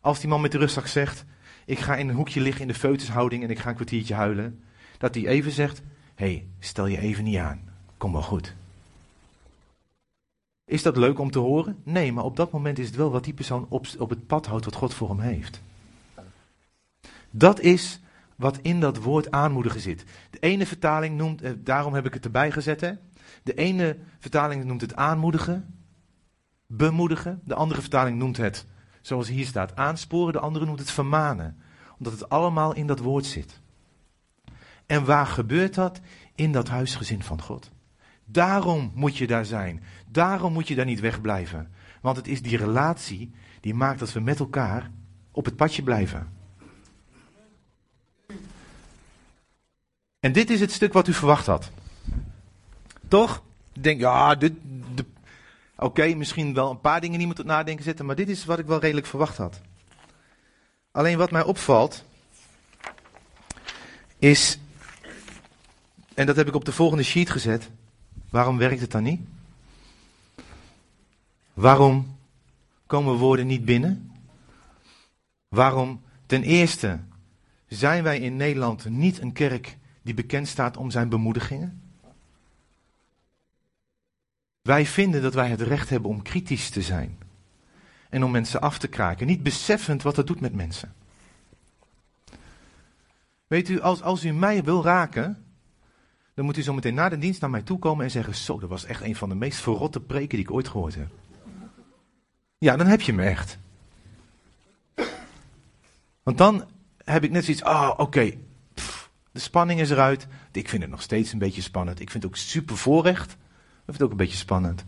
als 0.00 0.20
die 0.20 0.28
man 0.28 0.40
met 0.40 0.52
de 0.52 0.58
rugzak 0.58 0.86
zegt, 0.86 1.24
ik 1.64 1.78
ga 1.78 1.96
in 1.96 2.08
een 2.08 2.14
hoekje 2.14 2.40
liggen 2.40 2.62
in 2.62 2.68
de 2.68 2.74
feutushouding 2.74 3.42
en 3.42 3.50
ik 3.50 3.58
ga 3.58 3.68
een 3.68 3.74
kwartiertje 3.74 4.14
huilen, 4.14 4.62
dat 4.98 5.14
hij 5.14 5.26
even 5.26 5.52
zegt, 5.52 5.82
hé, 6.14 6.26
hey, 6.26 6.46
stel 6.58 6.86
je 6.86 6.98
even 6.98 7.24
niet 7.24 7.38
aan, 7.38 7.60
kom 7.96 8.12
wel 8.12 8.22
goed. 8.22 8.54
Is 10.64 10.82
dat 10.82 10.96
leuk 10.96 11.18
om 11.18 11.30
te 11.30 11.38
horen? 11.38 11.80
Nee, 11.82 12.12
maar 12.12 12.24
op 12.24 12.36
dat 12.36 12.52
moment 12.52 12.78
is 12.78 12.86
het 12.86 12.96
wel 12.96 13.10
wat 13.10 13.24
die 13.24 13.34
persoon 13.34 13.66
op, 13.68 13.86
op 13.98 14.10
het 14.10 14.26
pad 14.26 14.46
houdt 14.46 14.64
wat 14.64 14.74
God 14.74 14.94
voor 14.94 15.08
hem 15.08 15.20
heeft. 15.20 15.62
Dat 17.30 17.60
is 17.60 18.00
wat 18.36 18.58
in 18.62 18.80
dat 18.80 18.96
woord 18.96 19.30
aanmoedigen 19.30 19.80
zit. 19.80 20.04
De 20.30 20.38
ene 20.38 20.66
vertaling 20.66 21.16
noemt, 21.16 21.42
eh, 21.42 21.52
daarom 21.58 21.94
heb 21.94 22.06
ik 22.06 22.14
het 22.14 22.24
erbij 22.24 22.50
gezet, 22.50 22.96
de 23.42 23.54
ene 23.54 23.96
vertaling 24.18 24.64
noemt 24.64 24.80
het 24.80 24.94
aanmoedigen, 24.96 25.74
bemoedigen. 26.66 27.40
De 27.44 27.54
andere 27.54 27.80
vertaling 27.80 28.18
noemt 28.18 28.36
het, 28.36 28.66
zoals 29.06 29.28
hier 29.28 29.46
staat, 29.46 29.76
aansporen. 29.76 30.32
De 30.32 30.38
andere 30.40 30.64
noemt 30.64 30.78
het 30.78 30.90
vermanen, 30.90 31.56
omdat 31.98 32.12
het 32.12 32.28
allemaal 32.28 32.74
in 32.74 32.86
dat 32.86 32.98
woord 32.98 33.26
zit. 33.26 33.60
En 34.86 35.04
waar 35.04 35.26
gebeurt 35.26 35.74
dat? 35.74 36.00
In 36.34 36.52
dat 36.52 36.68
huisgezin 36.68 37.22
van 37.22 37.42
God. 37.42 37.70
Daarom 38.24 38.92
moet 38.94 39.16
je 39.16 39.26
daar 39.26 39.44
zijn. 39.44 39.82
Daarom 40.06 40.52
moet 40.52 40.68
je 40.68 40.74
daar 40.74 40.84
niet 40.84 41.00
wegblijven. 41.00 41.72
Want 42.00 42.16
het 42.16 42.28
is 42.28 42.42
die 42.42 42.56
relatie 42.56 43.34
die 43.60 43.74
maakt 43.74 43.98
dat 43.98 44.12
we 44.12 44.20
met 44.20 44.38
elkaar 44.38 44.90
op 45.30 45.44
het 45.44 45.56
padje 45.56 45.82
blijven. 45.82 46.28
En 50.20 50.32
dit 50.32 50.50
is 50.50 50.60
het 50.60 50.72
stuk 50.72 50.92
wat 50.92 51.08
u 51.08 51.12
verwacht 51.12 51.46
had. 51.46 51.70
Toch? 53.08 53.42
Denk, 53.72 54.00
ja, 54.00 54.34
dit, 54.34 54.52
oké, 55.84 56.14
misschien 56.14 56.54
wel 56.54 56.70
een 56.70 56.80
paar 56.80 57.00
dingen 57.00 57.18
die 57.18 57.26
moeten 57.26 57.46
nadenken 57.46 57.84
zetten, 57.84 58.06
maar 58.06 58.16
dit 58.16 58.28
is 58.28 58.44
wat 58.44 58.58
ik 58.58 58.66
wel 58.66 58.80
redelijk 58.80 59.06
verwacht 59.06 59.36
had. 59.36 59.60
Alleen 60.90 61.18
wat 61.18 61.30
mij 61.30 61.42
opvalt, 61.42 62.04
is, 64.18 64.58
en 66.14 66.26
dat 66.26 66.36
heb 66.36 66.48
ik 66.48 66.54
op 66.54 66.64
de 66.64 66.72
volgende 66.72 67.02
sheet 67.02 67.30
gezet, 67.30 67.70
waarom 68.30 68.58
werkt 68.58 68.80
het 68.80 68.90
dan 68.90 69.02
niet? 69.02 69.20
Waarom 71.54 72.16
komen 72.86 73.14
woorden 73.14 73.46
niet 73.46 73.64
binnen? 73.64 74.12
Waarom, 75.48 76.02
ten 76.26 76.42
eerste, 76.42 77.00
zijn 77.68 78.02
wij 78.02 78.18
in 78.18 78.36
Nederland 78.36 78.88
niet 78.88 79.20
een 79.20 79.32
kerk 79.32 79.76
die 80.02 80.14
bekend 80.14 80.48
staat 80.48 80.76
om 80.76 80.90
zijn 80.90 81.08
bemoedigingen? 81.08 81.83
Wij 84.64 84.86
vinden 84.86 85.22
dat 85.22 85.34
wij 85.34 85.48
het 85.48 85.60
recht 85.60 85.88
hebben 85.88 86.10
om 86.10 86.22
kritisch 86.22 86.70
te 86.70 86.82
zijn. 86.82 87.18
En 88.10 88.24
om 88.24 88.30
mensen 88.30 88.60
af 88.60 88.78
te 88.78 88.88
kraken. 88.88 89.26
Niet 89.26 89.42
beseffend 89.42 90.02
wat 90.02 90.14
dat 90.14 90.26
doet 90.26 90.40
met 90.40 90.54
mensen. 90.54 90.94
Weet 93.46 93.68
u, 93.68 93.80
als, 93.80 94.02
als 94.02 94.24
u 94.24 94.32
mij 94.32 94.64
wil 94.64 94.82
raken, 94.82 95.44
dan 96.34 96.44
moet 96.44 96.56
u 96.56 96.62
zo 96.62 96.72
meteen 96.72 96.94
na 96.94 97.08
de 97.08 97.18
dienst 97.18 97.40
naar 97.40 97.50
mij 97.50 97.62
toe 97.62 97.78
komen 97.78 98.04
en 98.04 98.10
zeggen: 98.10 98.34
Zo, 98.34 98.58
dat 98.58 98.68
was 98.68 98.84
echt 98.84 99.02
een 99.02 99.16
van 99.16 99.28
de 99.28 99.34
meest 99.34 99.60
verrotte 99.60 100.00
preken 100.00 100.36
die 100.36 100.46
ik 100.46 100.50
ooit 100.50 100.68
gehoord 100.68 100.94
heb. 100.94 101.08
Ja, 102.58 102.76
dan 102.76 102.86
heb 102.86 103.00
je 103.00 103.12
me 103.12 103.22
echt. 103.22 103.58
Want 106.22 106.38
dan 106.38 106.64
heb 107.04 107.24
ik 107.24 107.30
net 107.30 107.44
zoiets, 107.44 107.62
oh, 107.62 107.94
oké, 107.96 108.32
de 109.32 109.40
spanning 109.40 109.80
is 109.80 109.90
eruit. 109.90 110.26
Ik 110.52 110.68
vind 110.68 110.82
het 110.82 110.90
nog 110.90 111.02
steeds 111.02 111.32
een 111.32 111.38
beetje 111.38 111.62
spannend. 111.62 112.00
Ik 112.00 112.10
vind 112.10 112.22
het 112.22 112.32
ook 112.32 112.38
super 112.38 112.76
voorrecht. 112.76 113.36
Ik 113.84 113.90
vind 113.90 113.96
het 113.96 114.02
ook 114.02 114.10
een 114.10 114.24
beetje 114.24 114.36
spannend. 114.36 114.84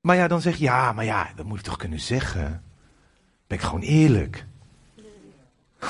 Maar 0.00 0.16
ja, 0.16 0.28
dan 0.28 0.40
zeg 0.40 0.56
je, 0.56 0.64
ja, 0.64 0.92
maar 0.92 1.04
ja, 1.04 1.30
dat 1.36 1.46
moet 1.46 1.58
ik 1.58 1.64
toch 1.64 1.76
kunnen 1.76 2.00
zeggen. 2.00 2.62
Ben 3.46 3.58
ik 3.58 3.64
gewoon 3.64 3.80
eerlijk. 3.80 4.46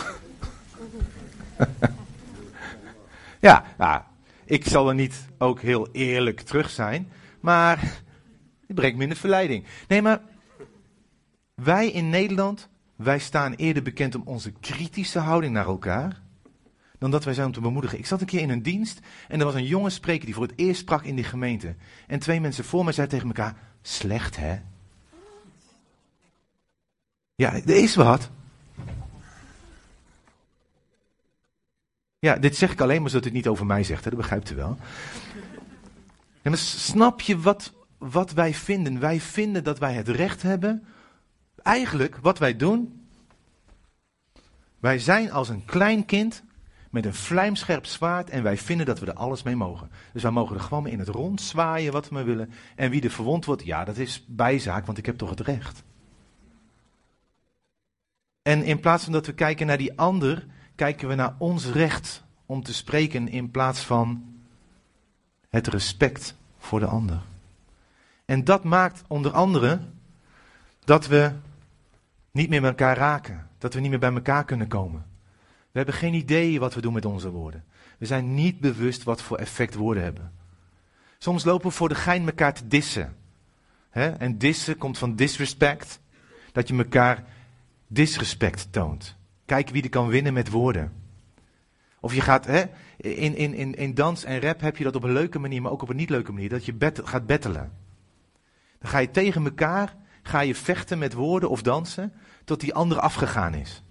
ja, 3.41 3.65
nou, 3.79 4.03
ik 4.45 4.65
zal 4.65 4.89
er 4.89 4.95
niet 4.95 5.27
ook 5.39 5.61
heel 5.61 5.89
eerlijk 5.93 6.41
terug 6.41 6.71
zijn. 6.71 7.09
Maar 7.41 7.81
het 8.67 8.77
brengt 8.77 8.97
me 8.97 9.03
in 9.03 9.09
de 9.09 9.17
verleiding. 9.17 9.65
Nee, 9.89 10.03
maar 10.03 10.21
wij 11.55 11.91
in 11.91 12.11
Nederland, 12.11 12.69
wij 12.97 13.19
staan 13.19 13.53
eerder 13.55 13.83
bekend 13.83 14.15
om 14.15 14.23
onze 14.25 14.51
kritische 14.51 15.19
houding 15.19 15.53
naar 15.53 15.67
elkaar 15.67 16.21
dan 16.99 17.11
dat 17.11 17.25
wij 17.25 17.35
zijn 17.35 17.47
om 17.47 17.53
te 17.53 17.61
bemoedigen. 17.61 17.99
Ik 17.99 18.07
zat 18.07 18.21
een 18.21 18.27
keer 18.27 18.41
in 18.41 18.51
een 18.51 18.63
dienst 18.63 19.01
en 19.29 19.39
er 19.39 19.45
was 19.45 19.55
een 19.55 19.67
jonge 19.67 19.91
spreker 19.91 20.25
die 20.25 20.35
voor 20.35 20.47
het 20.47 20.59
eerst 20.59 20.81
sprak 20.81 21.05
in 21.05 21.15
die 21.15 21.25
gemeente. 21.25 21.75
En 22.07 22.19
twee 22.19 22.41
mensen 22.41 22.65
voor 22.65 22.85
mij 22.85 22.93
zeiden 22.93 23.19
tegen 23.19 23.37
elkaar, 23.37 23.57
slecht 23.83 24.37
hè? 24.37 24.59
Ja, 27.35 27.53
er 27.53 27.69
is 27.69 27.95
wat. 27.95 28.31
Ja, 32.19 32.37
dit 32.37 32.57
zeg 32.57 32.73
ik 32.73 32.81
alleen 32.81 33.01
maar 33.01 33.11
zodat 33.11 33.25
het 33.25 33.35
niet 33.35 33.49
over 33.49 33.67
mij 33.67 33.83
zegt, 33.83 34.05
hè? 34.05 34.11
dat 34.11 34.19
begrijpt 34.19 34.51
u 34.51 34.55
wel. 34.55 34.79
En 36.43 36.51
dan 36.51 36.57
snap 36.57 37.21
je 37.21 37.39
wat, 37.39 37.73
wat 37.99 38.33
wij 38.33 38.55
vinden? 38.55 39.01
Wij 39.01 39.21
vinden 39.21 39.65
dat 39.65 39.79
wij 39.79 39.95
het 39.95 40.09
recht 40.09 40.43
hebben. 40.43 40.85
Eigenlijk, 41.63 42.17
wat 42.17 42.39
wij 42.39 42.57
doen. 42.57 43.09
Wij 44.79 44.99
zijn 44.99 45.33
als 45.33 45.49
een 45.49 45.65
klein 45.65 46.05
kind 46.05 46.43
met 46.91 47.05
een 47.05 47.15
vlijmscherp 47.15 47.87
zwaard 47.87 48.31
en 48.31 48.43
wij 48.43 48.57
vinden 48.57 48.87
dat 48.87 48.99
we 48.99 49.07
er 49.07 49.13
alles 49.13 49.43
mee 49.43 49.57
mogen. 49.57 49.91
Dus 50.13 50.23
wij 50.23 50.31
mogen 50.31 50.57
er 50.57 50.63
gewoon 50.63 50.83
mee 50.83 50.93
in 50.93 50.99
het 50.99 51.09
rond 51.09 51.41
zwaaien 51.41 51.93
wat 51.93 52.09
we 52.09 52.15
maar 52.15 52.25
willen. 52.25 52.53
En 52.77 52.91
wie 52.91 53.03
er 53.03 53.11
verwond 53.11 53.45
wordt, 53.45 53.65
ja, 53.65 53.85
dat 53.85 53.97
is 53.97 54.25
bijzaak, 54.27 54.87
want 54.87 54.99
ik 54.99 55.07
heb 55.07 55.19
toch 55.19 55.31
het 55.31 55.41
recht. 55.41 55.83
En 58.43 58.63
in 58.63 58.81
plaats 58.81 59.05
van 59.05 59.13
dat 59.13 59.27
we 59.27 59.35
kijken 59.35 59.67
naar 59.67 59.79
die 59.79 59.99
ander, 59.99 60.47
kijken 60.75 61.09
we 61.09 61.15
naar 61.15 61.35
ons 61.39 61.67
recht 61.67 62.25
om 62.47 62.63
te 62.63 62.75
spreken 62.75 63.29
in 63.29 63.51
plaats 63.51 63.81
van 63.81 64.35
het 65.49 65.67
respect 65.67 66.37
voor 66.59 66.81
de 66.81 66.87
ander. 66.87 67.21
En 68.25 68.45
dat 68.45 68.65
maakt 68.65 69.03
onder 69.07 69.33
andere 69.33 69.81
dat 70.85 71.07
we 71.07 71.33
niet 72.31 72.49
meer 72.49 72.61
met 72.61 72.71
elkaar 72.71 72.97
raken, 72.97 73.49
dat 73.59 73.75
we 73.75 73.81
niet 73.81 73.91
meer 73.91 73.99
bij 73.99 74.13
elkaar 74.13 74.45
kunnen 74.45 74.69
komen. 74.69 75.07
We 75.79 75.85
hebben 75.85 76.03
geen 76.03 76.15
idee 76.15 76.61
wat 76.61 76.75
we 76.75 76.81
doen 76.81 76.93
met 76.93 77.05
onze 77.05 77.31
woorden. 77.31 77.65
We 77.99 78.07
zijn 78.07 78.35
niet 78.35 78.61
bewust 78.61 79.03
wat 79.03 79.23
voor 79.23 79.37
effect 79.37 79.75
woorden 79.75 80.03
hebben. 80.03 80.33
Soms 81.19 81.45
lopen 81.45 81.69
we 81.69 81.75
voor 81.75 81.89
de 81.89 81.95
gein 81.95 82.27
elkaar 82.27 82.55
te 82.55 82.67
dissen. 82.67 83.17
En 83.91 84.39
dissen 84.39 84.79
komt 84.79 84.99
van 84.99 85.17
disrespect. 85.17 86.01
Dat 86.53 86.69
je 86.69 86.77
elkaar 86.77 87.25
disrespect 87.87 88.73
toont. 88.73 89.17
Kijk 89.47 89.69
wie 89.69 89.83
er 89.83 89.89
kan 89.89 90.09
winnen 90.09 90.33
met 90.33 90.51
woorden. 90.51 90.93
Of 92.01 92.15
je 92.15 92.21
gaat, 92.21 92.47
hè, 92.47 92.65
in, 92.97 93.37
in, 93.37 93.55
in, 93.55 93.75
in 93.75 93.95
dans 93.95 94.25
en 94.25 94.41
rap 94.41 94.61
heb 94.61 94.77
je 94.77 94.85
dat 94.85 94.97
op 94.97 95.03
een 95.03 95.13
leuke 95.13 95.39
manier, 95.39 95.63
maar 95.63 95.73
ook 95.73 95.83
op 95.83 95.89
een 95.89 95.97
niet 95.97 96.11
leuke 96.11 96.33
manier. 96.33 96.49
Dat 96.49 96.65
je 96.65 96.93
gaat 97.05 97.27
bettelen. 97.27 97.73
Dan 98.79 98.91
ga 98.91 98.99
je 98.99 99.11
tegen 99.11 99.45
elkaar, 99.45 99.97
ga 100.23 100.41
je 100.41 100.55
vechten 100.55 100.99
met 100.99 101.13
woorden 101.13 101.51
of 101.51 101.63
dansen, 101.63 102.13
tot 102.45 102.61
die 102.61 102.75
ander 102.75 103.01
afgegaan 103.01 103.55
is. 103.55 103.83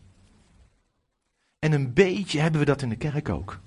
En 1.60 1.72
een 1.72 1.93
beetje 1.93 2.39
hebben 2.39 2.60
we 2.60 2.65
dat 2.65 2.82
in 2.82 2.89
de 2.89 2.96
kerk 2.96 3.30
ook. 3.30 3.60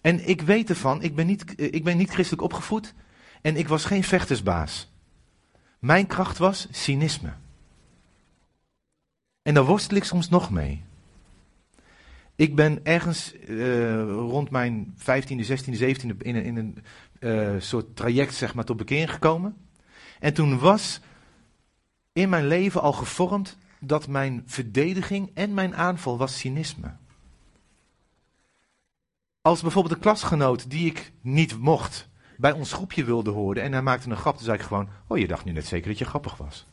En 0.00 0.28
ik 0.28 0.40
weet 0.40 0.68
ervan, 0.68 1.02
ik 1.02 1.14
ben 1.14 1.26
niet, 1.26 1.54
ik 1.56 1.84
ben 1.84 1.96
niet 1.96 2.10
christelijk 2.10 2.42
opgevoed 2.42 2.94
en 3.42 3.56
ik 3.56 3.68
was 3.68 3.84
geen 3.84 4.04
vechtersbaas. 4.04 4.92
Mijn 5.78 6.06
kracht 6.06 6.38
was 6.38 6.68
cynisme. 6.70 7.32
En 9.42 9.54
daar 9.54 9.64
worstel 9.64 9.96
ik 9.96 10.04
soms 10.04 10.28
nog 10.28 10.50
mee. 10.50 10.84
Ik 12.36 12.54
ben 12.54 12.84
ergens 12.84 13.34
uh, 13.48 14.02
rond 14.02 14.50
mijn 14.50 14.94
15e, 14.98 15.46
16e, 15.46 15.78
17e 15.80 16.16
in 16.18 16.36
een, 16.36 16.44
in 16.44 16.56
een 16.56 16.78
uh, 17.20 17.60
soort 17.60 17.96
traject 17.96 18.34
zeg 18.34 18.54
maar, 18.54 18.64
tot 18.64 18.76
bekering 18.76 19.12
gekomen. 19.12 19.56
En 20.20 20.34
toen 20.34 20.58
was 20.58 21.00
in 22.12 22.28
mijn 22.28 22.46
leven 22.46 22.80
al 22.80 22.92
gevormd 22.92 23.56
dat 23.80 24.08
mijn 24.08 24.42
verdediging 24.46 25.30
en 25.34 25.54
mijn 25.54 25.76
aanval 25.76 26.18
was 26.18 26.38
cynisme. 26.38 26.92
Als 29.40 29.62
bijvoorbeeld 29.62 29.94
een 29.94 30.00
klasgenoot 30.00 30.70
die 30.70 30.86
ik 30.86 31.12
niet 31.20 31.58
mocht 31.58 32.08
bij 32.36 32.52
ons 32.52 32.72
groepje 32.72 33.04
wilde 33.04 33.30
horen 33.30 33.62
en 33.62 33.72
hij 33.72 33.82
maakte 33.82 34.10
een 34.10 34.16
grap, 34.16 34.34
dan 34.34 34.44
zei 34.44 34.58
ik 34.58 34.64
gewoon: 34.64 34.88
Oh, 35.06 35.18
je 35.18 35.26
dacht 35.26 35.44
nu 35.44 35.52
net 35.52 35.66
zeker 35.66 35.88
dat 35.88 35.98
je 35.98 36.04
grappig 36.04 36.36
was. 36.36 36.66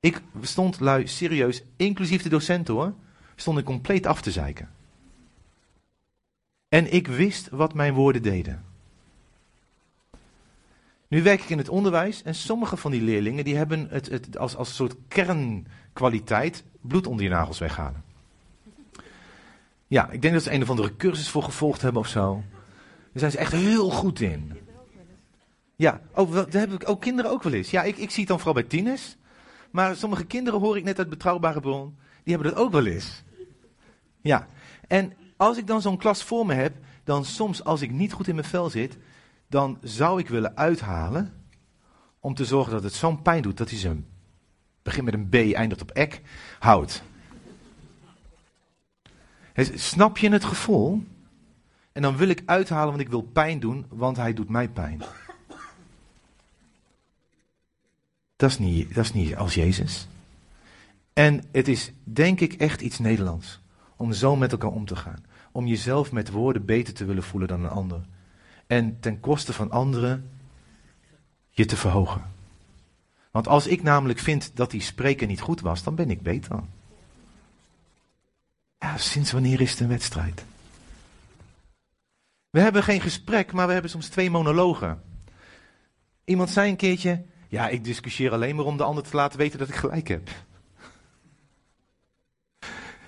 Ik 0.00 0.20
stond 0.40 0.80
lui 0.80 1.06
serieus, 1.06 1.62
inclusief 1.76 2.22
de 2.22 2.28
docent 2.28 2.68
hoor, 2.68 2.94
stond 3.36 3.58
ik 3.58 3.64
compleet 3.64 4.06
af 4.06 4.22
te 4.22 4.30
zeiken. 4.30 4.70
En 6.68 6.92
ik 6.92 7.06
wist 7.06 7.48
wat 7.48 7.74
mijn 7.74 7.94
woorden 7.94 8.22
deden. 8.22 8.64
Nu 11.12 11.22
werk 11.22 11.42
ik 11.42 11.50
in 11.50 11.58
het 11.58 11.68
onderwijs 11.68 12.22
en 12.22 12.34
sommige 12.34 12.76
van 12.76 12.90
die 12.90 13.02
leerlingen 13.02 13.44
die 13.44 13.56
hebben 13.56 13.88
het, 13.90 14.38
als, 14.38 14.56
als 14.56 14.74
soort 14.74 14.94
kernkwaliteit 15.08 16.64
bloed 16.80 17.06
onder 17.06 17.24
je 17.24 17.30
nagels 17.30 17.58
weghalen. 17.58 18.04
Ja, 19.86 20.10
ik 20.10 20.22
denk 20.22 20.34
dat 20.34 20.42
ze 20.42 20.52
een 20.52 20.62
of 20.62 20.70
andere 20.70 20.96
cursus 20.96 21.28
voor 21.28 21.42
gevolgd 21.42 21.82
hebben 21.82 22.00
of 22.00 22.08
zo. 22.08 22.42
Daar 22.84 23.10
zijn 23.12 23.30
ze 23.30 23.38
echt 23.38 23.52
heel 23.52 23.90
goed 23.90 24.20
in. 24.20 24.52
Ja, 25.76 26.00
oh, 26.14 26.34
dat 26.34 26.52
hebben 26.52 26.86
ook 26.86 27.00
kinderen 27.00 27.30
ook 27.30 27.42
wel 27.42 27.52
eens. 27.52 27.70
Ja, 27.70 27.82
ik, 27.82 27.96
ik 27.96 28.10
zie 28.10 28.20
het 28.20 28.28
dan 28.28 28.38
vooral 28.38 28.54
bij 28.54 28.62
tieners. 28.62 29.16
Maar 29.70 29.96
sommige 29.96 30.24
kinderen 30.24 30.60
hoor 30.60 30.76
ik 30.76 30.84
net 30.84 30.98
uit 30.98 31.08
betrouwbare 31.08 31.60
bron, 31.60 31.96
die 32.24 32.34
hebben 32.34 32.52
dat 32.52 32.62
ook 32.62 32.72
wel 32.72 32.86
eens. 32.86 33.22
Ja, 34.20 34.46
en 34.88 35.12
als 35.36 35.56
ik 35.56 35.66
dan 35.66 35.82
zo'n 35.82 35.98
klas 35.98 36.22
voor 36.22 36.46
me 36.46 36.54
heb, 36.54 36.72
dan 37.04 37.24
soms 37.24 37.64
als 37.64 37.80
ik 37.80 37.90
niet 37.90 38.12
goed 38.12 38.28
in 38.28 38.34
mijn 38.34 38.46
vel 38.46 38.70
zit, 38.70 38.96
dan 39.52 39.78
zou 39.82 40.20
ik 40.20 40.28
willen 40.28 40.56
uithalen 40.56 41.32
om 42.20 42.34
te 42.34 42.44
zorgen 42.44 42.72
dat 42.72 42.82
het 42.82 42.92
zo'n 42.92 43.22
pijn 43.22 43.42
doet 43.42 43.56
dat 43.56 43.70
hij 43.70 43.78
zijn 43.78 44.06
begint 44.82 45.04
met 45.04 45.14
een 45.14 45.28
B, 45.28 45.34
eindigt 45.34 45.82
op 45.82 45.90
ek, 45.90 46.20
houdt. 46.58 47.02
Snap 49.74 50.18
je 50.18 50.30
het 50.30 50.44
gevoel? 50.44 51.04
En 51.92 52.02
dan 52.02 52.16
wil 52.16 52.28
ik 52.28 52.42
uithalen, 52.46 52.88
want 52.88 53.00
ik 53.00 53.08
wil 53.08 53.22
pijn 53.22 53.60
doen, 53.60 53.86
want 53.88 54.16
hij 54.16 54.32
doet 54.34 54.48
mij 54.48 54.68
pijn. 54.68 55.02
Dat 58.36 58.50
is 58.50 58.58
niet, 58.58 58.94
dat 58.94 59.04
is 59.04 59.12
niet 59.12 59.36
als 59.36 59.54
Jezus. 59.54 60.08
En 61.12 61.44
het 61.50 61.68
is 61.68 61.92
denk 62.04 62.40
ik 62.40 62.52
echt 62.52 62.80
iets 62.80 62.98
Nederlands. 62.98 63.60
Om 63.96 64.12
zo 64.12 64.36
met 64.36 64.52
elkaar 64.52 64.70
om 64.70 64.84
te 64.84 64.96
gaan. 64.96 65.24
Om 65.52 65.66
jezelf 65.66 66.12
met 66.12 66.30
woorden 66.30 66.64
beter 66.64 66.94
te 66.94 67.04
willen 67.04 67.22
voelen 67.22 67.48
dan 67.48 67.64
een 67.64 67.70
ander. 67.70 68.00
En 68.72 69.00
ten 69.00 69.20
koste 69.20 69.52
van 69.52 69.70
anderen 69.70 70.30
je 71.50 71.64
te 71.64 71.76
verhogen. 71.76 72.22
Want 73.30 73.48
als 73.48 73.66
ik 73.66 73.82
namelijk 73.82 74.18
vind 74.18 74.50
dat 74.54 74.70
die 74.70 74.80
spreker 74.80 75.26
niet 75.26 75.40
goed 75.40 75.60
was, 75.60 75.82
dan 75.82 75.94
ben 75.94 76.10
ik 76.10 76.22
beter. 76.22 76.60
Sinds 78.96 79.32
wanneer 79.32 79.60
is 79.60 79.70
het 79.70 79.80
een 79.80 79.88
wedstrijd? 79.88 80.44
We 82.50 82.60
hebben 82.60 82.82
geen 82.82 83.00
gesprek, 83.00 83.52
maar 83.52 83.66
we 83.66 83.72
hebben 83.72 83.90
soms 83.90 84.08
twee 84.08 84.30
monologen. 84.30 85.02
Iemand 86.24 86.50
zei 86.50 86.70
een 86.70 86.76
keertje: 86.76 87.24
Ja, 87.48 87.68
ik 87.68 87.84
discussieer 87.84 88.32
alleen 88.32 88.56
maar 88.56 88.64
om 88.64 88.76
de 88.76 88.82
ander 88.82 89.04
te 89.04 89.16
laten 89.16 89.38
weten 89.38 89.58
dat 89.58 89.68
ik 89.68 89.74
gelijk 89.74 90.08
heb. 90.08 90.30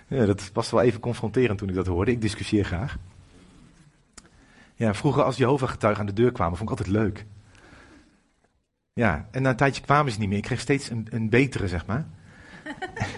Ja, 0.09 0.27
dat 0.27 0.51
was 0.53 0.71
wel 0.71 0.83
even 0.83 1.01
confronterend 1.01 1.59
toen 1.59 1.69
ik 1.69 1.75
dat 1.75 1.87
hoorde. 1.87 2.11
Ik 2.11 2.21
discussieer 2.21 2.65
graag. 2.65 2.97
Ja, 4.75 4.95
vroeger 4.95 5.23
als 5.23 5.37
Jehovah-getuigen 5.37 6.01
aan 6.01 6.15
de 6.15 6.23
deur 6.23 6.33
kwamen, 6.33 6.57
vond 6.57 6.71
ik 6.71 6.79
altijd 6.79 6.97
leuk. 6.97 7.27
Ja, 8.93 9.29
en 9.31 9.43
na 9.43 9.51
een 9.51 9.57
tijdje 9.57 9.83
kwamen 9.83 10.13
ze 10.13 10.19
niet 10.19 10.29
meer. 10.29 10.39
Ik 10.39 10.45
kreeg 10.45 10.61
steeds 10.61 10.91
een, 10.91 11.07
een 11.11 11.29
betere, 11.29 11.69
zeg 11.69 11.87
maar. 11.87 12.07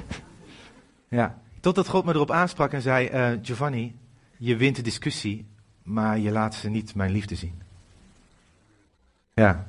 ja, 1.09 1.39
totdat 1.61 1.89
God 1.89 2.05
me 2.05 2.15
erop 2.15 2.31
aansprak 2.31 2.73
en 2.73 2.83
zei: 2.83 3.11
uh, 3.11 3.39
Giovanni, 3.43 3.97
je 4.37 4.57
wint 4.57 4.77
de 4.77 4.83
discussie, 4.83 5.47
maar 5.83 6.19
je 6.19 6.31
laat 6.31 6.55
ze 6.55 6.69
niet 6.69 6.95
mijn 6.95 7.11
liefde 7.11 7.35
zien. 7.35 7.63
Ja, 9.35 9.67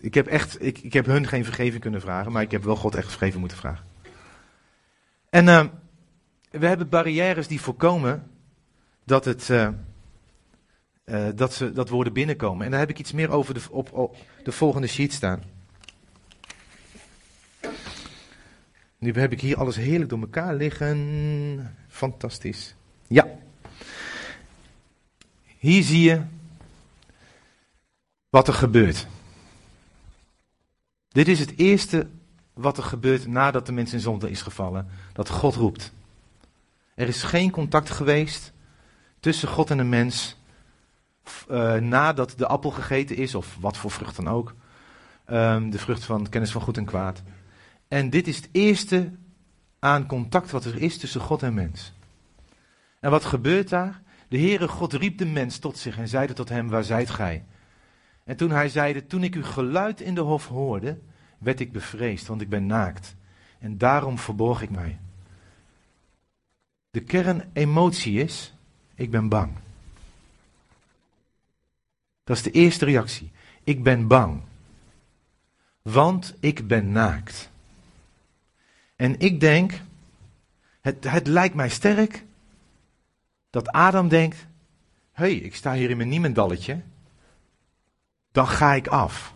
ik 0.00 0.14
heb 0.14 0.26
echt, 0.26 0.62
ik, 0.64 0.78
ik 0.78 0.92
heb 0.92 1.06
hun 1.06 1.26
geen 1.26 1.44
vergeving 1.44 1.80
kunnen 1.80 2.00
vragen, 2.00 2.32
maar 2.32 2.42
ik 2.42 2.50
heb 2.50 2.64
wel 2.64 2.76
God 2.76 2.94
echt 2.94 3.08
vergeving 3.08 3.40
moeten 3.40 3.58
vragen. 3.58 3.84
En 5.30 5.46
uh, 5.46 5.64
we 6.50 6.66
hebben 6.66 6.88
barrières 6.88 7.48
die 7.48 7.60
voorkomen 7.60 8.30
dat, 9.04 9.24
het, 9.24 9.48
uh, 9.48 9.68
uh, 11.10 11.28
dat, 11.34 11.54
ze, 11.54 11.72
dat 11.72 11.88
woorden 11.88 12.12
binnenkomen. 12.12 12.64
En 12.64 12.70
daar 12.70 12.80
heb 12.80 12.90
ik 12.90 12.98
iets 12.98 13.12
meer 13.12 13.30
over 13.30 13.54
de, 13.54 13.60
op, 13.70 13.92
op 13.92 14.16
de 14.44 14.52
volgende 14.52 14.86
sheet 14.86 15.12
staan. 15.12 15.42
Nu 18.98 19.12
heb 19.12 19.32
ik 19.32 19.40
hier 19.40 19.56
alles 19.56 19.76
heerlijk 19.76 20.10
door 20.10 20.20
elkaar 20.20 20.54
liggen. 20.54 21.76
Fantastisch. 21.88 22.74
Ja. 23.06 23.26
Hier 25.58 25.82
zie 25.82 26.02
je 26.02 26.22
wat 28.28 28.48
er 28.48 28.54
gebeurt. 28.54 29.06
Dit 31.08 31.28
is 31.28 31.40
het 31.40 31.52
eerste 31.56 32.06
wat 32.52 32.76
er 32.76 32.82
gebeurt 32.82 33.26
nadat 33.26 33.66
de 33.66 33.72
mens 33.72 33.92
in 33.92 34.00
zonde 34.00 34.30
is 34.30 34.42
gevallen. 34.42 34.88
Dat 35.12 35.28
God 35.28 35.54
roept. 35.54 35.92
Er 36.94 37.08
is 37.08 37.22
geen 37.22 37.50
contact 37.50 37.90
geweest 37.90 38.52
tussen 39.20 39.48
God 39.48 39.70
en 39.70 39.76
de 39.76 39.84
mens 39.84 40.36
uh, 41.50 41.74
nadat 41.74 42.34
de 42.36 42.46
appel 42.46 42.70
gegeten 42.70 43.16
is, 43.16 43.34
of 43.34 43.56
wat 43.60 43.76
voor 43.76 43.90
vrucht 43.90 44.16
dan 44.16 44.28
ook. 44.28 44.54
Um, 45.30 45.70
de 45.70 45.78
vrucht 45.78 46.04
van 46.04 46.28
kennis 46.28 46.52
van 46.52 46.60
goed 46.60 46.76
en 46.76 46.84
kwaad. 46.84 47.22
En 47.88 48.10
dit 48.10 48.28
is 48.28 48.36
het 48.36 48.48
eerste 48.52 49.10
aan 49.78 50.06
contact 50.06 50.50
wat 50.50 50.64
er 50.64 50.82
is 50.82 50.98
tussen 50.98 51.20
God 51.20 51.42
en 51.42 51.54
mens. 51.54 51.92
En 53.00 53.10
wat 53.10 53.24
gebeurt 53.24 53.68
daar? 53.68 54.02
De 54.28 54.38
Heere 54.38 54.68
God 54.68 54.92
riep 54.92 55.18
de 55.18 55.26
mens 55.26 55.58
tot 55.58 55.78
zich 55.78 55.98
en 55.98 56.08
zeide 56.08 56.32
tot 56.32 56.48
hem, 56.48 56.68
waar 56.68 56.84
zijt 56.84 57.10
gij? 57.10 57.44
En 58.24 58.36
toen 58.36 58.50
hij 58.50 58.68
zeide, 58.68 59.06
toen 59.06 59.22
ik 59.22 59.34
uw 59.34 59.44
geluid 59.44 60.00
in 60.00 60.14
de 60.14 60.20
hof 60.20 60.48
hoorde, 60.48 60.98
werd 61.38 61.60
ik 61.60 61.72
bevreesd, 61.72 62.26
want 62.26 62.40
ik 62.40 62.48
ben 62.48 62.66
naakt. 62.66 63.16
En 63.58 63.78
daarom 63.78 64.18
verborg 64.18 64.62
ik 64.62 64.70
mij. 64.70 64.98
De 66.90 67.00
kernemotie 67.00 68.22
is, 68.22 68.54
ik 68.94 69.10
ben 69.10 69.28
bang. 69.28 69.52
Dat 72.30 72.38
is 72.38 72.44
de 72.44 72.50
eerste 72.50 72.84
reactie. 72.84 73.30
Ik 73.64 73.82
ben 73.82 74.06
bang. 74.06 74.42
Want 75.82 76.34
ik 76.40 76.66
ben 76.66 76.92
naakt. 76.92 77.50
En 78.96 79.18
ik 79.18 79.40
denk, 79.40 79.80
het, 80.80 81.04
het 81.10 81.26
lijkt 81.26 81.54
mij 81.54 81.68
sterk 81.68 82.24
dat 83.50 83.68
Adam 83.68 84.08
denkt: 84.08 84.46
hé, 85.12 85.24
hey, 85.24 85.34
ik 85.34 85.54
sta 85.54 85.72
hier 85.72 85.90
in 85.90 85.96
mijn 85.96 86.08
niemendalletje. 86.08 86.80
Dan 88.32 88.48
ga 88.48 88.74
ik 88.74 88.86
af. 88.86 89.34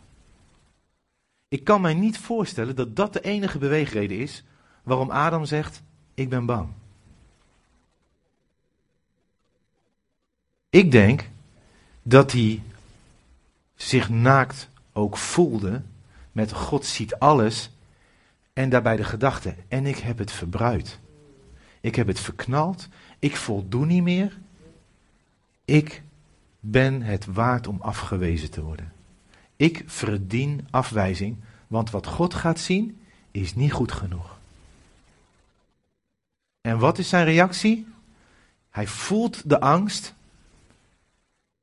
Ik 1.48 1.64
kan 1.64 1.80
mij 1.80 1.94
niet 1.94 2.18
voorstellen 2.18 2.76
dat 2.76 2.96
dat 2.96 3.12
de 3.12 3.20
enige 3.20 3.59
beweegreden 3.59 4.18
is 4.18 4.44
waarom 4.83 5.11
Adam 5.11 5.44
zegt: 5.44 5.83
Ik 6.14 6.28
ben 6.28 6.46
bang. 6.46 6.68
Ik 10.70 10.90
denk 10.90 11.30
dat 12.02 12.33
hij 12.33 12.62
zich 13.74 14.08
naakt 14.08 14.68
ook 14.92 15.16
voelde 15.16 15.82
met 16.32 16.52
God 16.52 16.87
ziet 16.87 17.14
alles 17.14 17.70
en 18.52 18.68
daarbij 18.68 18.96
de 18.96 19.04
gedachte, 19.04 19.54
en 19.68 19.87
ik 19.87 19.98
heb 19.98 20.18
het 20.18 20.32
verbruid. 20.32 20.98
Ik 21.80 21.94
heb 21.94 22.06
het 22.06 22.20
verknald, 22.20 22.88
ik 23.18 23.37
voldoen 23.37 23.87
niet 23.87 24.02
meer. 24.02 24.38
Ik 25.64 26.02
ben 26.60 27.02
het 27.02 27.24
waard 27.24 27.66
om 27.66 27.80
afgewezen 27.80 28.50
te 28.50 28.62
worden. 28.62 28.92
Ik 29.56 29.82
verdien 29.87 30.66
afwijzing, 30.70 31.37
want 31.66 31.90
wat 31.90 32.06
God 32.06 32.34
gaat 32.34 32.58
zien 32.58 33.00
is 33.30 33.54
niet 33.54 33.72
goed 33.72 33.92
genoeg. 33.92 34.38
En 36.60 36.78
wat 36.78 36.98
is 36.98 37.08
zijn 37.08 37.24
reactie? 37.24 37.87
Hij 38.70 38.87
voelt 38.87 39.48
de 39.48 39.60
angst. 39.60 40.14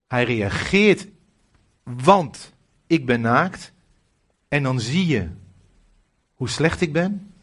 Hij 0.08 0.24
reageert, 0.24 1.08
want 1.84 2.54
ik 2.88 3.06
ben 3.06 3.22
naakt. 3.22 3.72
En 4.48 4.64
dan 4.64 4.80
zie 4.80 5.08
je 5.08 5.30
hoe 6.36 6.50
slecht 6.50 6.82
ik 6.82 6.94
ben. 6.94 7.34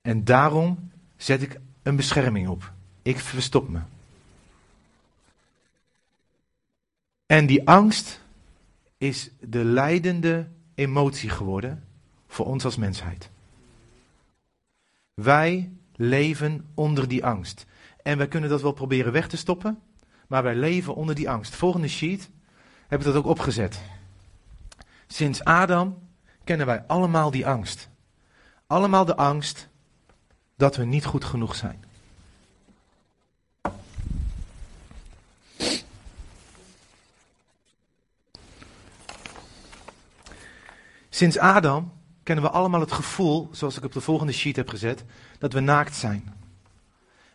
En 0.00 0.24
daarom 0.24 0.90
zet 1.16 1.42
ik 1.42 1.60
een 1.82 1.96
bescherming 1.96 2.48
op. 2.48 2.72
Ik 3.02 3.18
verstop 3.18 3.68
me. 3.68 3.80
En 7.26 7.46
die 7.46 7.68
angst 7.68 8.20
is 8.98 9.30
de 9.40 9.64
leidende 9.64 10.48
emotie 10.74 11.30
geworden 11.30 11.84
voor 12.26 12.46
ons 12.46 12.64
als 12.64 12.76
mensheid. 12.76 13.30
Wij 15.14 15.70
leven 15.96 16.66
onder 16.74 17.08
die 17.08 17.24
angst. 17.24 17.66
En 18.02 18.18
wij 18.18 18.28
kunnen 18.28 18.50
dat 18.50 18.62
wel 18.62 18.72
proberen 18.72 19.12
weg 19.12 19.28
te 19.28 19.36
stoppen, 19.36 19.78
maar 20.26 20.42
wij 20.42 20.54
leven 20.54 20.94
onder 20.94 21.14
die 21.14 21.30
angst. 21.30 21.54
Volgende 21.54 21.88
sheet 21.88 22.30
heb 22.90 23.02
dat 23.02 23.14
ook 23.14 23.26
opgezet. 23.26 23.80
Sinds 25.06 25.44
Adam 25.44 26.08
kennen 26.44 26.66
wij 26.66 26.84
allemaal 26.86 27.30
die 27.30 27.46
angst. 27.46 27.88
Allemaal 28.66 29.04
de 29.04 29.16
angst 29.16 29.68
dat 30.56 30.76
we 30.76 30.84
niet 30.84 31.04
goed 31.04 31.24
genoeg 31.24 31.54
zijn. 31.54 31.84
Sinds 41.08 41.38
Adam 41.38 41.92
kennen 42.22 42.44
we 42.44 42.50
allemaal 42.50 42.80
het 42.80 42.92
gevoel, 42.92 43.48
zoals 43.52 43.76
ik 43.76 43.84
op 43.84 43.92
de 43.92 44.00
volgende 44.00 44.32
sheet 44.32 44.56
heb 44.56 44.68
gezet, 44.68 45.04
dat 45.38 45.52
we 45.52 45.60
naakt 45.60 45.94
zijn. 45.94 46.34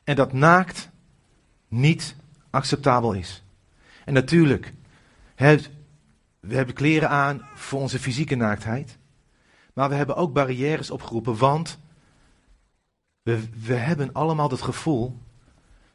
En 0.03 0.15
dat 0.15 0.33
naakt 0.33 0.89
niet 1.67 2.15
acceptabel 2.49 3.13
is. 3.13 3.43
En 4.05 4.13
natuurlijk, 4.13 4.73
we 6.39 6.55
hebben 6.55 6.75
kleren 6.75 7.09
aan 7.09 7.41
voor 7.55 7.79
onze 7.79 7.99
fysieke 7.99 8.35
naaktheid. 8.35 8.97
Maar 9.73 9.89
we 9.89 9.95
hebben 9.95 10.15
ook 10.15 10.33
barrières 10.33 10.91
opgeroepen, 10.91 11.37
want 11.37 11.79
we, 13.21 13.49
we 13.65 13.73
hebben 13.73 14.13
allemaal 14.13 14.49
het 14.49 14.61
gevoel 14.61 15.17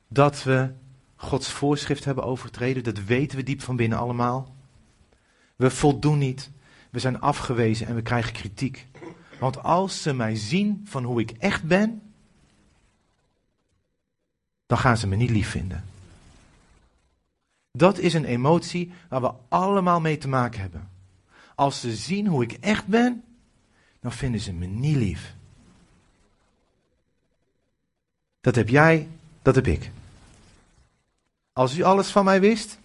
dat 0.08 0.42
we 0.42 0.72
Gods 1.16 1.50
voorschrift 1.50 2.04
hebben 2.04 2.24
overtreden. 2.24 2.84
Dat 2.84 3.04
weten 3.04 3.36
we 3.36 3.42
diep 3.42 3.62
van 3.62 3.76
binnen 3.76 3.98
allemaal. 3.98 4.54
We 5.56 5.70
voldoen 5.70 6.18
niet. 6.18 6.50
We 6.90 6.98
zijn 6.98 7.20
afgewezen 7.20 7.86
en 7.86 7.94
we 7.94 8.02
krijgen 8.02 8.32
kritiek. 8.32 8.86
Want 9.38 9.62
als 9.62 10.02
ze 10.02 10.14
mij 10.14 10.36
zien 10.36 10.80
van 10.84 11.04
hoe 11.04 11.20
ik 11.20 11.30
echt 11.30 11.64
ben, 11.64 12.02
dan 14.66 14.78
gaan 14.78 14.96
ze 14.96 15.06
me 15.06 15.16
niet 15.16 15.30
lief 15.30 15.50
vinden. 15.50 15.84
Dat 17.72 17.98
is 17.98 18.14
een 18.14 18.24
emotie 18.24 18.92
waar 19.08 19.20
we 19.20 19.32
allemaal 19.48 20.00
mee 20.00 20.18
te 20.18 20.28
maken 20.28 20.60
hebben. 20.60 20.90
Als 21.54 21.80
ze 21.80 21.94
zien 21.96 22.26
hoe 22.26 22.42
ik 22.42 22.52
echt 22.52 22.86
ben, 22.86 23.24
dan 24.00 24.12
vinden 24.12 24.40
ze 24.40 24.52
me 24.52 24.66
niet 24.66 24.96
lief. 24.96 25.34
Dat 28.40 28.54
heb 28.54 28.68
jij, 28.68 29.08
dat 29.42 29.54
heb 29.54 29.66
ik. 29.66 29.90
Als 31.52 31.76
u 31.76 31.82
alles 31.82 32.10
van 32.10 32.24
mij 32.24 32.40
wist, 32.40 32.78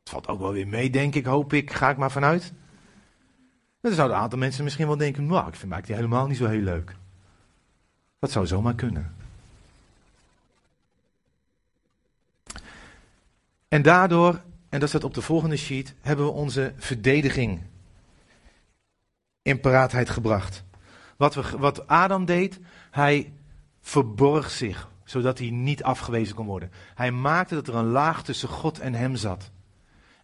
het 0.00 0.10
valt 0.10 0.28
ook 0.28 0.40
wel 0.40 0.52
weer 0.52 0.68
mee, 0.68 0.90
denk 0.90 1.14
ik, 1.14 1.24
hoop 1.24 1.52
ik, 1.52 1.72
ga 1.72 1.90
ik 1.90 1.96
maar 1.96 2.10
vanuit. 2.10 2.52
Dan 3.80 3.92
zouden 3.92 4.16
een 4.16 4.22
aantal 4.22 4.38
mensen 4.38 4.64
misschien 4.64 4.86
wel 4.86 4.96
denken, 4.96 5.26
nou, 5.26 5.48
ik 5.48 5.54
vind 5.54 5.70
mij 5.70 5.82
helemaal 5.86 6.26
niet 6.26 6.36
zo 6.36 6.46
heel 6.46 6.60
leuk. 6.60 6.96
Dat 8.18 8.30
zou 8.30 8.46
zomaar 8.46 8.74
kunnen. 8.74 9.15
En 13.76 13.82
daardoor, 13.82 14.42
en 14.68 14.80
dat 14.80 14.88
staat 14.88 15.04
op 15.04 15.14
de 15.14 15.22
volgende 15.22 15.56
sheet, 15.56 15.94
hebben 16.00 16.24
we 16.24 16.30
onze 16.30 16.72
verdediging 16.76 17.60
in 19.42 19.60
paraatheid 19.60 20.10
gebracht. 20.10 20.64
Wat, 21.16 21.34
we, 21.34 21.58
wat 21.58 21.86
Adam 21.86 22.24
deed, 22.24 22.58
hij 22.90 23.32
verborg 23.80 24.50
zich, 24.50 24.88
zodat 25.04 25.38
hij 25.38 25.50
niet 25.50 25.82
afgewezen 25.82 26.34
kon 26.34 26.46
worden. 26.46 26.70
Hij 26.94 27.10
maakte 27.12 27.54
dat 27.54 27.68
er 27.68 27.74
een 27.74 27.90
laag 27.90 28.22
tussen 28.22 28.48
God 28.48 28.78
en 28.78 28.94
hem 28.94 29.16
zat. 29.16 29.50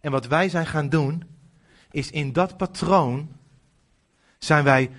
En 0.00 0.10
wat 0.10 0.26
wij 0.26 0.48
zijn 0.48 0.66
gaan 0.66 0.88
doen, 0.88 1.24
is 1.90 2.10
in 2.10 2.32
dat 2.32 2.56
patroon 2.56 3.28
zijn 4.38 4.64
wij 4.64 4.90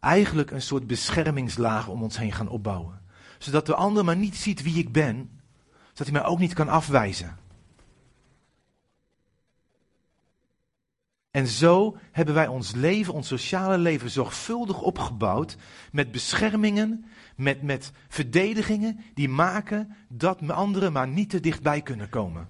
eigenlijk 0.00 0.50
een 0.50 0.62
soort 0.62 0.86
beschermingslaag 0.86 1.88
om 1.88 2.02
ons 2.02 2.18
heen 2.18 2.32
gaan 2.32 2.48
opbouwen. 2.48 3.00
Zodat 3.38 3.66
de 3.66 3.74
ander 3.74 4.04
maar 4.04 4.16
niet 4.16 4.36
ziet 4.36 4.62
wie 4.62 4.78
ik 4.78 4.92
ben, 4.92 5.40
zodat 5.92 6.12
hij 6.12 6.20
mij 6.20 6.24
ook 6.24 6.38
niet 6.38 6.54
kan 6.54 6.68
afwijzen. 6.68 7.46
En 11.38 11.46
zo 11.46 11.96
hebben 12.12 12.34
wij 12.34 12.46
ons 12.46 12.74
leven, 12.74 13.14
ons 13.14 13.28
sociale 13.28 13.78
leven, 13.78 14.10
zorgvuldig 14.10 14.80
opgebouwd 14.80 15.56
met 15.92 16.12
beschermingen, 16.12 17.04
met, 17.36 17.62
met 17.62 17.92
verdedigingen 18.08 19.00
die 19.14 19.28
maken 19.28 19.96
dat 20.08 20.50
anderen 20.50 20.92
maar 20.92 21.08
niet 21.08 21.30
te 21.30 21.40
dichtbij 21.40 21.82
kunnen 21.82 22.08
komen. 22.08 22.48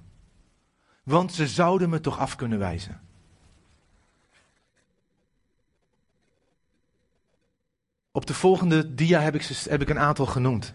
Want 1.03 1.33
ze 1.33 1.47
zouden 1.49 1.91
me 1.91 2.01
toch 2.01 2.19
af 2.19 2.37
kunnen 2.37 2.59
wijzen. 2.59 3.01
Op 8.11 8.27
de 8.27 8.35
volgende 8.35 8.95
dia 8.95 9.21
heb 9.21 9.35
ik, 9.35 9.43
heb 9.43 9.81
ik 9.81 9.89
een 9.89 9.99
aantal 9.99 10.27
genoemd. 10.27 10.75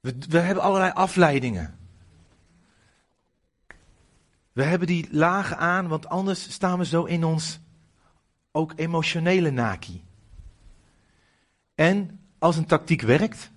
We, 0.00 0.16
we 0.28 0.38
hebben 0.38 0.64
allerlei 0.64 0.92
afleidingen. 0.92 1.85
We 4.56 4.62
hebben 4.62 4.86
die 4.86 5.08
lagen 5.10 5.58
aan, 5.58 5.88
want 5.88 6.08
anders 6.08 6.52
staan 6.52 6.78
we 6.78 6.84
zo 6.84 7.04
in 7.04 7.24
ons 7.24 7.60
ook 8.52 8.72
emotionele 8.76 9.50
naki. 9.50 10.04
En 11.74 12.20
als 12.38 12.56
een 12.56 12.66
tactiek 12.66 13.02
werkt, 13.02 13.50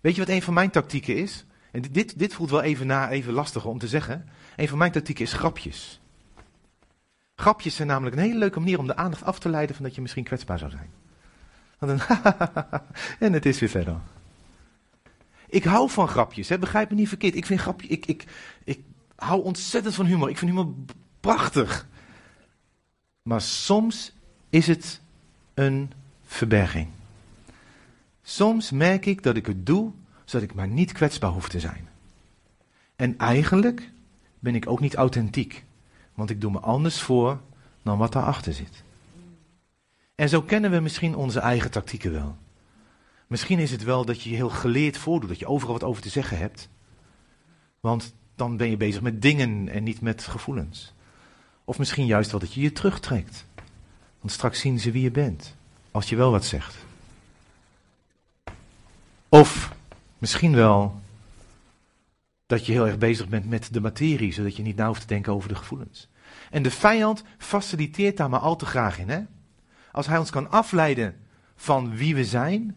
weet 0.00 0.14
je 0.14 0.20
wat 0.20 0.30
een 0.30 0.42
van 0.42 0.54
mijn 0.54 0.70
tactieken 0.70 1.16
is? 1.16 1.46
En 1.72 1.82
dit, 1.90 2.18
dit 2.18 2.34
voelt 2.34 2.50
wel 2.50 2.62
even, 2.62 2.86
na, 2.86 3.10
even 3.10 3.32
lastig 3.32 3.64
om 3.64 3.78
te 3.78 3.88
zeggen. 3.88 4.28
Een 4.56 4.68
van 4.68 4.78
mijn 4.78 4.92
tactieken 4.92 5.24
is 5.24 5.32
grapjes. 5.32 6.00
Grapjes 7.34 7.74
zijn 7.74 7.88
namelijk 7.88 8.16
een 8.16 8.22
hele 8.22 8.38
leuke 8.38 8.58
manier 8.58 8.78
om 8.78 8.86
de 8.86 8.96
aandacht 8.96 9.24
af 9.24 9.38
te 9.38 9.48
leiden 9.48 9.76
van 9.76 9.84
dat 9.84 9.94
je 9.94 10.00
misschien 10.00 10.24
kwetsbaar 10.24 10.58
zou 10.58 10.70
zijn. 10.70 10.90
Dan, 11.78 12.00
en 13.26 13.32
het 13.32 13.46
is 13.46 13.58
weer 13.58 13.68
verder. 13.68 14.00
Ik 15.48 15.64
hou 15.64 15.90
van 15.90 16.08
grapjes, 16.08 16.48
hè? 16.48 16.58
begrijp 16.58 16.90
me 16.90 16.96
niet 16.96 17.08
verkeerd. 17.08 17.34
Ik 17.34 17.46
vind 17.46 17.60
grapjes, 17.60 17.90
ik, 17.90 18.06
ik 18.06 18.24
hou 19.20 19.42
ontzettend 19.42 19.94
van 19.94 20.06
humor. 20.06 20.28
Ik 20.28 20.38
vind 20.38 20.50
humor 20.50 20.72
prachtig. 21.20 21.88
Maar 23.22 23.40
soms 23.40 24.12
is 24.50 24.66
het 24.66 25.00
een 25.54 25.92
verberging. 26.26 26.88
Soms 28.22 28.70
merk 28.70 29.06
ik 29.06 29.22
dat 29.22 29.36
ik 29.36 29.46
het 29.46 29.66
doe 29.66 29.92
zodat 30.24 30.48
ik 30.48 30.54
maar 30.54 30.68
niet 30.68 30.92
kwetsbaar 30.92 31.30
hoef 31.30 31.48
te 31.48 31.60
zijn. 31.60 31.88
En 32.96 33.18
eigenlijk 33.18 33.90
ben 34.38 34.54
ik 34.54 34.68
ook 34.68 34.80
niet 34.80 34.94
authentiek, 34.94 35.64
want 36.14 36.30
ik 36.30 36.40
doe 36.40 36.50
me 36.50 36.58
anders 36.58 37.00
voor 37.00 37.40
dan 37.82 37.98
wat 37.98 38.12
daarachter 38.12 38.52
zit. 38.52 38.82
En 40.14 40.28
zo 40.28 40.42
kennen 40.42 40.70
we 40.70 40.80
misschien 40.80 41.14
onze 41.14 41.40
eigen 41.40 41.70
tactieken 41.70 42.12
wel. 42.12 42.36
Misschien 43.26 43.58
is 43.58 43.70
het 43.70 43.82
wel 43.82 44.04
dat 44.04 44.22
je 44.22 44.30
je 44.30 44.36
heel 44.36 44.50
geleerd 44.50 44.98
voordoet, 44.98 45.28
dat 45.28 45.38
je 45.38 45.46
overal 45.46 45.72
wat 45.72 45.84
over 45.84 46.02
te 46.02 46.08
zeggen 46.08 46.38
hebt. 46.38 46.68
Want 47.80 48.14
dan 48.40 48.56
ben 48.56 48.70
je 48.70 48.76
bezig 48.76 49.00
met 49.00 49.22
dingen 49.22 49.68
en 49.68 49.82
niet 49.82 50.00
met 50.00 50.26
gevoelens. 50.26 50.92
Of 51.64 51.78
misschien 51.78 52.06
juist 52.06 52.30
wel 52.30 52.40
dat 52.40 52.54
je 52.54 52.60
je 52.60 52.72
terugtrekt. 52.72 53.44
Want 54.20 54.32
straks 54.32 54.60
zien 54.60 54.80
ze 54.80 54.90
wie 54.90 55.02
je 55.02 55.10
bent, 55.10 55.54
als 55.90 56.08
je 56.08 56.16
wel 56.16 56.30
wat 56.30 56.44
zegt. 56.44 56.76
Of 59.28 59.74
misschien 60.18 60.54
wel 60.54 61.00
dat 62.46 62.66
je 62.66 62.72
heel 62.72 62.86
erg 62.86 62.98
bezig 62.98 63.28
bent 63.28 63.48
met 63.48 63.72
de 63.72 63.80
materie, 63.80 64.32
zodat 64.32 64.56
je 64.56 64.62
niet 64.62 64.76
na 64.76 64.86
hoeft 64.86 65.00
te 65.00 65.06
denken 65.06 65.32
over 65.32 65.48
de 65.48 65.54
gevoelens. 65.54 66.08
En 66.50 66.62
de 66.62 66.70
vijand 66.70 67.22
faciliteert 67.38 68.16
daar 68.16 68.30
maar 68.30 68.40
al 68.40 68.56
te 68.56 68.66
graag 68.66 68.98
in. 68.98 69.08
Hè? 69.08 69.20
Als 69.92 70.06
hij 70.06 70.18
ons 70.18 70.30
kan 70.30 70.50
afleiden 70.50 71.16
van 71.56 71.96
wie 71.96 72.14
we 72.14 72.24
zijn, 72.24 72.76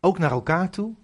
ook 0.00 0.18
naar 0.18 0.30
elkaar 0.30 0.70
toe, 0.70 0.94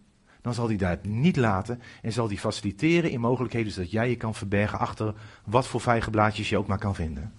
dan 0.43 0.55
zal 0.55 0.67
hij 0.67 0.77
dat 0.77 1.05
niet 1.05 1.37
laten 1.37 1.83
en 2.03 2.13
zal 2.13 2.29
hij 2.29 2.37
faciliteren 2.37 3.11
in 3.11 3.21
mogelijkheden 3.21 3.73
zodat 3.73 3.91
jij 3.91 4.09
je 4.09 4.17
kan 4.17 4.35
verbergen 4.35 4.79
achter 4.79 5.15
wat 5.45 5.67
voor 5.67 5.81
vijgenblaadjes 5.81 6.49
je 6.49 6.59
ook 6.59 6.67
maar 6.67 6.79
kan 6.79 6.95
vinden. 6.95 7.33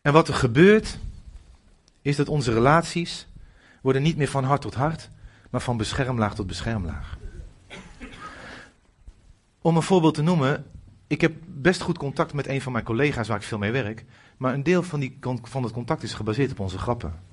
En 0.00 0.12
wat 0.12 0.28
er 0.28 0.34
gebeurt, 0.34 0.98
is 2.02 2.16
dat 2.16 2.28
onze 2.28 2.52
relaties 2.52 3.26
worden 3.80 4.02
niet 4.02 4.16
meer 4.16 4.28
van 4.28 4.44
hart 4.44 4.60
tot 4.60 4.74
hart, 4.74 5.10
maar 5.50 5.60
van 5.60 5.76
beschermlaag 5.76 6.34
tot 6.34 6.46
beschermlaag. 6.46 7.18
Om 9.60 9.76
een 9.76 9.82
voorbeeld 9.82 10.14
te 10.14 10.22
noemen, 10.22 10.64
ik 11.06 11.20
heb 11.20 11.34
best 11.46 11.80
goed 11.80 11.98
contact 11.98 12.32
met 12.32 12.46
een 12.46 12.60
van 12.60 12.72
mijn 12.72 12.84
collega's 12.84 13.28
waar 13.28 13.36
ik 13.36 13.42
veel 13.42 13.58
mee 13.58 13.70
werk, 13.70 14.04
maar 14.36 14.54
een 14.54 14.62
deel 14.62 14.82
van, 14.82 15.00
die, 15.00 15.18
van 15.42 15.62
het 15.62 15.72
contact 15.72 16.02
is 16.02 16.14
gebaseerd 16.14 16.50
op 16.50 16.60
onze 16.60 16.78
grappen. 16.78 17.25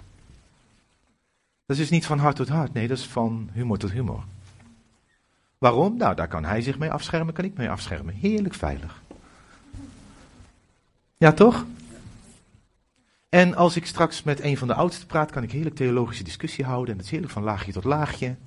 Dat 1.65 1.77
is 1.77 1.77
dus 1.77 1.89
niet 1.89 2.05
van 2.05 2.19
hart 2.19 2.35
tot 2.35 2.49
hart, 2.49 2.73
nee, 2.73 2.87
dat 2.87 2.97
is 2.97 3.05
van 3.05 3.49
humor 3.53 3.77
tot 3.77 3.91
humor. 3.91 4.23
Waarom? 5.57 5.97
Nou, 5.97 6.15
daar 6.15 6.27
kan 6.27 6.45
hij 6.45 6.61
zich 6.61 6.77
mee 6.77 6.91
afschermen, 6.91 7.33
kan 7.33 7.45
ik 7.45 7.57
mee 7.57 7.69
afschermen. 7.69 8.13
Heerlijk 8.13 8.53
veilig. 8.53 9.01
Ja, 11.17 11.31
toch? 11.31 11.65
En 13.29 13.55
als 13.55 13.75
ik 13.75 13.85
straks 13.85 14.23
met 14.23 14.39
een 14.39 14.57
van 14.57 14.67
de 14.67 14.73
oudsten 14.73 15.07
praat, 15.07 15.31
kan 15.31 15.43
ik 15.43 15.51
heerlijk 15.51 15.75
theologische 15.75 16.23
discussie 16.23 16.65
houden. 16.65 16.91
En 16.91 16.95
dat 16.95 17.05
is 17.05 17.11
heerlijk 17.11 17.33
van 17.33 17.43
laagje 17.43 17.71
tot 17.71 17.83
laagje. 17.83 18.25
En 18.25 18.37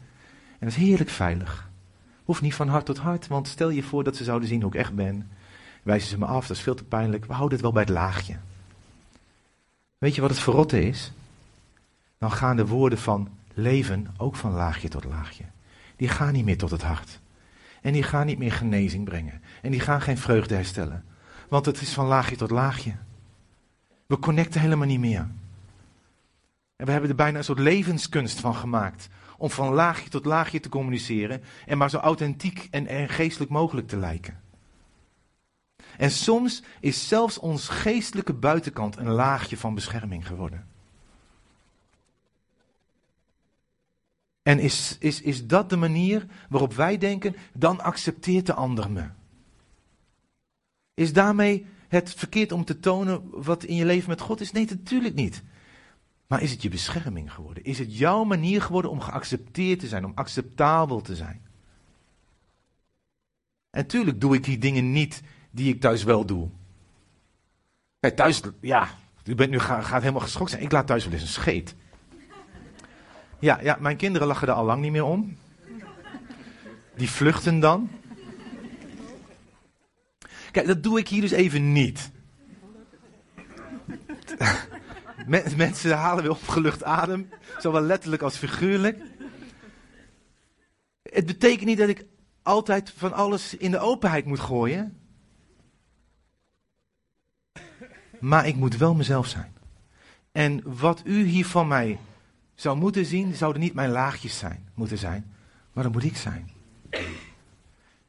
dat 0.59 0.69
is 0.69 0.77
heerlijk 0.77 1.11
veilig. 1.11 1.71
Hoeft 2.25 2.41
niet 2.41 2.55
van 2.55 2.69
hart 2.69 2.87
tot 2.87 2.99
hart, 2.99 3.27
want 3.27 3.49
stel 3.49 3.71
je 3.71 3.83
voor 3.83 4.05
dat 4.05 4.17
ze 4.17 4.25
zouden 4.25 4.49
zien 4.49 4.63
hoe 4.63 4.73
ik 4.73 4.79
echt 4.79 4.95
ben. 4.95 5.31
Wijzen 5.83 6.09
ze 6.09 6.19
me 6.19 6.25
af, 6.25 6.47
dat 6.47 6.57
is 6.57 6.63
veel 6.63 6.75
te 6.75 6.85
pijnlijk. 6.85 7.25
We 7.25 7.33
houden 7.33 7.53
het 7.53 7.63
wel 7.63 7.73
bij 7.73 7.83
het 7.83 7.93
laagje. 7.93 8.37
Weet 9.99 10.15
je 10.15 10.21
wat 10.21 10.31
het 10.31 10.39
verrotte 10.39 10.83
is? 10.83 11.13
Dan 12.19 12.33
gaan 12.33 12.57
de 12.57 12.67
woorden 12.67 12.99
van 12.99 13.29
leven 13.55 14.07
ook 14.17 14.37
van 14.37 14.53
laagje 14.53 14.89
tot 14.89 15.05
laagje. 15.05 15.45
Die 15.97 16.09
gaan 16.09 16.33
niet 16.33 16.45
meer 16.45 16.59
tot 16.59 16.71
het 16.71 16.83
hart. 16.83 17.21
En 17.83 17.93
die 17.93 18.03
gaan 18.03 18.27
niet 18.27 18.39
meer 18.39 18.53
genezing 18.53 19.05
brengen. 19.05 19.43
En 19.63 19.71
die 19.71 19.81
gaan 19.81 20.01
geen 20.01 20.19
vreugde 20.19 20.55
herstellen. 20.55 21.05
Want 21.49 21.67
het 21.67 21.81
is 21.81 21.93
van 21.93 22.07
laagje 22.07 22.37
tot 22.37 22.51
laagje. 22.51 22.97
We 24.07 24.19
connecten 24.19 24.61
helemaal 24.61 24.87
niet 24.87 25.01
meer. 25.01 25.29
En 26.77 26.87
we 26.87 26.93
hebben 26.93 27.11
er 27.11 27.17
bijna 27.17 27.39
een 27.39 27.45
soort 27.45 27.59
levenskunst 27.59 28.41
van 28.41 28.55
gemaakt. 28.55 29.09
Om 29.39 29.51
van 29.51 29.73
laagje 29.73 30.09
tot 30.09 30.25
laagje 30.25 30.61
te 30.61 30.69
communiceren. 30.69 31.43
En 31.67 31.79
maar 31.79 31.91
zo 31.91 31.99
authentiek 31.99 32.69
en, 32.71 32.87
en 32.87 33.09
geestelijk 33.09 33.51
mogelijk 33.51 33.89
te 33.89 33.97
lijken. 33.97 34.41
En 35.97 36.11
soms 36.11 36.63
is 36.81 37.09
zelfs 37.09 37.39
ons 37.39 37.69
geestelijke 37.69 38.33
buitenkant 38.33 38.97
een 38.97 39.11
laagje 39.11 39.57
van 39.57 39.75
bescherming 39.75 40.27
geworden. 40.27 40.67
En 44.47 44.59
is, 44.59 44.97
is, 45.01 45.21
is 45.21 45.47
dat 45.47 45.71
de 45.71 45.77
manier 45.77 46.27
waarop 46.49 46.75
wij 46.75 46.99
denken, 46.99 47.37
dan 47.53 47.81
accepteert 47.81 48.47
de 48.47 48.55
ander 48.55 48.91
me? 48.91 49.09
Is 50.95 51.13
daarmee 51.13 51.67
het 51.89 52.15
verkeerd 52.15 52.53
om 52.53 52.65
te 52.65 52.81
tonen 52.81 53.23
wat 53.31 53.65
in 53.65 53.75
je 53.75 53.85
leven 53.85 54.09
met 54.09 54.21
God 54.21 54.41
is? 54.41 54.53
Nee, 54.53 54.67
natuurlijk 54.69 55.15
niet. 55.15 55.43
Maar 56.27 56.43
is 56.43 56.51
het 56.51 56.63
je 56.63 56.69
bescherming 56.69 57.33
geworden? 57.33 57.65
Is 57.65 57.79
het 57.79 57.99
jouw 57.99 58.25
manier 58.25 58.63
geworden 58.63 58.91
om 58.91 59.01
geaccepteerd 59.01 59.81
te 59.81 59.89
zijn, 59.89 60.05
om 60.05 60.13
acceptabel 60.15 61.01
te 61.01 61.17
zijn? 61.17 61.41
En 63.71 63.81
natuurlijk 63.81 64.21
doe 64.21 64.35
ik 64.35 64.45
die 64.45 64.59
dingen 64.59 64.93
niet 64.93 65.23
die 65.51 65.75
ik 65.75 65.81
thuis 65.81 66.05
wel 66.05 66.27
doe. 66.27 66.49
Thuis, 68.15 68.41
ja, 68.61 68.89
u 69.25 69.35
bent 69.35 69.51
nu 69.51 69.59
gaat 69.59 70.01
helemaal 70.01 70.21
geschokt 70.21 70.51
zijn. 70.51 70.63
Ik 70.63 70.73
laat 70.73 70.87
thuis 70.87 71.05
wel 71.05 71.13
eens 71.13 71.23
een 71.23 71.29
scheet. 71.29 71.75
Ja, 73.39 73.61
ja, 73.63 73.77
mijn 73.81 73.97
kinderen 73.97 74.27
lachen 74.27 74.49
er 74.49 74.55
al 74.55 74.65
lang 74.65 74.83
niet 74.83 74.93
meer 74.93 75.05
om. 75.05 75.37
Die 76.97 77.11
vluchten 77.11 77.61
dan. 77.61 77.91
Kijk, 80.51 80.67
dat 80.67 80.83
doe 80.83 80.99
ik 80.99 81.09
hier 81.09 81.21
dus 81.21 81.31
even 81.31 81.73
niet. 81.73 82.11
Mensen 85.57 85.97
halen 85.97 86.23
weer 86.23 86.33
opgelucht 86.33 86.85
adem, 86.85 87.29
zowel 87.59 87.81
letterlijk 87.81 88.23
als 88.23 88.37
figuurlijk. 88.37 89.03
Het 91.03 91.27
betekent 91.27 91.67
niet 91.67 91.79
dat 91.79 91.89
ik 91.89 92.05
altijd 92.43 92.93
van 92.97 93.13
alles 93.13 93.57
in 93.57 93.71
de 93.71 93.79
openheid 93.79 94.25
moet 94.25 94.41
gooien. 94.41 95.01
Maar 98.21 98.47
ik 98.47 98.57
moet 98.57 98.77
wel 98.77 98.95
mezelf 98.95 99.27
zijn. 99.27 99.55
En 100.33 100.61
wat 100.79 101.03
u 101.05 101.25
hier 101.25 101.47
van 101.47 101.69
mij 101.69 101.99
zou 102.57 102.77
moeten 102.77 103.07
zien, 103.07 103.35
zouden 103.35 103.63
niet 103.63 103.75
mijn 103.75 103.91
laagjes 103.91 104.39
zijn, 104.39 104.69
moeten 104.75 104.99
zijn, 104.99 105.33
maar 105.73 105.83
dan 105.85 105.93
moet 105.93 106.05
ik 106.05 106.17
zijn. 106.17 106.51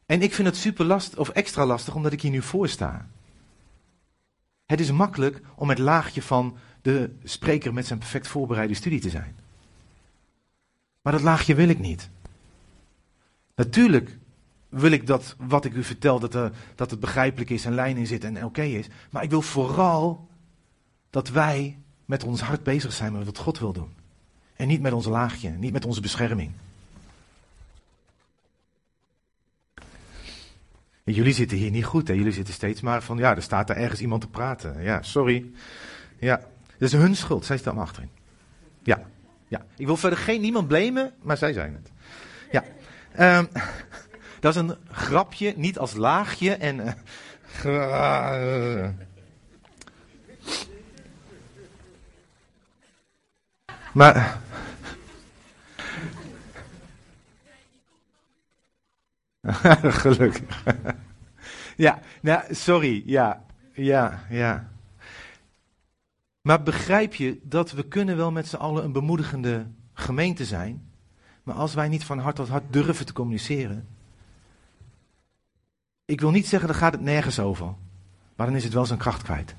En 0.05 0.21
ik 0.21 0.33
vind 0.33 0.47
het 0.47 0.57
super 0.57 0.85
lastig, 0.85 1.19
of 1.19 1.29
extra 1.29 1.65
lastig, 1.65 1.95
omdat 1.95 2.11
ik 2.11 2.21
hier 2.21 2.31
nu 2.31 2.41
voor 2.41 2.67
sta. 2.67 3.07
Het 4.65 4.79
is 4.79 4.91
makkelijk 4.91 5.41
om 5.55 5.69
het 5.69 5.79
laagje 5.79 6.21
van 6.21 6.57
de 6.81 7.15
spreker 7.23 7.73
met 7.73 7.85
zijn 7.85 7.99
perfect 7.99 8.27
voorbereide 8.27 8.73
studie 8.73 8.99
te 8.99 9.09
zijn. 9.09 9.35
Maar 11.01 11.13
dat 11.13 11.21
laagje 11.21 11.55
wil 11.55 11.69
ik 11.69 11.79
niet. 11.79 12.09
Natuurlijk 13.55 14.17
wil 14.69 14.91
ik 14.91 15.07
dat 15.07 15.35
wat 15.37 15.65
ik 15.65 15.73
u 15.73 15.83
vertel, 15.83 16.19
dat, 16.19 16.33
er, 16.33 16.51
dat 16.75 16.91
het 16.91 16.99
begrijpelijk 16.99 17.49
is 17.49 17.65
en 17.65 17.73
lijn 17.73 17.97
in 17.97 18.07
zit 18.07 18.23
en 18.23 18.45
oké 18.45 18.61
is. 18.61 18.87
Maar 19.09 19.23
ik 19.23 19.29
wil 19.29 19.41
vooral 19.41 20.27
dat 21.09 21.29
wij 21.29 21.77
met 22.05 22.23
ons 22.23 22.41
hart 22.41 22.63
bezig 22.63 22.93
zijn 22.93 23.13
met 23.13 23.25
wat 23.25 23.37
God 23.37 23.59
wil 23.59 23.73
doen. 23.73 23.96
En 24.57 24.67
niet 24.67 24.81
met 24.81 24.93
ons 24.93 25.05
laagje, 25.05 25.49
niet 25.49 25.73
met 25.73 25.85
onze 25.85 26.01
bescherming. 26.01 26.51
jullie 31.13 31.33
zitten 31.33 31.57
hier 31.57 31.71
niet 31.71 31.85
goed, 31.85 32.07
hè? 32.07 32.13
jullie 32.13 32.31
zitten 32.31 32.53
steeds 32.53 32.81
maar 32.81 33.03
van, 33.03 33.17
ja, 33.17 33.35
er 33.35 33.41
staat 33.41 33.67
daar 33.67 33.77
ergens 33.77 34.01
iemand 34.01 34.21
te 34.21 34.27
praten. 34.27 34.81
Ja, 34.81 35.01
sorry. 35.01 35.45
Ja, 36.19 36.35
dat 36.77 36.93
is 36.93 36.99
hun 36.99 37.15
schuld, 37.15 37.45
zij 37.45 37.57
staan 37.57 37.77
achterin. 37.77 38.09
Ja, 38.83 39.01
ja. 39.47 39.65
Ik 39.75 39.85
wil 39.85 39.97
verder 39.97 40.19
geen, 40.19 40.41
niemand 40.41 40.67
blamen, 40.67 41.13
maar 41.21 41.37
zij 41.37 41.53
zijn 41.53 41.73
het. 41.73 41.91
Ja. 42.51 42.63
Um, 43.37 43.47
dat 44.39 44.55
is 44.55 44.61
een 44.61 44.75
grapje, 44.91 45.53
niet 45.55 45.79
als 45.79 45.93
laagje 45.93 46.53
en... 46.53 46.95
Uh, 47.65 48.87
maar 53.93 54.41
Gelukkig. 60.03 60.63
ja, 61.75 61.99
nou, 62.21 62.53
sorry. 62.53 63.03
Ja, 63.05 63.43
ja, 63.73 64.25
ja. 64.29 64.69
Maar 66.41 66.63
begrijp 66.63 67.13
je 67.13 67.39
dat 67.43 67.71
we 67.71 67.83
kunnen 67.83 68.17
wel 68.17 68.31
met 68.31 68.47
z'n 68.47 68.55
allen 68.55 68.83
een 68.83 68.91
bemoedigende 68.91 69.65
gemeente 69.93 70.45
zijn, 70.45 70.89
maar 71.43 71.55
als 71.55 71.73
wij 71.73 71.87
niet 71.87 72.03
van 72.03 72.19
hart 72.19 72.35
tot 72.35 72.47
hart 72.47 72.73
durven 72.73 73.05
te 73.05 73.13
communiceren. 73.13 73.87
Ik 76.05 76.21
wil 76.21 76.31
niet 76.31 76.47
zeggen, 76.47 76.69
dan 76.69 76.77
gaat 76.77 76.93
het 76.93 77.01
nergens 77.01 77.39
over, 77.39 77.73
maar 78.35 78.47
dan 78.47 78.55
is 78.55 78.63
het 78.63 78.73
wel 78.73 78.85
zijn 78.85 78.99
kracht 78.99 79.23
kwijt. 79.23 79.55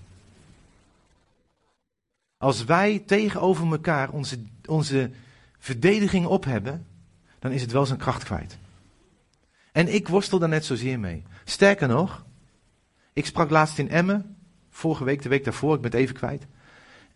Als 2.37 2.65
wij 2.65 2.99
tegenover 3.07 3.73
elkaar 3.73 4.11
onze, 4.11 4.39
onze 4.67 5.11
verdediging 5.59 6.27
op 6.27 6.45
hebben, 6.45 6.87
dan 7.39 7.53
is 7.53 7.63
het 7.63 7.73
wel 7.73 7.87
zijn 7.87 7.99
kracht 7.99 8.25
kwijt. 8.25 8.59
En 9.79 9.95
ik 9.95 10.09
worstel 10.09 10.39
daar 10.39 10.49
net 10.49 10.65
zozeer 10.65 11.01
mee. 11.01 11.23
Sterker 11.45 11.89
nog, 11.89 12.25
ik 13.13 13.27
sprak 13.27 13.51
laatst 13.51 13.79
in 13.79 13.91
Emmen, 13.91 14.37
vorige 14.71 15.05
week, 15.05 15.23
de 15.23 15.29
week 15.29 15.45
daarvoor, 15.45 15.75
ik 15.75 15.81
ben 15.81 15.91
het 15.91 16.01
even 16.01 16.15
kwijt. 16.15 16.47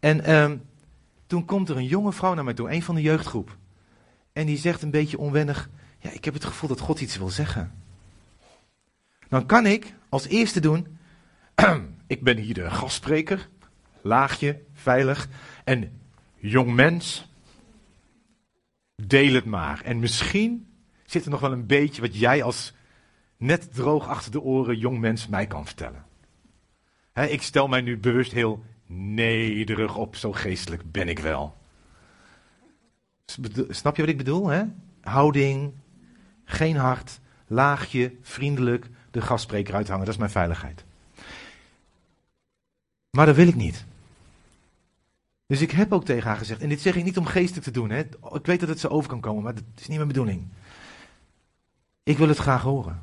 En 0.00 0.34
um, 0.34 0.62
Toen 1.26 1.44
komt 1.44 1.68
er 1.68 1.76
een 1.76 1.86
jonge 1.86 2.12
vrouw 2.12 2.34
naar 2.34 2.44
mij 2.44 2.54
toe, 2.54 2.70
een 2.70 2.82
van 2.82 2.94
de 2.94 3.00
jeugdgroep. 3.02 3.56
En 4.32 4.46
die 4.46 4.56
zegt 4.58 4.82
een 4.82 4.90
beetje 4.90 5.18
onwennig: 5.18 5.70
Ja, 5.98 6.10
ik 6.10 6.24
heb 6.24 6.34
het 6.34 6.44
gevoel 6.44 6.68
dat 6.68 6.80
God 6.80 7.00
iets 7.00 7.18
wil 7.18 7.28
zeggen. 7.28 7.72
Dan 9.28 9.46
kan 9.46 9.66
ik 9.66 9.94
als 10.08 10.26
eerste 10.26 10.60
doen: 10.60 10.98
Ik 12.06 12.22
ben 12.22 12.36
hier 12.36 12.54
de 12.54 12.70
gastspreker, 12.70 13.48
laagje, 14.00 14.62
veilig. 14.72 15.28
En 15.64 16.00
jong 16.36 16.74
mens, 16.74 17.28
deel 18.94 19.34
het 19.34 19.44
maar. 19.44 19.80
En 19.84 19.98
misschien 19.98 20.71
zit 21.12 21.24
er 21.24 21.30
nog 21.30 21.40
wel 21.40 21.52
een 21.52 21.66
beetje 21.66 22.00
wat 22.00 22.18
jij 22.18 22.42
als 22.42 22.72
net 23.36 23.74
droog 23.74 24.08
achter 24.08 24.32
de 24.32 24.40
oren 24.40 24.78
jong 24.78 24.98
mens 24.98 25.26
mij 25.26 25.46
kan 25.46 25.66
vertellen. 25.66 26.04
ik 27.14 27.42
stel 27.42 27.68
mij 27.68 27.80
nu 27.80 27.98
bewust 27.98 28.32
heel 28.32 28.64
nederig 28.86 29.96
op, 29.96 30.16
zo 30.16 30.32
geestelijk 30.32 30.92
ben 30.92 31.08
ik 31.08 31.18
wel. 31.18 31.56
Snap 33.68 33.96
je 33.96 34.02
wat 34.02 34.10
ik 34.10 34.16
bedoel? 34.16 34.48
Hè? 34.48 34.62
Houding, 35.00 35.72
geen 36.44 36.76
hart, 36.76 37.20
laagje, 37.46 38.14
vriendelijk, 38.22 38.86
de 39.10 39.20
gastspreker 39.20 39.74
uithangen, 39.74 40.04
dat 40.04 40.14
is 40.14 40.20
mijn 40.20 40.30
veiligheid. 40.30 40.84
Maar 43.10 43.26
dat 43.26 43.36
wil 43.36 43.48
ik 43.48 43.54
niet. 43.54 43.84
Dus 45.46 45.60
ik 45.60 45.70
heb 45.70 45.92
ook 45.92 46.04
tegen 46.04 46.28
haar 46.28 46.36
gezegd, 46.36 46.60
en 46.60 46.68
dit 46.68 46.80
zeg 46.80 46.96
ik 46.96 47.04
niet 47.04 47.18
om 47.18 47.26
geestelijk 47.26 47.64
te 47.64 47.70
doen, 47.70 47.90
hè? 47.90 47.98
ik 48.32 48.46
weet 48.46 48.60
dat 48.60 48.68
het 48.68 48.80
zo 48.80 48.88
over 48.88 49.08
kan 49.08 49.20
komen, 49.20 49.42
maar 49.42 49.54
dat 49.54 49.64
is 49.78 49.86
niet 49.86 49.96
mijn 49.96 50.08
bedoeling. 50.08 50.48
Ik 52.03 52.18
wil 52.18 52.28
het 52.28 52.38
graag 52.38 52.62
horen. 52.62 53.03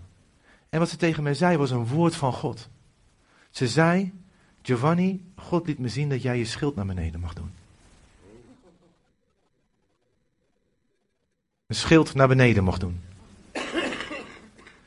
En 0.70 0.80
wat 0.80 0.90
ze 0.90 0.98
tegen 0.98 1.24
mij 1.24 1.34
zei 1.34 1.58
was 1.58 1.72
een 1.72 1.88
woord 1.88 2.16
van 2.16 2.34
God. 2.34 2.70
Ze 3.50 3.68
zei, 3.68 4.14
Giovanni, 4.62 5.26
God 5.36 5.68
liet 5.68 5.80
me 5.80 5.90
zien 5.90 6.10
dat 6.10 6.22
jij 6.22 6.38
je 6.38 6.46
schild 6.46 6.76
naar 6.76 6.86
beneden 6.86 7.20
mag 7.20 7.34
doen. 7.34 7.52
Een 11.68 11.76
schild 11.76 12.14
naar 12.14 12.28
beneden 12.28 12.64
mag 12.64 12.78
doen. 12.78 13.02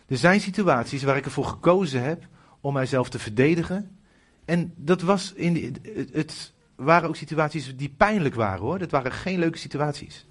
Er 0.06 0.18
zijn 0.18 0.40
situaties 0.40 1.02
waar 1.02 1.16
ik 1.16 1.24
ervoor 1.24 1.44
gekozen 1.44 2.02
heb 2.02 2.26
om 2.60 2.72
mijzelf 2.72 3.08
te 3.08 3.18
verdedigen. 3.18 3.98
En 4.44 4.72
dat 4.76 5.02
was 5.02 5.32
in 5.32 5.76
het 6.12 6.52
waren 6.74 7.08
ook 7.08 7.16
situaties 7.16 7.76
die 7.76 7.94
pijnlijk 7.96 8.34
waren 8.34 8.60
hoor. 8.60 8.78
Dat 8.78 8.90
waren 8.90 9.12
geen 9.12 9.38
leuke 9.38 9.58
situaties. 9.58 10.26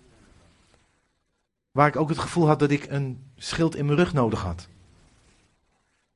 Waar 1.71 1.87
ik 1.87 1.95
ook 1.95 2.09
het 2.09 2.19
gevoel 2.19 2.47
had 2.47 2.59
dat 2.59 2.71
ik 2.71 2.85
een 2.89 3.23
schild 3.35 3.75
in 3.75 3.85
mijn 3.85 3.97
rug 3.97 4.13
nodig 4.13 4.41
had. 4.41 4.67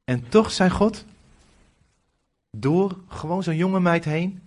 En 0.03 0.29
toch 0.29 0.51
zei 0.51 0.69
God, 0.69 1.05
door 2.51 2.97
gewoon 3.07 3.43
zo'n 3.43 3.55
jonge 3.55 3.79
meid 3.79 4.05
heen, 4.05 4.41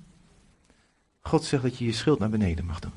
God 1.20 1.44
zegt 1.44 1.62
dat 1.62 1.78
je 1.78 1.84
je 1.84 1.92
schild 1.92 2.18
naar 2.18 2.30
beneden 2.30 2.64
mag 2.64 2.78
doen. 2.78 2.92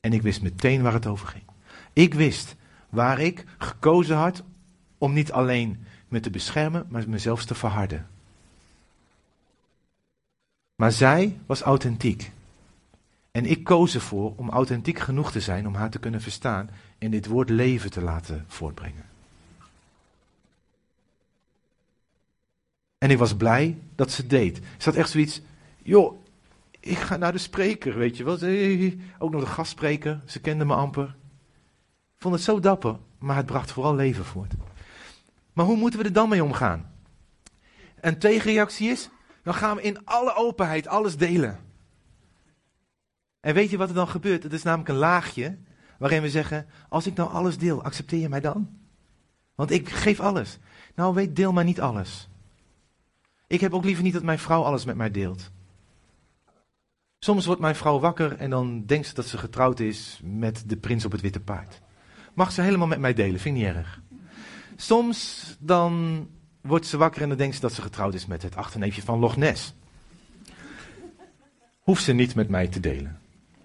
En 0.00 0.12
ik 0.12 0.22
wist 0.22 0.42
meteen 0.42 0.82
waar 0.82 0.92
het 0.92 1.06
over 1.06 1.26
ging. 1.26 1.44
Ik 1.92 2.14
wist 2.14 2.54
waar 2.88 3.20
ik 3.20 3.44
gekozen 3.58 4.16
had 4.16 4.42
om 4.98 5.12
niet 5.12 5.32
alleen 5.32 5.86
me 6.08 6.20
te 6.20 6.30
beschermen, 6.30 6.86
maar 6.88 7.08
mezelf 7.08 7.44
te 7.44 7.54
verharden. 7.54 8.08
Maar 10.76 10.92
zij 10.92 11.38
was 11.46 11.60
authentiek. 11.60 12.32
En 13.34 13.46
ik 13.46 13.64
koos 13.64 13.94
ervoor 13.94 14.32
om 14.36 14.50
authentiek 14.50 14.98
genoeg 14.98 15.32
te 15.32 15.40
zijn 15.40 15.66
om 15.66 15.74
haar 15.74 15.90
te 15.90 15.98
kunnen 15.98 16.20
verstaan 16.20 16.70
en 16.98 17.10
dit 17.10 17.26
woord 17.26 17.48
leven 17.48 17.90
te 17.90 18.00
laten 18.00 18.44
voortbrengen. 18.48 19.04
En 22.98 23.10
ik 23.10 23.18
was 23.18 23.36
blij 23.36 23.78
dat 23.94 24.10
ze 24.10 24.26
deed. 24.26 24.56
Ze 24.56 24.88
had 24.88 24.94
echt 24.94 25.10
zoiets, 25.10 25.40
joh, 25.82 26.24
ik 26.80 26.98
ga 26.98 27.16
naar 27.16 27.32
de 27.32 27.38
spreker, 27.38 27.98
weet 27.98 28.16
je 28.16 28.24
wel. 28.24 28.34
Ook 29.18 29.30
nog 29.30 29.40
de 29.40 29.46
gastspreker, 29.46 30.20
ze 30.26 30.40
kende 30.40 30.64
me 30.64 30.74
amper. 30.74 31.16
Ik 32.14 32.20
vond 32.20 32.34
het 32.34 32.44
zo 32.44 32.60
dapper, 32.60 32.98
maar 33.18 33.36
het 33.36 33.46
bracht 33.46 33.72
vooral 33.72 33.94
leven 33.94 34.24
voort. 34.24 34.52
Maar 35.52 35.66
hoe 35.66 35.76
moeten 35.76 36.00
we 36.00 36.04
er 36.04 36.12
dan 36.12 36.28
mee 36.28 36.44
omgaan? 36.44 36.92
Een 38.00 38.18
tegenreactie 38.18 38.90
is, 38.90 39.08
dan 39.42 39.54
gaan 39.54 39.76
we 39.76 39.82
in 39.82 40.06
alle 40.06 40.34
openheid 40.34 40.86
alles 40.86 41.16
delen. 41.16 41.63
En 43.44 43.54
weet 43.54 43.70
je 43.70 43.76
wat 43.76 43.88
er 43.88 43.94
dan 43.94 44.08
gebeurt? 44.08 44.42
Het 44.42 44.52
is 44.52 44.62
namelijk 44.62 44.88
een 44.88 44.96
laagje 44.96 45.56
waarin 45.98 46.22
we 46.22 46.30
zeggen: 46.30 46.66
Als 46.88 47.06
ik 47.06 47.14
nou 47.14 47.30
alles 47.30 47.58
deel, 47.58 47.82
accepteer 47.82 48.20
je 48.20 48.28
mij 48.28 48.40
dan? 48.40 48.68
Want 49.54 49.70
ik 49.70 49.88
geef 49.88 50.20
alles. 50.20 50.58
Nou, 50.94 51.14
weet, 51.14 51.36
deel 51.36 51.52
maar 51.52 51.64
niet 51.64 51.80
alles. 51.80 52.28
Ik 53.46 53.60
heb 53.60 53.74
ook 53.74 53.84
liever 53.84 54.04
niet 54.04 54.12
dat 54.12 54.22
mijn 54.22 54.38
vrouw 54.38 54.62
alles 54.62 54.84
met 54.84 54.96
mij 54.96 55.10
deelt. 55.10 55.50
Soms 57.18 57.46
wordt 57.46 57.60
mijn 57.60 57.74
vrouw 57.74 57.98
wakker 57.98 58.36
en 58.36 58.50
dan 58.50 58.86
denkt 58.86 59.06
ze 59.06 59.14
dat 59.14 59.26
ze 59.26 59.38
getrouwd 59.38 59.80
is 59.80 60.20
met 60.22 60.62
de 60.66 60.76
prins 60.76 61.04
op 61.04 61.12
het 61.12 61.20
witte 61.20 61.40
paard. 61.40 61.80
Mag 62.34 62.52
ze 62.52 62.62
helemaal 62.62 62.86
met 62.86 62.98
mij 62.98 63.14
delen, 63.14 63.40
vind 63.40 63.56
ik 63.56 63.62
niet 63.62 63.74
erg. 63.74 64.00
Soms 64.76 65.44
dan 65.58 66.26
wordt 66.60 66.86
ze 66.86 66.96
wakker 66.96 67.22
en 67.22 67.28
dan 67.28 67.38
denkt 67.38 67.54
ze 67.54 67.60
dat 67.60 67.72
ze 67.72 67.82
getrouwd 67.82 68.14
is 68.14 68.26
met 68.26 68.42
het 68.42 68.56
achterneefje 68.56 69.02
van 69.02 69.18
Loch 69.18 69.36
Ness. 69.36 69.74
Hoeft 71.80 72.02
ze 72.02 72.12
niet 72.12 72.34
met 72.34 72.48
mij 72.48 72.68
te 72.68 72.80
delen. 72.80 73.22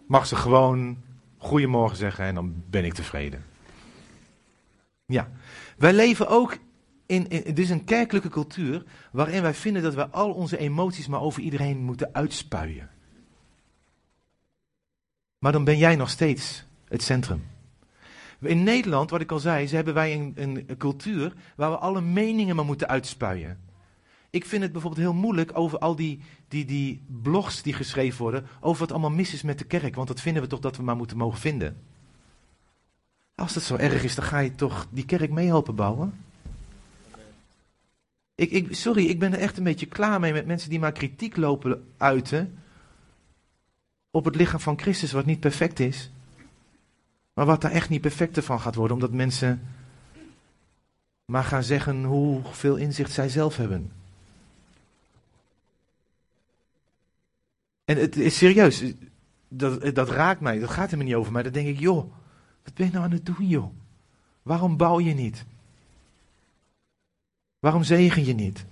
Mag 0.10 0.28
ze 0.28 0.36
gewoon 0.36 0.98
goedemorgen 1.38 1.98
zeggen 1.98 2.26
en 2.26 2.36
dan 2.36 2.64
ben 2.70 2.86
ik 2.86 2.94
tevreden. 2.94 3.46
Ja, 5.06 5.30
wij 5.78 5.94
leven 5.94 6.28
ook 6.28 6.58
in, 7.06 7.26
het 7.30 7.60
is 7.60 7.70
een 7.70 7.84
kerkelijke 7.84 8.30
cultuur 8.30 8.84
waarin 9.12 9.42
wij 9.42 9.54
vinden 9.54 9.82
dat 9.82 9.94
wij 9.94 10.06
al 10.06 10.32
onze 10.32 10.58
emoties 10.58 11.08
maar 11.08 11.22
over 11.22 11.42
iedereen 11.42 11.78
moeten 11.78 12.14
uitspuien. 12.14 12.90
Maar 15.40 15.52
dan 15.52 15.64
ben 15.64 15.78
jij 15.78 15.96
nog 15.96 16.10
steeds 16.10 16.66
het 16.88 17.04
centrum. 17.04 17.48
In 18.42 18.64
Nederland, 18.64 19.10
wat 19.10 19.22
ik 19.22 19.32
al 19.32 19.40
zei, 19.40 19.68
hebben 19.68 19.94
wij 19.94 20.14
een, 20.14 20.34
een, 20.36 20.78
cultuur 20.78 21.34
waar 21.56 21.72
we 21.72 21.78
alle 21.78 22.02
meningen 22.02 22.56
maar 22.56 22.66
moeten 22.66 22.88
uitspuien. 22.88 23.60
Ik 24.30 24.46
vind 24.46 24.62
het 24.62 24.72
bijvoorbeeld 24.72 25.04
heel 25.04 25.14
moeilijk 25.14 25.58
over 25.58 25.80
al 25.80 25.96
die, 25.96 26.20
die, 26.50 26.66
die 26.66 27.02
blogs 27.08 27.62
die 27.62 27.74
geschreven 27.74 28.22
worden 28.22 28.48
over 28.60 28.80
wat 28.80 28.92
allemaal 28.92 29.10
mis 29.10 29.34
is 29.34 29.42
met 29.42 29.58
de 29.60 29.66
kerk. 29.66 29.96
Want 29.96 30.08
dat 30.08 30.22
vinden 30.22 30.42
we 30.42 30.50
toch 30.50 30.60
dat 30.60 30.78
we 30.78 30.84
maar 30.84 30.96
moeten 30.96 31.18
mogen 31.18 31.40
vinden. 31.40 31.78
Als 33.36 33.54
dat 33.54 33.64
zo 33.64 33.76
erg 33.76 34.04
is, 34.04 34.16
dan 34.16 34.26
ga 34.26 34.40
je 34.40 34.56
toch 34.56 34.88
die 34.90 35.06
kerk 35.06 35.32
mee 35.32 35.48
helpen 35.48 35.76
bouwen? 35.76 36.14
Ik, 38.36 38.52
ik, 38.52 38.76
sorry, 38.76 39.06
ik 39.06 39.20
ben 39.20 39.34
er 39.34 39.40
echt 39.40 39.58
een 39.58 39.64
beetje 39.64 39.86
klaar 39.86 40.20
mee 40.20 40.34
met 40.34 40.46
mensen 40.46 40.70
die 40.70 40.80
maar 40.80 40.92
kritiek 40.92 41.38
lopen 41.38 41.88
uiten 41.98 42.58
op 44.12 44.26
het 44.26 44.36
lichaam 44.36 44.60
van 44.60 44.80
Christus 44.80 45.12
wat 45.12 45.26
niet 45.26 45.40
perfect 45.40 45.80
is. 45.80 46.12
Maar 47.34 47.46
wat 47.46 47.62
daar 47.62 47.72
echt 47.72 47.90
niet 47.90 48.02
perfecter 48.02 48.44
van 48.44 48.60
gaat 48.60 48.76
worden, 48.76 48.96
omdat 48.96 49.12
mensen 49.12 49.62
maar 51.26 51.44
gaan 51.44 51.64
zeggen 51.64 52.04
hoeveel 52.04 52.76
inzicht 52.76 53.12
zij 53.12 53.30
zelf 53.30 53.58
hebben. 53.58 53.92
En 57.90 57.98
het 57.98 58.18
is 58.18 58.38
serieus, 58.38 58.84
dat, 59.48 59.96
dat 59.96 60.10
raakt 60.10 60.42
mij, 60.42 60.60
dat 60.60 60.70
gaat 60.70 60.92
er 60.92 60.98
me 60.98 61.04
niet 61.04 61.16
over 61.16 61.32
mij. 61.32 61.44
Dan 61.44 61.52
denk 61.52 61.68
ik, 61.68 61.80
joh, 61.80 62.14
wat 62.64 62.74
ben 62.74 62.86
je 62.86 62.92
nou 62.92 63.04
aan 63.04 63.12
het 63.12 63.26
doen, 63.26 63.48
joh? 63.48 63.74
Waarom 64.42 64.78
bouw 64.78 65.00
je 65.00 65.14
niet? 65.14 65.46
Waarom 67.60 67.84
zegen 67.84 68.26
je 68.26 68.34
niet? 68.34 68.66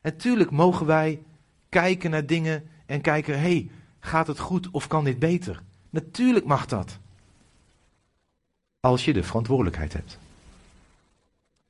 En 0.00 0.16
tuurlijk 0.16 0.50
mogen 0.50 0.86
wij 0.86 1.22
kijken 1.68 2.10
naar 2.10 2.26
dingen 2.26 2.68
en 2.86 3.00
kijken, 3.00 3.34
hé, 3.34 3.40
hey, 3.40 3.70
gaat 4.00 4.26
het 4.26 4.38
goed 4.38 4.70
of 4.70 4.86
kan 4.86 5.04
dit 5.04 5.18
beter? 5.18 5.62
Natuurlijk 5.90 6.44
mag 6.44 6.66
dat. 6.66 6.98
Als 8.80 9.04
je 9.04 9.12
de 9.12 9.22
verantwoordelijkheid 9.22 9.92
hebt. 9.92 10.18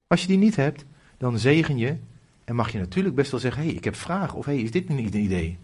Als 0.06 0.20
je 0.20 0.26
die 0.26 0.38
niet 0.38 0.56
hebt, 0.56 0.84
dan 1.18 1.38
zegen 1.38 1.78
je 1.78 1.96
en 2.44 2.54
mag 2.54 2.72
je 2.72 2.78
natuurlijk 2.78 3.14
best 3.14 3.30
wel 3.30 3.40
zeggen: 3.40 3.62
hé, 3.62 3.68
hey, 3.68 3.76
ik 3.76 3.84
heb 3.84 3.94
vragen 3.94 4.38
of 4.38 4.44
hé, 4.44 4.52
hey, 4.52 4.62
is 4.62 4.70
dit 4.70 4.88
niet 4.88 5.14
een 5.14 5.20
idee? 5.20 5.58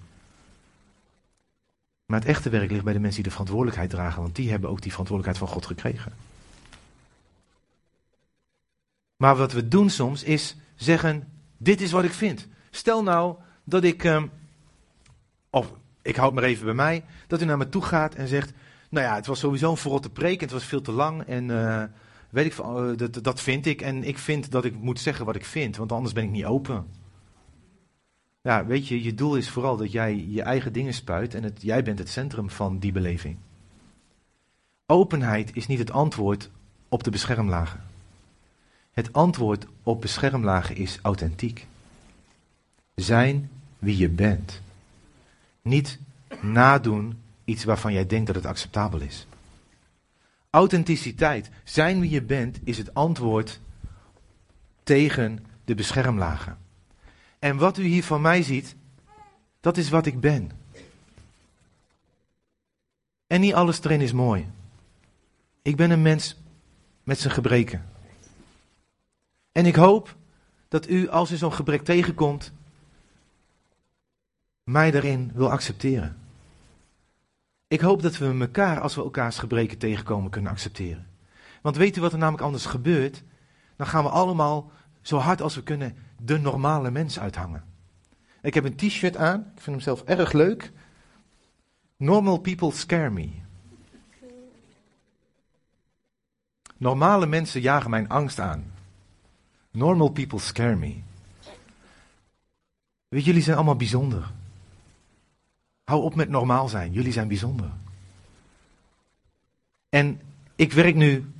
Maar 2.06 2.20
het 2.20 2.28
echte 2.28 2.50
werk 2.50 2.70
ligt 2.70 2.84
bij 2.84 2.92
de 2.92 2.98
mensen 2.98 3.16
die 3.16 3.24
de 3.24 3.36
verantwoordelijkheid 3.36 3.90
dragen, 3.90 4.22
want 4.22 4.36
die 4.36 4.50
hebben 4.50 4.70
ook 4.70 4.82
die 4.82 4.90
verantwoordelijkheid 4.90 5.50
van 5.50 5.60
God 5.60 5.66
gekregen. 5.66 6.12
Maar 9.16 9.36
wat 9.36 9.52
we 9.52 9.68
doen 9.68 9.90
soms 9.90 10.22
is 10.22 10.56
zeggen: 10.74 11.28
dit 11.56 11.80
is 11.80 11.92
wat 11.92 12.04
ik 12.04 12.12
vind. 12.12 12.48
Stel 12.70 13.02
nou 13.02 13.36
dat 13.64 13.84
ik, 13.84 14.04
um, 14.04 14.30
of 15.50 15.72
ik 16.02 16.16
houd 16.16 16.34
maar 16.34 16.42
even 16.42 16.64
bij 16.64 16.74
mij, 16.74 17.04
dat 17.26 17.42
u 17.42 17.44
naar 17.44 17.56
me 17.56 17.68
toe 17.68 17.82
gaat 17.82 18.14
en 18.14 18.28
zegt: 18.28 18.52
nou 18.88 19.06
ja, 19.06 19.14
het 19.14 19.26
was 19.26 19.38
sowieso 19.38 19.70
een 19.70 19.76
verrotte 19.76 20.10
preek 20.10 20.34
en 20.34 20.44
het 20.44 20.52
was 20.52 20.64
veel 20.64 20.80
te 20.80 20.92
lang. 20.92 21.22
En 21.22 21.48
uh, 21.48 21.82
weet 22.30 22.46
ik, 22.46 22.58
uh, 22.58 22.96
dat, 22.96 23.24
dat 23.24 23.40
vind 23.40 23.66
ik. 23.66 23.82
En 23.82 24.04
ik 24.04 24.18
vind 24.18 24.50
dat 24.50 24.64
ik 24.64 24.74
moet 24.74 25.00
zeggen 25.00 25.24
wat 25.24 25.36
ik 25.36 25.44
vind, 25.44 25.76
want 25.76 25.92
anders 25.92 26.14
ben 26.14 26.24
ik 26.24 26.30
niet 26.30 26.44
open. 26.44 26.86
Ja, 28.42 28.66
weet 28.66 28.88
je, 28.88 29.02
je 29.02 29.14
doel 29.14 29.36
is 29.36 29.50
vooral 29.50 29.76
dat 29.76 29.92
jij 29.92 30.24
je 30.28 30.42
eigen 30.42 30.72
dingen 30.72 30.94
spuit 30.94 31.34
en 31.34 31.54
jij 31.58 31.82
bent 31.82 31.98
het 31.98 32.08
centrum 32.08 32.50
van 32.50 32.78
die 32.78 32.92
beleving. 32.92 33.36
Openheid 34.86 35.56
is 35.56 35.66
niet 35.66 35.78
het 35.78 35.90
antwoord 35.90 36.50
op 36.88 37.04
de 37.04 37.10
beschermlagen. 37.10 37.82
Het 38.92 39.12
antwoord 39.12 39.66
op 39.82 40.00
beschermlagen 40.00 40.76
is 40.76 40.98
authentiek. 41.02 41.66
Zijn 42.94 43.50
wie 43.78 43.96
je 43.96 44.08
bent. 44.08 44.60
Niet 45.62 45.98
nadoen 46.40 47.18
iets 47.44 47.64
waarvan 47.64 47.92
jij 47.92 48.06
denkt 48.06 48.26
dat 48.26 48.34
het 48.34 48.46
acceptabel 48.46 49.00
is. 49.00 49.26
Authenticiteit, 50.50 51.50
zijn 51.64 52.00
wie 52.00 52.10
je 52.10 52.22
bent, 52.22 52.58
is 52.64 52.78
het 52.78 52.94
antwoord 52.94 53.60
tegen 54.82 55.46
de 55.64 55.74
beschermlagen. 55.74 56.61
En 57.42 57.56
wat 57.56 57.78
u 57.78 57.84
hier 57.84 58.04
van 58.04 58.20
mij 58.20 58.42
ziet, 58.42 58.76
dat 59.60 59.76
is 59.76 59.88
wat 59.88 60.06
ik 60.06 60.20
ben. 60.20 60.50
En 63.26 63.40
niet 63.40 63.54
alles 63.54 63.84
erin 63.84 64.00
is 64.00 64.12
mooi. 64.12 64.50
Ik 65.62 65.76
ben 65.76 65.90
een 65.90 66.02
mens 66.02 66.36
met 67.02 67.18
zijn 67.18 67.32
gebreken. 67.32 67.88
En 69.52 69.66
ik 69.66 69.74
hoop 69.74 70.16
dat 70.68 70.88
u, 70.88 71.08
als 71.08 71.30
u 71.30 71.36
zo'n 71.36 71.52
gebrek 71.52 71.84
tegenkomt, 71.84 72.52
mij 74.64 74.90
daarin 74.90 75.30
wil 75.34 75.50
accepteren. 75.50 76.18
Ik 77.68 77.80
hoop 77.80 78.02
dat 78.02 78.18
we 78.18 78.38
elkaar, 78.40 78.80
als 78.80 78.94
we 78.94 79.02
elkaars 79.02 79.38
gebreken 79.38 79.78
tegenkomen, 79.78 80.30
kunnen 80.30 80.50
accepteren. 80.50 81.06
Want 81.62 81.76
weet 81.76 81.96
u 81.96 82.00
wat 82.00 82.12
er 82.12 82.18
namelijk 82.18 82.44
anders 82.44 82.66
gebeurt? 82.66 83.22
Dan 83.76 83.86
gaan 83.86 84.04
we 84.04 84.10
allemaal 84.10 84.70
zo 85.00 85.18
hard 85.18 85.42
als 85.42 85.54
we 85.54 85.62
kunnen 85.62 85.96
de 86.24 86.38
normale 86.38 86.90
mens 86.90 87.18
uithangen. 87.18 87.64
Ik 88.42 88.54
heb 88.54 88.64
een 88.64 88.76
t-shirt 88.76 89.16
aan, 89.16 89.40
ik 89.40 89.60
vind 89.60 89.66
hem 89.66 89.80
zelf 89.80 90.02
erg 90.02 90.32
leuk. 90.32 90.72
Normal 91.96 92.38
people 92.38 92.72
scare 92.72 93.10
me. 93.10 93.30
Normale 96.76 97.26
mensen 97.26 97.60
jagen 97.60 97.90
mijn 97.90 98.08
angst 98.08 98.40
aan. 98.40 98.72
Normal 99.70 100.08
people 100.08 100.38
scare 100.38 100.76
me. 100.76 100.96
Weet 103.08 103.24
jullie 103.24 103.42
zijn 103.42 103.56
allemaal 103.56 103.76
bijzonder. 103.76 104.30
Hou 105.84 106.02
op 106.02 106.14
met 106.14 106.28
normaal 106.28 106.68
zijn. 106.68 106.92
Jullie 106.92 107.12
zijn 107.12 107.28
bijzonder. 107.28 107.70
En 109.88 110.20
ik 110.56 110.72
werk 110.72 110.94
nu 110.94 111.32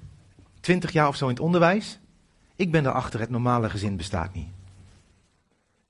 twintig 0.61 0.93
jaar 0.93 1.09
of 1.09 1.16
zo 1.16 1.24
in 1.24 1.35
het 1.35 1.43
onderwijs. 1.43 1.99
Ik 2.57 2.70
ben 2.70 2.87
erachter, 2.87 3.20
het 3.20 3.30
normale 3.30 3.70
gezin 3.70 3.97
bestaat 3.97 4.35
niet. 4.35 4.49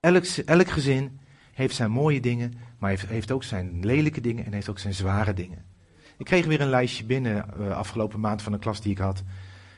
Elk, 0.03 0.25
elk 0.25 0.71
gezin 0.71 1.19
heeft 1.53 1.75
zijn 1.75 1.91
mooie 1.91 2.21
dingen, 2.21 2.55
maar 2.79 2.91
heeft, 2.91 3.07
heeft 3.07 3.31
ook 3.31 3.45
zijn 3.45 3.85
lelijke 3.85 4.21
dingen 4.21 4.45
en 4.45 4.53
heeft 4.53 4.69
ook 4.69 4.79
zijn 4.79 4.95
zware 4.95 5.35
dingen. 5.35 5.65
Ik 6.17 6.25
kreeg 6.25 6.47
weer 6.47 6.61
een 6.61 6.69
lijstje 6.69 7.05
binnen 7.05 7.47
uh, 7.61 7.77
afgelopen 7.77 8.21
maand 8.21 8.43
van 8.43 8.53
een 8.53 8.59
klas 8.59 8.81
die 8.81 8.93
ik 8.93 8.99
had. 8.99 9.23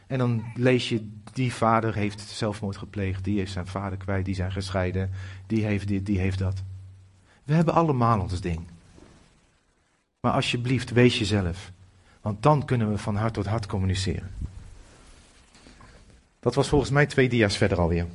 En 0.07 0.19
dan 0.19 0.45
lees 0.55 0.89
je, 0.89 1.11
die 1.33 1.53
vader 1.53 1.95
heeft 1.95 2.21
zelfmoord 2.21 2.77
gepleegd, 2.77 3.25
die 3.25 3.39
heeft 3.39 3.53
zijn 3.53 3.67
vader 3.67 3.99
kwijt, 3.99 4.25
die 4.25 4.35
zijn 4.35 4.53
gescheiden, 4.53 5.11
die 5.47 5.65
heeft 5.65 5.89
dit, 5.89 6.07
die 6.07 6.19
heeft 6.19 6.39
dat. 6.39 6.63
We 7.43 7.55
hebben 7.55 7.75
allemaal 7.75 8.21
ons 8.21 8.41
ding. 8.41 8.61
Maar 10.21 10.33
alsjeblieft, 10.33 10.91
wees 10.91 11.19
jezelf. 11.19 11.73
Want 12.21 12.43
dan 12.43 12.65
kunnen 12.65 12.91
we 12.91 12.99
van 12.99 13.17
hart 13.17 13.35
tot 13.35 13.47
hart 13.47 13.67
communiceren. 13.67 14.31
Dat 16.41 16.55
was 16.55 16.69
volgens 16.69 16.91
mij 16.91 17.07
twee 17.07 17.29
dia's 17.29 17.57
verder 17.57 17.79
alweer. 17.79 18.07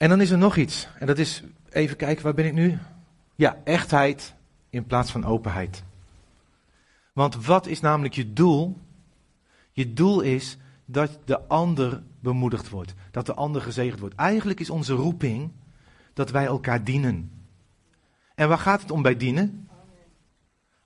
En 0.00 0.08
dan 0.08 0.20
is 0.20 0.30
er 0.30 0.38
nog 0.38 0.56
iets. 0.56 0.88
En 0.98 1.06
dat 1.06 1.18
is, 1.18 1.42
even 1.70 1.96
kijken, 1.96 2.24
waar 2.24 2.34
ben 2.34 2.46
ik 2.46 2.52
nu? 2.52 2.78
Ja, 3.34 3.60
echtheid 3.64 4.34
in 4.70 4.84
plaats 4.84 5.10
van 5.10 5.24
openheid. 5.24 5.82
Want 7.12 7.46
wat 7.46 7.66
is 7.66 7.80
namelijk 7.80 8.14
je 8.14 8.32
doel? 8.32 8.78
Je 9.72 9.92
doel 9.92 10.20
is 10.20 10.58
dat 10.84 11.18
de 11.24 11.46
ander 11.48 12.02
bemoedigd 12.20 12.68
wordt. 12.68 12.94
Dat 13.10 13.26
de 13.26 13.34
ander 13.34 13.62
gezegend 13.62 14.00
wordt. 14.00 14.14
Eigenlijk 14.14 14.60
is 14.60 14.70
onze 14.70 14.94
roeping 14.94 15.50
dat 16.12 16.30
wij 16.30 16.44
elkaar 16.44 16.84
dienen. 16.84 17.30
En 18.34 18.48
waar 18.48 18.58
gaat 18.58 18.80
het 18.80 18.90
om 18.90 19.02
bij 19.02 19.16
dienen? 19.16 19.68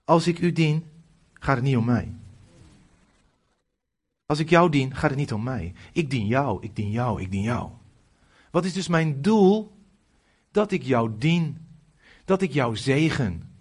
Als 0.04 0.26
ik 0.26 0.38
u 0.38 0.52
dien, 0.52 0.84
gaat 1.32 1.56
het 1.56 1.64
niet 1.64 1.76
om 1.76 1.84
mij. 1.84 2.14
Als 4.26 4.38
ik 4.38 4.50
jou 4.50 4.70
dien, 4.70 4.94
gaat 4.94 5.10
het 5.10 5.18
niet 5.18 5.32
om 5.32 5.42
mij. 5.42 5.72
Ik 5.92 6.10
dien 6.10 6.26
jou, 6.26 6.62
ik 6.62 6.76
dien 6.76 6.90
jou, 6.90 7.22
ik 7.22 7.30
dien 7.30 7.42
jou. 7.42 7.70
Wat 8.54 8.64
is 8.64 8.72
dus 8.72 8.88
mijn 8.88 9.22
doel? 9.22 9.76
Dat 10.50 10.70
ik 10.70 10.82
jou 10.82 11.10
dien. 11.18 11.66
Dat 12.24 12.42
ik 12.42 12.52
jou 12.52 12.76
zegen. 12.76 13.52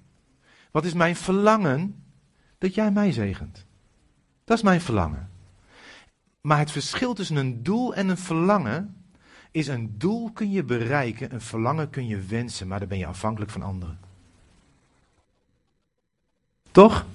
Wat 0.72 0.86
is 0.86 0.94
mijn 0.94 1.16
verlangen? 1.16 2.04
Dat 2.58 2.74
jij 2.74 2.91
mij 2.91 3.12
zegent. 3.12 3.66
Dat 4.44 4.58
is 4.58 4.64
mijn 4.64 4.82
verlangen. 4.82 5.30
Maar 6.41 6.58
het 6.58 6.72
verschil 6.72 7.14
tussen 7.14 7.36
een 7.36 7.64
doel 7.64 7.96
en 7.96 8.10
een 8.10 8.18
verlangen 8.18 9.06
is 9.52 9.68
een 9.68 9.96
doel 9.98 10.32
kun 10.32 10.52
je 10.52 10.64
bereiken, 10.64 11.34
een 11.34 11.41
verlangen 11.41 11.89
kun 11.89 12.08
je 12.08 12.20
wensen, 12.20 12.68
maar 12.68 12.80
dan 12.80 12.88
ben 12.88 12.98
je 12.98 13.06
afhankelijk 13.06 13.52
van 13.52 13.62
anderen. 13.62 14.00
Toch? 16.72 17.06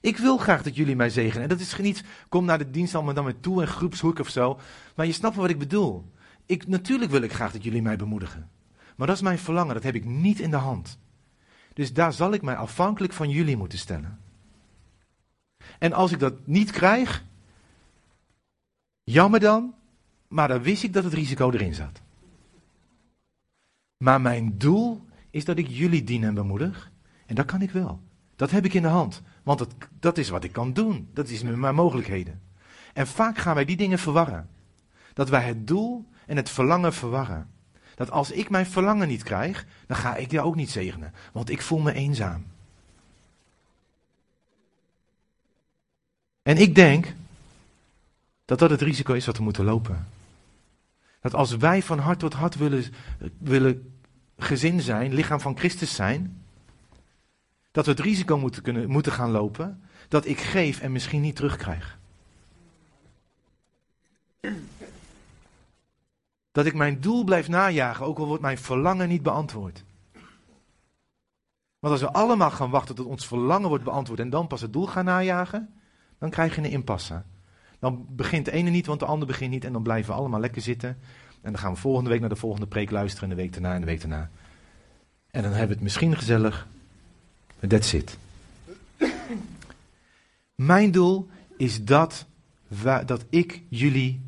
Ik 0.00 0.16
wil 0.16 0.36
graag 0.36 0.62
dat 0.62 0.76
jullie 0.76 0.96
mij 0.96 1.10
zegenen. 1.10 1.42
En 1.42 1.48
dat 1.48 1.60
is 1.60 1.76
niet, 1.76 2.04
kom 2.28 2.44
naar 2.44 2.58
de 2.58 2.70
dienst 2.70 2.94
allemaal 2.94 3.14
dan 3.14 3.24
met 3.24 3.42
toe 3.42 3.60
en 3.60 3.68
groepshoek 3.68 4.18
of 4.18 4.28
zo. 4.28 4.58
Maar 4.94 5.06
je 5.06 5.12
snapt 5.12 5.36
wat 5.36 5.50
ik 5.50 5.58
bedoel. 5.58 6.11
Ik, 6.52 6.66
natuurlijk 6.66 7.10
wil 7.10 7.22
ik 7.22 7.32
graag 7.32 7.52
dat 7.52 7.64
jullie 7.64 7.82
mij 7.82 7.96
bemoedigen. 7.96 8.50
Maar 8.96 9.06
dat 9.06 9.16
is 9.16 9.22
mijn 9.22 9.38
verlangen, 9.38 9.74
dat 9.74 9.82
heb 9.82 9.94
ik 9.94 10.04
niet 10.04 10.40
in 10.40 10.50
de 10.50 10.56
hand. 10.56 10.98
Dus 11.72 11.92
daar 11.92 12.12
zal 12.12 12.32
ik 12.32 12.42
mij 12.42 12.56
afhankelijk 12.56 13.12
van 13.12 13.30
jullie 13.30 13.56
moeten 13.56 13.78
stellen. 13.78 14.20
En 15.78 15.92
als 15.92 16.12
ik 16.12 16.18
dat 16.18 16.46
niet 16.46 16.70
krijg, 16.70 17.24
jammer 19.04 19.40
dan, 19.40 19.74
maar 20.28 20.48
dan 20.48 20.62
wist 20.62 20.82
ik 20.82 20.92
dat 20.92 21.04
het 21.04 21.12
risico 21.12 21.50
erin 21.50 21.74
zat. 21.74 22.00
Maar 23.96 24.20
mijn 24.20 24.58
doel 24.58 25.04
is 25.30 25.44
dat 25.44 25.58
ik 25.58 25.66
jullie 25.68 26.04
dien 26.04 26.24
en 26.24 26.34
bemoedig. 26.34 26.90
En 27.26 27.34
dat 27.34 27.46
kan 27.46 27.62
ik 27.62 27.70
wel. 27.70 28.00
Dat 28.36 28.50
heb 28.50 28.64
ik 28.64 28.74
in 28.74 28.82
de 28.82 28.88
hand. 28.88 29.22
Want 29.42 29.58
dat, 29.58 29.74
dat 30.00 30.18
is 30.18 30.28
wat 30.28 30.44
ik 30.44 30.52
kan 30.52 30.72
doen. 30.72 31.08
Dat 31.12 31.28
is 31.28 31.42
mijn 31.42 31.74
mogelijkheden. 31.74 32.42
En 32.92 33.06
vaak 33.06 33.38
gaan 33.38 33.54
wij 33.54 33.64
die 33.64 33.76
dingen 33.76 33.98
verwarren. 33.98 34.48
Dat 35.12 35.28
wij 35.28 35.42
het 35.42 35.66
doel 35.66 36.10
en 36.26 36.36
het 36.36 36.50
verlangen 36.50 36.92
verwarren. 36.92 37.50
Dat 37.94 38.10
als 38.10 38.30
ik 38.30 38.50
mijn 38.50 38.66
verlangen 38.66 39.08
niet 39.08 39.22
krijg, 39.22 39.66
dan 39.86 39.96
ga 39.96 40.16
ik 40.16 40.30
jou 40.30 40.46
ook 40.46 40.56
niet 40.56 40.70
zegenen. 40.70 41.12
Want 41.32 41.50
ik 41.50 41.62
voel 41.62 41.78
me 41.78 41.92
eenzaam. 41.92 42.46
En 46.42 46.56
ik 46.56 46.74
denk 46.74 47.14
dat 48.44 48.58
dat 48.58 48.70
het 48.70 48.80
risico 48.80 49.12
is 49.12 49.26
wat 49.26 49.36
we 49.36 49.42
moeten 49.42 49.64
lopen. 49.64 50.08
Dat 51.20 51.34
als 51.34 51.56
wij 51.56 51.82
van 51.82 51.98
hart 51.98 52.18
tot 52.18 52.32
hart 52.32 52.56
willen, 52.56 52.84
willen 53.38 54.00
gezin 54.38 54.80
zijn, 54.80 55.14
lichaam 55.14 55.40
van 55.40 55.58
Christus 55.58 55.94
zijn, 55.94 56.42
dat 57.70 57.84
we 57.84 57.90
het 57.90 58.00
risico 58.00 58.38
moeten, 58.38 58.62
kunnen, 58.62 58.90
moeten 58.90 59.12
gaan 59.12 59.30
lopen 59.30 59.82
dat 60.08 60.26
ik 60.26 60.40
geef 60.40 60.80
en 60.80 60.92
misschien 60.92 61.20
niet 61.20 61.36
terugkrijg. 61.36 61.98
Dat 66.52 66.66
ik 66.66 66.74
mijn 66.74 67.00
doel 67.00 67.24
blijf 67.24 67.48
najagen, 67.48 68.06
ook 68.06 68.18
al 68.18 68.26
wordt 68.26 68.42
mijn 68.42 68.58
verlangen 68.58 69.08
niet 69.08 69.22
beantwoord. 69.22 69.84
Want 71.78 71.92
als 71.92 72.00
we 72.00 72.12
allemaal 72.12 72.50
gaan 72.50 72.70
wachten 72.70 72.94
tot 72.94 73.06
ons 73.06 73.26
verlangen 73.26 73.68
wordt 73.68 73.84
beantwoord 73.84 74.20
en 74.20 74.30
dan 74.30 74.46
pas 74.46 74.60
het 74.60 74.72
doel 74.72 74.86
gaan 74.86 75.04
najagen, 75.04 75.74
dan 76.18 76.30
krijg 76.30 76.54
je 76.54 76.60
een 76.60 76.70
impasse. 76.70 77.22
Dan 77.78 78.06
begint 78.08 78.44
de 78.44 78.52
ene 78.52 78.70
niet, 78.70 78.86
want 78.86 79.00
de 79.00 79.06
ander 79.06 79.26
begint 79.26 79.50
niet. 79.50 79.64
En 79.64 79.72
dan 79.72 79.82
blijven 79.82 80.12
we 80.12 80.18
allemaal 80.18 80.40
lekker 80.40 80.62
zitten. 80.62 80.88
En 81.40 81.52
dan 81.52 81.58
gaan 81.58 81.72
we 81.72 81.78
volgende 81.78 82.10
week 82.10 82.20
naar 82.20 82.28
de 82.28 82.36
volgende 82.36 82.66
preek 82.66 82.90
luisteren. 82.90 83.30
En 83.30 83.36
de 83.36 83.42
week 83.42 83.52
daarna 83.52 83.74
en 83.74 83.80
de 83.80 83.86
week 83.86 84.00
daarna. 84.00 84.30
En 85.30 85.42
dan 85.42 85.50
hebben 85.50 85.68
we 85.68 85.74
het 85.74 85.82
misschien 85.82 86.16
gezellig. 86.16 86.66
That's 87.68 87.92
it. 87.92 88.18
Mijn 90.54 90.90
doel 90.90 91.28
is 91.56 91.84
dat, 91.84 92.26
dat 93.06 93.24
ik 93.28 93.62
jullie, 93.68 94.20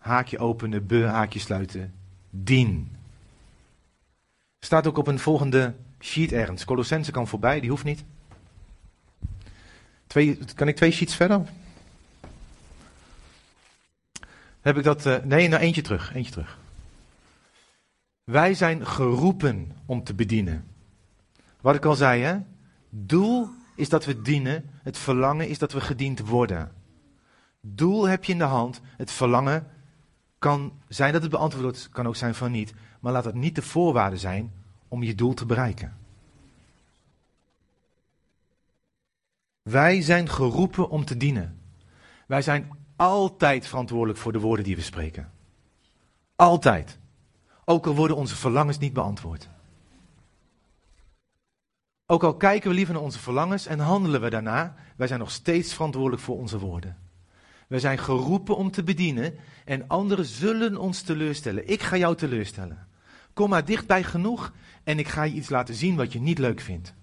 haakje 0.00 0.38
openen, 0.38 0.86
be, 0.86 1.04
haakje 1.04 1.38
sluiten, 1.38 1.94
dien. 2.30 2.96
Staat 4.58 4.86
ook 4.86 4.98
op 4.98 5.06
een 5.06 5.18
volgende 5.18 5.74
sheet 6.00 6.32
ergens. 6.32 6.64
Colossense 6.64 7.10
kan 7.10 7.28
voorbij, 7.28 7.60
die 7.60 7.70
hoeft 7.70 7.84
niet. 7.84 8.04
Twee, 10.06 10.38
kan 10.54 10.68
ik 10.68 10.76
twee 10.76 10.90
sheets 10.90 11.14
verder? 11.14 11.48
Heb 14.60 14.76
ik 14.76 14.84
dat. 14.84 15.06
Uh, 15.06 15.16
nee, 15.24 15.48
nou 15.48 15.62
eentje 15.62 15.82
terug. 15.82 16.14
Eentje 16.14 16.32
terug. 16.32 16.58
Wij 18.24 18.54
zijn 18.54 18.86
geroepen 18.86 19.76
om 19.86 20.04
te 20.04 20.14
bedienen. 20.14 20.66
Wat 21.60 21.74
ik 21.74 21.84
al 21.84 21.94
zei, 21.94 22.22
hè? 22.22 22.38
Doel 22.88 23.48
is 23.76 23.88
dat 23.88 24.04
we 24.04 24.22
dienen. 24.22 24.70
Het 24.82 24.98
verlangen 24.98 25.48
is 25.48 25.58
dat 25.58 25.72
we 25.72 25.80
gediend 25.80 26.20
worden. 26.20 26.72
Doel 27.60 28.08
heb 28.08 28.24
je 28.24 28.32
in 28.32 28.38
de 28.38 28.44
hand. 28.44 28.80
Het 28.96 29.10
verlangen 29.10 29.66
kan 30.40 30.72
zijn 30.88 31.12
dat 31.12 31.22
het 31.22 31.30
beantwoord 31.30 31.64
wordt, 31.64 31.88
kan 31.88 32.06
ook 32.06 32.16
zijn 32.16 32.34
van 32.34 32.50
niet. 32.50 32.72
Maar 33.00 33.12
laat 33.12 33.24
het 33.24 33.34
niet 33.34 33.54
de 33.54 33.62
voorwaarde 33.62 34.16
zijn 34.16 34.52
om 34.88 35.02
je 35.02 35.14
doel 35.14 35.34
te 35.34 35.46
bereiken. 35.46 35.96
Wij 39.62 40.02
zijn 40.02 40.28
geroepen 40.28 40.88
om 40.88 41.04
te 41.04 41.16
dienen. 41.16 41.60
Wij 42.26 42.42
zijn 42.42 42.70
altijd 42.96 43.66
verantwoordelijk 43.66 44.18
voor 44.18 44.32
de 44.32 44.40
woorden 44.40 44.64
die 44.64 44.76
we 44.76 44.82
spreken. 44.82 45.32
Altijd. 46.36 46.98
Ook 47.64 47.86
al 47.86 47.94
worden 47.94 48.16
onze 48.16 48.36
verlangens 48.36 48.78
niet 48.78 48.92
beantwoord. 48.92 49.48
Ook 52.06 52.24
al 52.24 52.36
kijken 52.36 52.68
we 52.68 52.74
liever 52.74 52.94
naar 52.94 53.02
onze 53.02 53.18
verlangens 53.18 53.66
en 53.66 53.78
handelen 53.78 54.20
we 54.20 54.30
daarna, 54.30 54.74
wij 54.96 55.06
zijn 55.06 55.20
nog 55.20 55.30
steeds 55.30 55.74
verantwoordelijk 55.74 56.22
voor 56.22 56.38
onze 56.38 56.58
woorden. 56.58 57.09
We 57.70 57.80
zijn 57.80 57.98
geroepen 57.98 58.56
om 58.56 58.70
te 58.70 58.82
bedienen 58.82 59.34
en 59.64 59.88
anderen 59.88 60.24
zullen 60.24 60.76
ons 60.76 61.02
teleurstellen. 61.02 61.68
Ik 61.68 61.82
ga 61.82 61.96
jou 61.96 62.16
teleurstellen. 62.16 62.86
Kom 63.32 63.48
maar 63.48 63.64
dichtbij 63.64 64.02
genoeg 64.02 64.52
en 64.84 64.98
ik 64.98 65.08
ga 65.08 65.22
je 65.22 65.34
iets 65.34 65.48
laten 65.48 65.74
zien 65.74 65.96
wat 65.96 66.12
je 66.12 66.20
niet 66.20 66.38
leuk 66.38 66.60
vindt. 66.60 66.94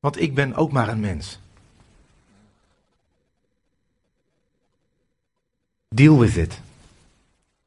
Want 0.00 0.20
ik 0.20 0.34
ben 0.34 0.54
ook 0.54 0.72
maar 0.72 0.88
een 0.88 1.00
mens. 1.00 1.40
Deal 5.88 6.18
with 6.18 6.36
it. 6.36 6.60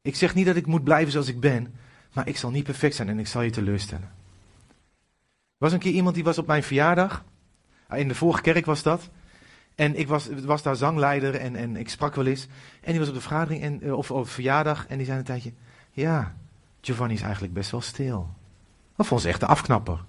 Ik 0.02 0.16
zeg 0.16 0.34
niet 0.34 0.46
dat 0.46 0.56
ik 0.56 0.66
moet 0.66 0.84
blijven 0.84 1.12
zoals 1.12 1.28
ik 1.28 1.40
ben, 1.40 1.74
maar 2.12 2.28
ik 2.28 2.36
zal 2.36 2.50
niet 2.50 2.64
perfect 2.64 2.94
zijn 2.94 3.08
en 3.08 3.18
ik 3.18 3.26
zal 3.26 3.42
je 3.42 3.50
teleurstellen. 3.50 4.12
Er 5.48 5.70
was 5.70 5.72
een 5.72 5.78
keer 5.78 5.92
iemand 5.92 6.14
die 6.14 6.24
was 6.24 6.38
op 6.38 6.46
mijn 6.46 6.62
verjaardag. 6.62 7.24
In 7.88 8.08
de 8.08 8.14
vorige 8.14 8.42
kerk 8.42 8.66
was 8.66 8.82
dat. 8.82 9.10
En 9.74 9.98
ik 9.98 10.08
was, 10.08 10.28
was 10.44 10.62
daar 10.62 10.76
zangleider 10.76 11.34
en, 11.34 11.56
en 11.56 11.76
ik 11.76 11.88
sprak 11.88 12.14
wel 12.14 12.26
eens. 12.26 12.46
En 12.80 12.90
die 12.90 12.98
was 12.98 13.08
op 13.08 13.14
de 13.14 13.20
vergadering 13.20 13.62
en, 13.62 13.82
eh, 13.82 13.92
of 13.92 14.10
op 14.10 14.28
verjaardag 14.28 14.86
en 14.86 14.96
die 14.96 15.06
zei 15.06 15.18
een 15.18 15.24
tijdje: 15.24 15.52
Ja, 15.90 16.34
Giovanni 16.80 17.14
is 17.14 17.22
eigenlijk 17.22 17.52
best 17.52 17.70
wel 17.70 17.80
stil. 17.80 18.28
Dat 18.96 19.06
vond 19.06 19.20
ze 19.20 19.28
echt 19.28 19.40
de 19.40 19.46
afknapper. 19.46 20.04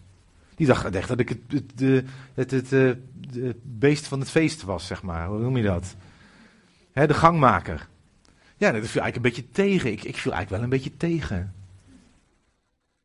Die 0.55 0.67
dacht 0.67 0.95
echt 0.95 1.07
dat 1.07 1.19
ik 1.19 1.29
het, 1.29 1.39
het, 1.47 2.05
het, 2.33 2.51
het, 2.51 2.73
eh, 2.73 3.49
beest 3.61 4.07
van 4.07 4.19
het 4.19 4.29
feest 4.29 4.63
was, 4.63 4.87
zeg 4.87 5.01
maar. 5.01 5.27
Hoe 5.27 5.39
noem 5.39 5.57
je 5.57 5.63
dat? 5.63 5.95
de 6.93 7.13
gangmaker. 7.13 7.87
Ja, 8.57 8.71
dat 8.71 8.87
viel 8.87 9.01
eigenlijk 9.01 9.15
een 9.15 9.21
beetje 9.21 9.51
tegen. 9.51 9.91
Ik, 9.91 10.03
ik 10.03 10.17
viel 10.17 10.31
eigenlijk 10.31 10.49
wel 10.49 10.61
een 10.61 10.69
beetje 10.69 10.97
tegen. 10.97 11.53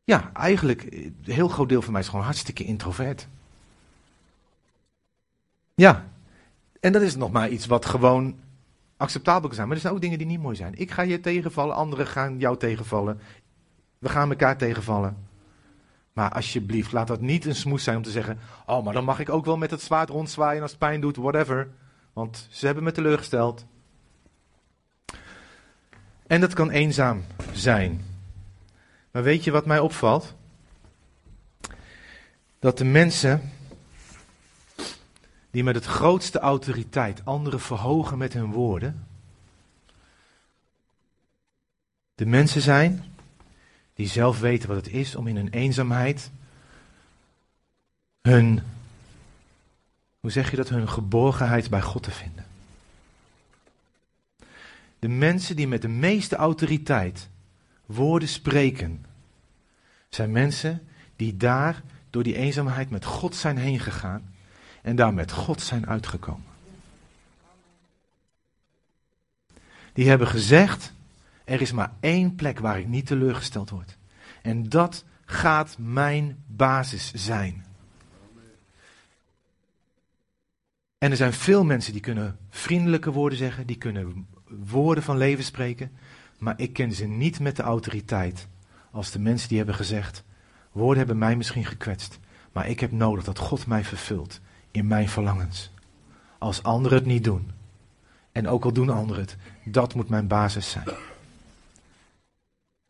Ja, 0.03 0.31
eigenlijk, 0.33 0.83
een 0.83 1.15
eh, 1.25 1.33
heel 1.33 1.47
groot 1.47 1.69
deel 1.69 1.81
van 1.81 1.91
mij 1.91 2.01
is 2.01 2.07
gewoon 2.07 2.25
hartstikke 2.25 2.63
introvert. 2.63 3.27
Ja, 5.75 6.10
en 6.81 6.91
dat 6.91 7.01
is 7.01 7.15
nog 7.15 7.31
maar 7.31 7.49
iets 7.49 7.65
wat 7.65 7.85
gewoon 7.85 8.35
acceptabel 8.97 9.47
kan 9.47 9.55
zijn. 9.55 9.67
Maar 9.67 9.75
er 9.75 9.81
zijn 9.81 9.93
ook 9.93 10.01
dingen 10.01 10.17
die 10.17 10.27
niet 10.27 10.41
mooi 10.41 10.55
zijn. 10.55 10.73
Ik 10.77 10.91
ga 10.91 11.01
je 11.01 11.19
tegenvallen, 11.19 11.75
anderen 11.75 12.07
gaan 12.07 12.39
jou 12.39 12.57
tegenvallen. 12.57 13.19
We 13.99 14.09
gaan 14.09 14.29
elkaar 14.29 14.57
tegenvallen. 14.57 15.17
Maar 16.13 16.31
alsjeblieft, 16.31 16.91
laat 16.91 17.07
dat 17.07 17.21
niet 17.21 17.45
een 17.45 17.55
smoes 17.55 17.83
zijn 17.83 17.97
om 17.97 18.03
te 18.03 18.11
zeggen: 18.11 18.39
Oh, 18.65 18.83
maar 18.83 18.93
dan 18.93 19.03
mag 19.03 19.19
ik 19.19 19.29
ook 19.29 19.45
wel 19.45 19.57
met 19.57 19.71
het 19.71 19.81
zwaard 19.81 20.09
rondzwaaien 20.09 20.61
als 20.61 20.71
het 20.71 20.79
pijn 20.79 21.01
doet, 21.01 21.15
whatever. 21.15 21.69
Want 22.13 22.47
ze 22.49 22.65
hebben 22.65 22.83
me 22.83 22.91
teleurgesteld. 22.91 23.65
En 26.27 26.41
dat 26.41 26.53
kan 26.53 26.69
eenzaam 26.69 27.23
zijn. 27.53 28.05
Maar 29.11 29.23
weet 29.23 29.43
je 29.43 29.51
wat 29.51 29.65
mij 29.65 29.79
opvalt? 29.79 30.35
Dat 32.59 32.77
de 32.77 32.85
mensen 32.85 33.51
die 35.51 35.63
met 35.63 35.75
het 35.75 35.85
grootste 35.85 36.39
autoriteit 36.39 37.25
anderen 37.25 37.59
verhogen 37.59 38.17
met 38.17 38.33
hun 38.33 38.51
woorden, 38.51 39.05
de 42.15 42.25
mensen 42.25 42.61
zijn 42.61 43.03
die 43.93 44.07
zelf 44.07 44.39
weten 44.39 44.67
wat 44.67 44.77
het 44.77 44.93
is 44.93 45.15
om 45.15 45.27
in 45.27 45.35
hun 45.35 45.49
eenzaamheid 45.49 46.31
hun, 48.21 48.61
hoe 50.19 50.31
zeg 50.31 50.49
je 50.49 50.55
dat, 50.55 50.69
hun 50.69 50.89
geborgenheid 50.89 51.69
bij 51.69 51.81
God 51.81 52.03
te 52.03 52.11
vinden. 52.11 52.45
De 54.99 55.07
mensen 55.07 55.55
die 55.55 55.67
met 55.67 55.81
de 55.81 55.87
meeste 55.87 56.35
autoriteit 56.35 57.29
woorden 57.85 58.27
spreken, 58.27 59.05
zijn 60.09 60.31
mensen 60.31 60.87
die 61.15 61.37
daar 61.37 61.81
door 62.09 62.23
die 62.23 62.35
eenzaamheid 62.35 62.89
met 62.89 63.05
God 63.05 63.35
zijn 63.35 63.57
heen 63.57 63.79
gegaan 63.79 64.30
en 64.81 64.95
daar 64.95 65.13
met 65.13 65.31
God 65.31 65.61
zijn 65.61 65.87
uitgekomen. 65.87 66.49
Die 69.93 70.09
hebben 70.09 70.27
gezegd, 70.27 70.93
er 71.43 71.61
is 71.61 71.71
maar 71.71 71.91
één 71.99 72.35
plek 72.35 72.59
waar 72.59 72.79
ik 72.79 72.87
niet 72.87 73.05
teleurgesteld 73.05 73.69
word. 73.69 73.97
En 74.41 74.69
dat 74.69 75.03
gaat 75.25 75.75
mijn 75.77 76.43
basis 76.47 77.11
zijn. 77.15 77.65
En 80.97 81.11
er 81.11 81.17
zijn 81.17 81.33
veel 81.33 81.63
mensen 81.63 81.91
die 81.91 82.01
kunnen 82.01 82.37
vriendelijke 82.49 83.11
woorden 83.11 83.37
zeggen, 83.37 83.67
die 83.67 83.77
kunnen 83.77 84.27
woorden 84.45 85.03
van 85.03 85.17
leven 85.17 85.43
spreken, 85.43 85.91
maar 86.37 86.53
ik 86.57 86.73
ken 86.73 86.91
ze 86.91 87.05
niet 87.05 87.39
met 87.39 87.55
de 87.55 87.63
autoriteit 87.63 88.47
als 88.91 89.11
de 89.11 89.19
mensen 89.19 89.47
die 89.47 89.57
hebben 89.57 89.75
gezegd, 89.75 90.23
woorden 90.71 90.97
hebben 90.97 91.17
mij 91.17 91.35
misschien 91.35 91.65
gekwetst, 91.65 92.19
maar 92.51 92.67
ik 92.67 92.79
heb 92.79 92.91
nodig 92.91 93.23
dat 93.23 93.37
God 93.37 93.67
mij 93.67 93.83
vervult 93.83 94.39
in 94.71 94.87
mijn 94.87 95.09
verlangens. 95.09 95.71
Als 96.37 96.63
anderen 96.63 96.97
het 96.97 97.07
niet 97.07 97.23
doen, 97.23 97.51
en 98.31 98.47
ook 98.47 98.63
al 98.63 98.73
doen 98.73 98.89
anderen 98.89 99.21
het, 99.21 99.37
dat 99.65 99.95
moet 99.95 100.09
mijn 100.09 100.27
basis 100.27 100.69
zijn. 100.69 100.87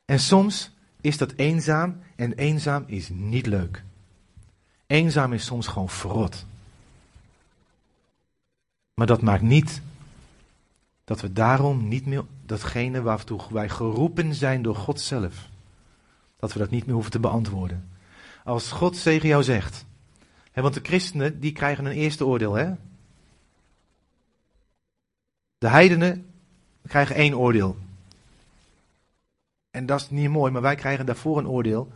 En 0.06 0.20
soms 0.20 0.72
is 1.02 1.18
dat 1.18 1.34
eenzaam 1.36 2.00
en 2.16 2.34
eenzaam 2.34 2.84
is 2.88 3.10
niet 3.10 3.46
leuk. 3.46 3.84
Eenzaam 4.88 5.34
is 5.34 5.46
soms 5.46 5.68
gewoon 5.68 5.90
verrot. 5.90 6.46
Maar 8.94 9.08
dat 9.08 9.22
maakt 9.22 9.42
niet 9.42 9.82
dat 11.04 11.22
we 11.22 11.34
daarom 11.34 11.88
niet 11.88 12.06
meer 12.06 12.26
datgene 12.46 13.02
waartoe 13.02 13.42
wij 13.50 13.70
geroepen 13.70 14.36
zijn 14.36 14.62
door 14.62 14.76
God 14.76 15.00
zelf, 15.00 15.50
dat 16.40 16.54
we 16.54 16.60
dat 16.60 16.70
niet 16.70 16.86
meer 16.86 16.94
hoeven 16.94 17.12
te 17.12 17.20
beantwoorden. 17.20 17.90
Als 18.44 18.72
God 18.72 19.04
tegen 19.04 19.28
jou 19.28 19.44
zegt, 19.44 19.86
hè, 20.52 20.62
want 20.62 20.74
de 20.74 20.80
christenen 20.84 21.40
die 21.40 21.52
krijgen 21.52 21.86
een 21.86 21.92
eerste 21.92 22.26
oordeel, 22.26 22.54
hè? 22.54 22.74
De 25.58 25.68
heidenen 25.68 26.26
krijgen 26.88 27.16
één 27.16 27.38
oordeel. 27.38 27.78
En 29.72 29.86
dat 29.86 30.02
is 30.02 30.10
niet 30.10 30.30
mooi, 30.30 30.52
maar 30.52 30.62
wij 30.62 30.76
krijgen 30.76 31.06
daarvoor 31.06 31.38
een 31.38 31.48
oordeel. 31.48 31.92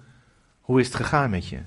Hoe 0.62 0.80
is 0.80 0.86
het 0.86 0.95
gegaan 0.95 1.30
met 1.30 1.47
je? 1.47 1.60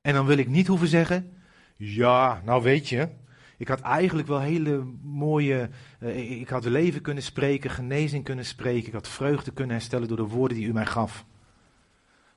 En 0.00 0.14
dan 0.14 0.26
wil 0.26 0.38
ik 0.38 0.48
niet 0.48 0.66
hoeven 0.66 0.88
zeggen, 0.88 1.32
ja, 1.76 2.42
nou 2.44 2.62
weet 2.62 2.88
je, 2.88 3.08
ik 3.56 3.68
had 3.68 3.80
eigenlijk 3.80 4.28
wel 4.28 4.40
hele 4.40 4.84
mooie. 5.02 5.68
Uh, 5.98 6.40
ik 6.40 6.48
had 6.48 6.64
leven 6.64 7.00
kunnen 7.00 7.22
spreken, 7.22 7.70
genezing 7.70 8.24
kunnen 8.24 8.44
spreken. 8.44 8.86
Ik 8.86 8.92
had 8.92 9.08
vreugde 9.08 9.52
kunnen 9.52 9.76
herstellen 9.76 10.08
door 10.08 10.16
de 10.16 10.22
woorden 10.22 10.56
die 10.56 10.66
u 10.66 10.72
mij 10.72 10.86
gaf. 10.86 11.24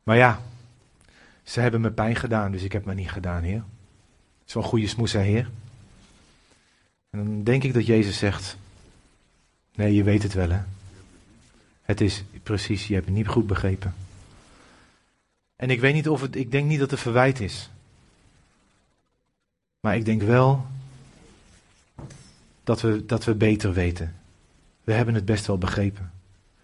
Maar 0.04 0.18
ja, 0.18 0.42
ze 1.48 1.60
hebben 1.60 1.82
me 1.82 1.92
pijn 1.92 2.16
gedaan, 2.16 2.52
dus 2.52 2.64
ik 2.64 2.72
heb 2.72 2.86
me 2.86 2.94
niet 2.94 3.12
gedaan, 3.12 3.44
Heer. 3.44 3.64
Een 4.54 4.64
goede 4.64 4.88
smoes, 4.88 5.14
hè, 5.14 5.22
Heer. 5.22 5.50
En 7.10 7.20
dan 7.20 7.44
denk 7.44 7.64
ik 7.64 7.74
dat 7.74 7.86
Jezus 7.86 8.18
zegt: 8.18 8.58
Nee, 9.76 9.94
je 9.94 10.04
weet 10.04 10.24
het 10.24 10.34
wel, 10.34 10.50
hè. 10.50 10.60
Het 11.82 12.02
is 12.02 12.24
precies, 12.44 12.88
je 12.88 12.94
hebt 12.94 13.06
het 13.06 13.16
niet 13.16 13.28
goed 13.28 13.48
begrepen. 13.48 13.96
En 15.56 15.70
ik 15.70 15.80
weet 15.80 15.94
niet 15.94 16.10
of 16.10 16.22
het, 16.22 16.36
ik 16.36 16.52
denk 16.52 16.68
niet 16.68 16.80
dat 16.80 16.92
het 16.92 17.00
verwijt 17.00 17.40
is. 17.40 17.70
Maar 19.80 19.96
ik 19.96 20.06
denk 20.06 20.22
wel 20.22 20.66
dat 22.64 22.82
we, 22.82 23.06
dat 23.06 23.24
we 23.26 23.36
beter 23.36 23.74
weten. 23.74 24.16
We 24.84 24.94
hebben 24.94 25.16
het 25.16 25.26
best 25.26 25.46
wel 25.46 25.58
begrepen. 25.58 26.12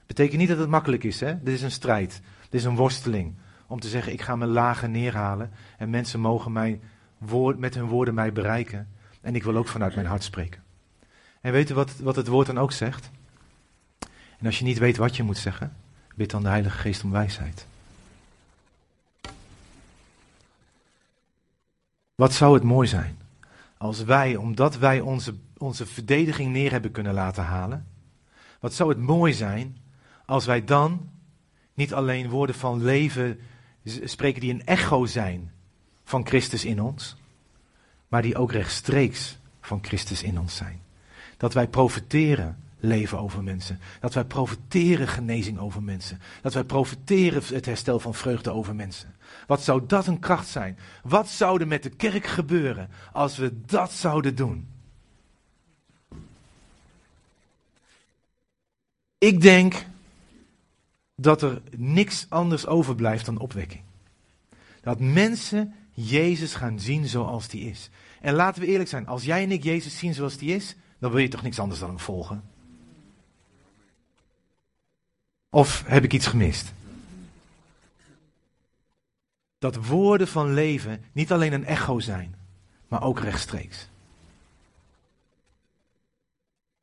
Betekent 0.05 0.39
niet 0.39 0.49
dat 0.49 0.57
het 0.57 0.69
makkelijk 0.69 1.03
is, 1.03 1.19
hè? 1.19 1.43
Dit 1.43 1.53
is 1.53 1.61
een 1.61 1.71
strijd. 1.71 2.21
Dit 2.49 2.59
is 2.59 2.63
een 2.63 2.75
worsteling. 2.75 3.33
Om 3.67 3.79
te 3.79 3.87
zeggen, 3.87 4.13
ik 4.13 4.21
ga 4.21 4.35
mijn 4.35 4.49
lagen 4.49 4.91
neerhalen. 4.91 5.51
En 5.77 5.89
mensen 5.89 6.19
mogen 6.19 6.51
mij 6.51 6.79
woord, 7.17 7.57
met 7.57 7.75
hun 7.75 7.87
woorden 7.87 8.13
mij 8.13 8.33
bereiken. 8.33 8.87
En 9.21 9.35
ik 9.35 9.43
wil 9.43 9.55
ook 9.55 9.67
vanuit 9.67 9.95
mijn 9.95 10.07
hart 10.07 10.23
spreken. 10.23 10.63
En 11.41 11.51
weet 11.51 11.69
u 11.69 11.73
wat, 11.73 11.97
wat 11.97 12.15
het 12.15 12.27
woord 12.27 12.47
dan 12.47 12.59
ook 12.59 12.71
zegt? 12.71 13.09
En 14.39 14.45
als 14.45 14.59
je 14.59 14.65
niet 14.65 14.77
weet 14.77 14.97
wat 14.97 15.15
je 15.15 15.23
moet 15.23 15.37
zeggen, 15.37 15.75
bid 16.15 16.31
dan 16.31 16.43
de 16.43 16.49
Heilige 16.49 16.77
Geest 16.77 17.03
om 17.03 17.11
wijsheid. 17.11 17.67
Wat 22.15 22.33
zou 22.33 22.53
het 22.53 22.63
mooi 22.63 22.87
zijn 22.87 23.17
als 23.77 24.03
wij, 24.03 24.35
omdat 24.35 24.77
wij 24.77 24.99
onze, 24.99 25.33
onze 25.57 25.85
verdediging 25.85 26.51
neer 26.51 26.71
hebben 26.71 26.91
kunnen 26.91 27.13
laten 27.13 27.43
halen, 27.43 27.87
wat 28.59 28.73
zou 28.73 28.89
het 28.89 28.99
mooi 28.99 29.33
zijn 29.33 29.77
als 30.25 30.45
wij 30.45 30.63
dan 30.63 31.09
niet 31.73 31.93
alleen 31.93 32.29
woorden 32.29 32.55
van 32.55 32.83
leven 32.83 33.39
spreken 33.83 34.41
die 34.41 34.53
een 34.53 34.65
echo 34.65 35.05
zijn 35.05 35.51
van 36.03 36.27
Christus 36.27 36.65
in 36.65 36.81
ons, 36.81 37.15
maar 38.07 38.21
die 38.21 38.37
ook 38.37 38.51
rechtstreeks 38.51 39.37
van 39.61 39.79
Christus 39.81 40.23
in 40.23 40.39
ons 40.39 40.55
zijn. 40.55 40.81
Dat 41.37 41.53
wij 41.53 41.67
profiteren 41.67 42.57
leven 42.83 43.19
over 43.19 43.43
mensen. 43.43 43.79
Dat 43.99 44.13
wij 44.13 44.25
profiteren 44.25 45.07
genezing 45.07 45.59
over 45.59 45.83
mensen. 45.83 46.19
Dat 46.41 46.53
wij 46.53 46.63
profiteren 46.63 47.43
het 47.53 47.65
herstel 47.65 47.99
van 47.99 48.13
vreugde 48.13 48.51
over 48.51 48.75
mensen. 48.75 49.15
Wat 49.47 49.61
zou 49.61 49.83
dat 49.87 50.07
een 50.07 50.19
kracht 50.19 50.47
zijn? 50.47 50.77
Wat 51.03 51.29
zou 51.29 51.61
er 51.61 51.67
met 51.67 51.83
de 51.83 51.89
kerk 51.89 52.25
gebeuren 52.25 52.89
als 53.11 53.37
we 53.37 53.61
dat 53.65 53.91
zouden 53.91 54.35
doen? 54.35 54.67
Ik 59.17 59.41
denk 59.41 59.85
dat 61.23 61.41
er 61.41 61.61
niks 61.77 62.25
anders 62.29 62.67
overblijft 62.67 63.25
dan 63.25 63.37
opwekking. 63.37 63.81
Dat 64.81 64.99
mensen 64.99 65.73
Jezus 65.93 66.55
gaan 66.55 66.79
zien 66.79 67.07
zoals 67.07 67.47
die 67.47 67.69
is. 67.69 67.89
En 68.21 68.33
laten 68.33 68.61
we 68.61 68.67
eerlijk 68.67 68.89
zijn, 68.89 69.07
als 69.07 69.23
jij 69.23 69.43
en 69.43 69.51
ik 69.51 69.63
Jezus 69.63 69.97
zien 69.97 70.13
zoals 70.13 70.37
die 70.37 70.55
is, 70.55 70.75
dan 70.99 71.11
wil 71.11 71.19
je 71.19 71.27
toch 71.27 71.41
niks 71.41 71.59
anders 71.59 71.79
dan 71.79 71.89
hem 71.89 71.99
volgen? 71.99 72.43
Of 75.49 75.83
heb 75.87 76.03
ik 76.03 76.13
iets 76.13 76.27
gemist? 76.27 76.73
Dat 79.57 79.85
woorden 79.85 80.27
van 80.27 80.53
leven 80.53 81.03
niet 81.11 81.31
alleen 81.31 81.53
een 81.53 81.65
echo 81.65 81.99
zijn, 81.99 82.35
maar 82.87 83.03
ook 83.03 83.19
rechtstreeks. 83.19 83.87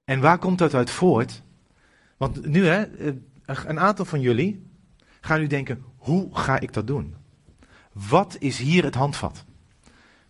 En 0.05 0.20
waar 0.20 0.38
komt 0.38 0.59
dat 0.59 0.74
uit 0.74 0.91
voort? 0.91 1.43
Want 2.16 2.47
nu, 2.47 2.66
hè, 2.66 2.82
eh, 2.82 3.12
een 3.59 3.80
aantal 3.80 4.05
van 4.05 4.20
jullie 4.20 4.66
gaan 5.20 5.40
nu 5.40 5.46
denken: 5.46 5.84
hoe 5.96 6.36
ga 6.36 6.61
ik 6.61 6.72
dat 6.72 6.86
doen? 6.86 7.14
Wat 7.92 8.36
is 8.38 8.59
hier 8.59 8.84
het 8.84 8.94
handvat? 8.94 9.44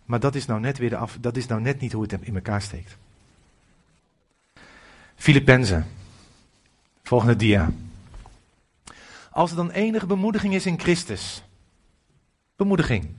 Maar 0.05 0.19
dat 0.19 0.35
is 0.35 0.45
nou 0.45 0.59
net, 0.59 0.77
weer 0.77 0.89
de 0.89 0.97
af, 0.97 1.17
dat 1.21 1.37
is 1.37 1.47
nou 1.47 1.61
net 1.61 1.79
niet 1.79 1.91
hoe 1.91 2.01
het 2.01 2.21
in 2.21 2.35
elkaar 2.35 2.61
steekt. 2.61 2.97
Filippenzen. 5.15 5.85
Volgende 7.03 7.35
dia. 7.35 7.71
Als 9.31 9.49
er 9.49 9.55
dan 9.55 9.71
enige 9.71 10.05
bemoediging 10.05 10.53
is 10.53 10.65
in 10.65 10.79
Christus. 10.79 11.43
Bemoediging. 12.55 13.15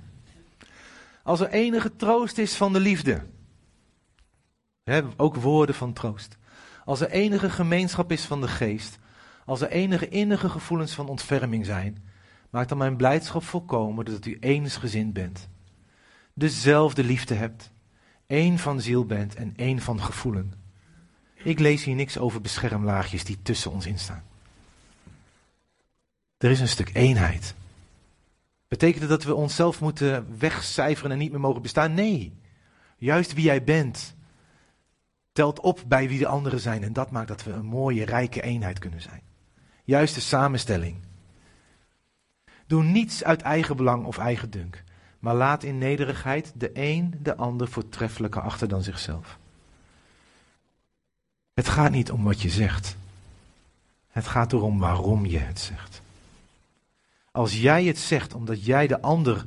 Als 1.22 1.40
er 1.40 1.48
enige 1.48 1.96
troost 1.96 2.38
is 2.38 2.54
van 2.54 2.72
de 2.72 2.80
liefde. 2.80 3.22
ook 5.16 5.36
woorden 5.36 5.74
van 5.74 5.92
troost. 5.92 6.36
Als 6.84 7.00
er 7.00 7.10
enige 7.10 7.50
gemeenschap 7.50 8.12
is 8.12 8.24
van 8.24 8.40
de 8.40 8.48
geest. 8.48 8.98
Als 9.44 9.60
er 9.60 9.70
enige 9.70 10.08
innige 10.08 10.48
gevoelens 10.48 10.94
van 10.94 11.08
ontferming 11.08 11.66
zijn. 11.66 12.04
Maakt 12.50 12.68
dan 12.68 12.78
mijn 12.78 12.96
blijdschap 12.96 13.44
volkomen 13.44 14.04
dat 14.04 14.26
u 14.26 14.36
eensgezind 14.40 15.12
bent. 15.12 15.48
Dezelfde 16.34 17.04
liefde 17.04 17.34
hebt. 17.34 17.70
één 18.26 18.58
van 18.58 18.80
ziel 18.80 19.06
bent 19.06 19.34
en 19.34 19.52
één 19.56 19.80
van 19.80 20.00
gevoelen. 20.00 20.52
Ik 21.34 21.58
lees 21.58 21.84
hier 21.84 21.94
niks 21.94 22.18
over 22.18 22.40
beschermlaagjes 22.40 23.24
die 23.24 23.42
tussen 23.42 23.70
ons 23.70 23.86
instaan. 23.86 24.24
Er 26.38 26.50
is 26.50 26.60
een 26.60 26.68
stuk 26.68 26.90
eenheid. 26.94 27.54
Betekent 28.68 29.08
dat 29.08 29.24
we 29.24 29.34
onszelf 29.34 29.80
moeten 29.80 30.38
wegcijferen 30.38 31.10
en 31.10 31.18
niet 31.18 31.30
meer 31.30 31.40
mogen 31.40 31.62
bestaan? 31.62 31.94
Nee. 31.94 32.40
Juist 32.96 33.32
wie 33.32 33.44
jij 33.44 33.64
bent, 33.64 34.14
telt 35.32 35.60
op 35.60 35.82
bij 35.86 36.08
wie 36.08 36.18
de 36.18 36.26
anderen 36.26 36.60
zijn. 36.60 36.82
En 36.82 36.92
dat 36.92 37.10
maakt 37.10 37.28
dat 37.28 37.44
we 37.44 37.52
een 37.52 37.64
mooie, 37.64 38.04
rijke 38.04 38.42
eenheid 38.42 38.78
kunnen 38.78 39.00
zijn. 39.00 39.22
Juist 39.84 40.14
de 40.14 40.20
samenstelling. 40.20 40.96
Doe 42.66 42.82
niets 42.82 43.24
uit 43.24 43.42
eigen 43.42 43.76
belang 43.76 44.04
of 44.04 44.18
eigen 44.18 44.50
dunk, 44.50 44.84
maar 45.18 45.34
laat 45.34 45.62
in 45.62 45.78
nederigheid 45.78 46.52
de 46.54 46.70
een 46.74 47.14
de 47.22 47.36
ander 47.36 47.68
voortreffelijker 47.68 48.42
achter 48.42 48.68
dan 48.68 48.82
zichzelf. 48.82 49.38
Het 51.54 51.68
gaat 51.68 51.90
niet 51.90 52.10
om 52.10 52.24
wat 52.24 52.42
je 52.42 52.48
zegt. 52.48 52.96
Het 54.08 54.26
gaat 54.26 54.52
erom 54.52 54.78
waarom 54.78 55.26
je 55.26 55.38
het 55.38 55.60
zegt. 55.60 56.02
Als 57.30 57.60
jij 57.60 57.84
het 57.84 57.98
zegt 57.98 58.34
omdat 58.34 58.64
jij 58.64 58.86
de 58.86 59.00
ander 59.00 59.44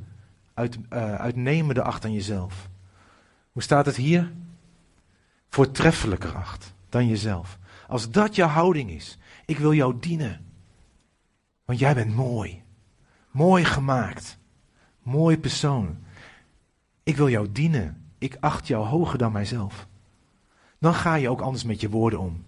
uit, 0.53 0.77
uh, 0.93 1.15
uitnemende 1.15 1.81
acht 1.81 2.05
aan 2.05 2.13
jezelf. 2.13 2.67
Hoe 3.51 3.61
staat 3.61 3.86
het 3.86 3.95
hier? 3.95 4.31
Voortreffelijker 5.49 6.36
acht 6.36 6.73
dan 6.89 7.07
jezelf. 7.07 7.57
Als 7.88 8.11
dat 8.11 8.36
jouw 8.36 8.47
houding 8.47 8.89
is. 8.89 9.17
Ik 9.46 9.58
wil 9.58 9.74
jou 9.74 10.00
dienen. 10.00 10.46
Want 11.66 11.80
jij 11.80 11.93
bent 11.93 12.16
mooi. 12.16 12.64
Mooi 13.32 13.66
gemaakt. 13.66 14.38
Mooi 15.04 15.39
persoon. 15.39 15.98
Ik 17.04 17.18
wil 17.18 17.30
jou 17.30 17.52
dienen. 17.52 18.12
Ik 18.18 18.38
acht 18.39 18.68
jou 18.68 18.86
hoger 18.86 19.18
dan 19.18 19.32
mijzelf. 19.32 19.88
Dan 20.80 20.93
ga 20.93 21.16
je 21.16 21.30
ook 21.30 21.41
anders 21.41 21.64
met 21.64 21.82
je 21.82 21.89
woorden 21.89 22.20
om. 22.20 22.46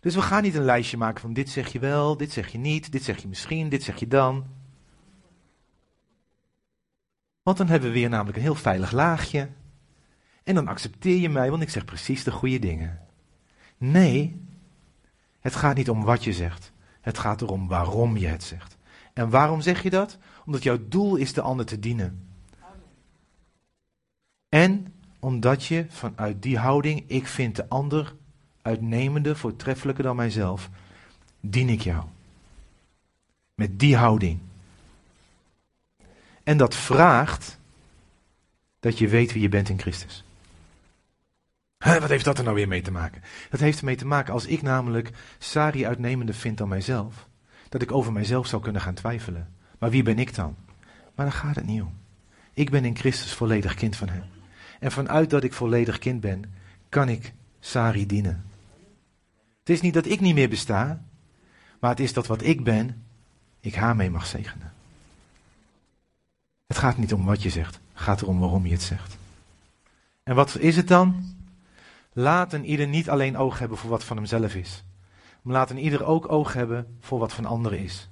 Dus 0.00 0.14
we 0.14 0.22
gaan 0.22 0.42
niet 0.42 0.54
een 0.54 0.64
lijstje 0.64 0.96
maken 0.96 1.20
van 1.20 1.32
dit 1.32 1.50
zeg 1.50 1.72
je 1.72 1.78
wel, 1.78 2.16
dit 2.16 2.32
zeg 2.32 2.48
je 2.48 2.58
niet, 2.58 2.92
dit 2.92 3.02
zeg 3.02 3.22
je 3.22 3.28
misschien, 3.28 3.68
dit 3.68 3.82
zeg 3.82 3.96
je 3.96 4.08
dan. 4.08 4.46
Want 7.42 7.56
dan 7.56 7.68
hebben 7.68 7.88
we 7.88 7.94
weer 7.94 8.08
namelijk 8.08 8.36
een 8.36 8.42
heel 8.42 8.54
veilig 8.54 8.92
laagje. 8.92 9.48
En 10.44 10.54
dan 10.54 10.68
accepteer 10.68 11.20
je 11.20 11.28
mij, 11.28 11.50
want 11.50 11.62
ik 11.62 11.70
zeg 11.70 11.84
precies 11.84 12.24
de 12.24 12.30
goede 12.30 12.58
dingen. 12.58 13.00
Nee, 13.78 14.46
het 15.42 15.54
gaat 15.54 15.76
niet 15.76 15.90
om 15.90 16.04
wat 16.04 16.24
je 16.24 16.32
zegt. 16.32 16.72
Het 17.00 17.18
gaat 17.18 17.40
erom 17.40 17.68
waarom 17.68 18.16
je 18.16 18.26
het 18.26 18.42
zegt. 18.42 18.76
En 19.12 19.30
waarom 19.30 19.60
zeg 19.60 19.82
je 19.82 19.90
dat? 19.90 20.18
Omdat 20.44 20.62
jouw 20.62 20.78
doel 20.88 21.16
is 21.16 21.32
de 21.32 21.40
ander 21.40 21.66
te 21.66 21.78
dienen. 21.78 22.28
En 24.48 24.94
omdat 25.18 25.64
je 25.64 25.86
vanuit 25.88 26.42
die 26.42 26.58
houding, 26.58 27.04
ik 27.06 27.26
vind 27.26 27.56
de 27.56 27.68
ander 27.68 28.14
uitnemende, 28.62 29.36
voortreffelijker 29.36 30.04
dan 30.04 30.16
mijzelf, 30.16 30.70
dien 31.40 31.68
ik 31.68 31.80
jou. 31.80 32.04
Met 33.54 33.78
die 33.78 33.96
houding. 33.96 34.38
En 36.42 36.56
dat 36.56 36.74
vraagt 36.74 37.58
dat 38.80 38.98
je 38.98 39.08
weet 39.08 39.32
wie 39.32 39.42
je 39.42 39.48
bent 39.48 39.68
in 39.68 39.80
Christus. 39.80 40.24
Wat 41.84 42.08
heeft 42.08 42.24
dat 42.24 42.38
er 42.38 42.44
nou 42.44 42.56
weer 42.56 42.68
mee 42.68 42.82
te 42.82 42.90
maken? 42.90 43.22
Dat 43.50 43.60
heeft 43.60 43.78
ermee 43.78 43.96
te 43.96 44.06
maken 44.06 44.32
als 44.32 44.46
ik 44.46 44.62
namelijk 44.62 45.10
Sari 45.38 45.86
uitnemender 45.86 46.34
vind 46.34 46.58
dan 46.58 46.68
mijzelf, 46.68 47.28
dat 47.68 47.82
ik 47.82 47.92
over 47.92 48.12
mijzelf 48.12 48.46
zou 48.46 48.62
kunnen 48.62 48.82
gaan 48.82 48.94
twijfelen. 48.94 49.48
Maar 49.78 49.90
wie 49.90 50.02
ben 50.02 50.18
ik 50.18 50.34
dan? 50.34 50.56
Maar 51.14 51.26
daar 51.26 51.34
gaat 51.34 51.54
het 51.54 51.66
niet 51.66 51.82
om. 51.82 51.94
Ik 52.54 52.70
ben 52.70 52.84
in 52.84 52.96
Christus 52.96 53.32
volledig 53.32 53.74
kind 53.74 53.96
van 53.96 54.08
Hem. 54.08 54.22
En 54.80 54.92
vanuit 54.92 55.30
dat 55.30 55.44
ik 55.44 55.52
volledig 55.52 55.98
kind 55.98 56.20
ben, 56.20 56.44
kan 56.88 57.08
ik 57.08 57.32
Sari 57.60 58.06
dienen. 58.06 58.44
Het 59.58 59.70
is 59.70 59.80
niet 59.80 59.94
dat 59.94 60.06
ik 60.06 60.20
niet 60.20 60.34
meer 60.34 60.48
besta, 60.48 61.02
maar 61.80 61.90
het 61.90 62.00
is 62.00 62.12
dat 62.12 62.26
wat 62.26 62.42
ik 62.42 62.64
ben, 62.64 63.04
ik 63.60 63.74
haar 63.74 63.96
mee 63.96 64.10
mag 64.10 64.26
zegenen. 64.26 64.72
Het 66.66 66.78
gaat 66.78 66.96
niet 66.96 67.12
om 67.12 67.24
wat 67.24 67.42
je 67.42 67.50
zegt, 67.50 67.74
het 67.92 68.02
gaat 68.02 68.22
erom 68.22 68.38
waarom 68.38 68.66
je 68.66 68.72
het 68.72 68.82
zegt. 68.82 69.16
En 70.22 70.34
wat 70.34 70.58
is 70.58 70.76
het 70.76 70.88
dan? 70.88 71.31
Laat 72.12 72.52
een 72.52 72.64
ieder 72.64 72.88
niet 72.88 73.10
alleen 73.10 73.36
oog 73.36 73.58
hebben 73.58 73.78
voor 73.78 73.90
wat 73.90 74.04
van 74.04 74.16
hemzelf 74.16 74.54
is, 74.54 74.84
maar 75.42 75.54
laat 75.54 75.70
een 75.70 75.78
ieder 75.78 76.04
ook 76.04 76.32
oog 76.32 76.52
hebben 76.52 76.96
voor 77.00 77.18
wat 77.18 77.32
van 77.32 77.44
anderen 77.44 77.78
is. 77.78 78.08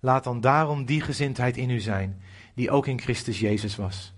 Laat 0.00 0.24
dan 0.24 0.40
daarom 0.40 0.84
die 0.84 1.00
gezindheid 1.00 1.56
in 1.56 1.70
u 1.70 1.80
zijn, 1.80 2.22
die 2.54 2.70
ook 2.70 2.86
in 2.86 3.00
Christus 3.00 3.40
Jezus 3.40 3.76
was. 3.76 4.14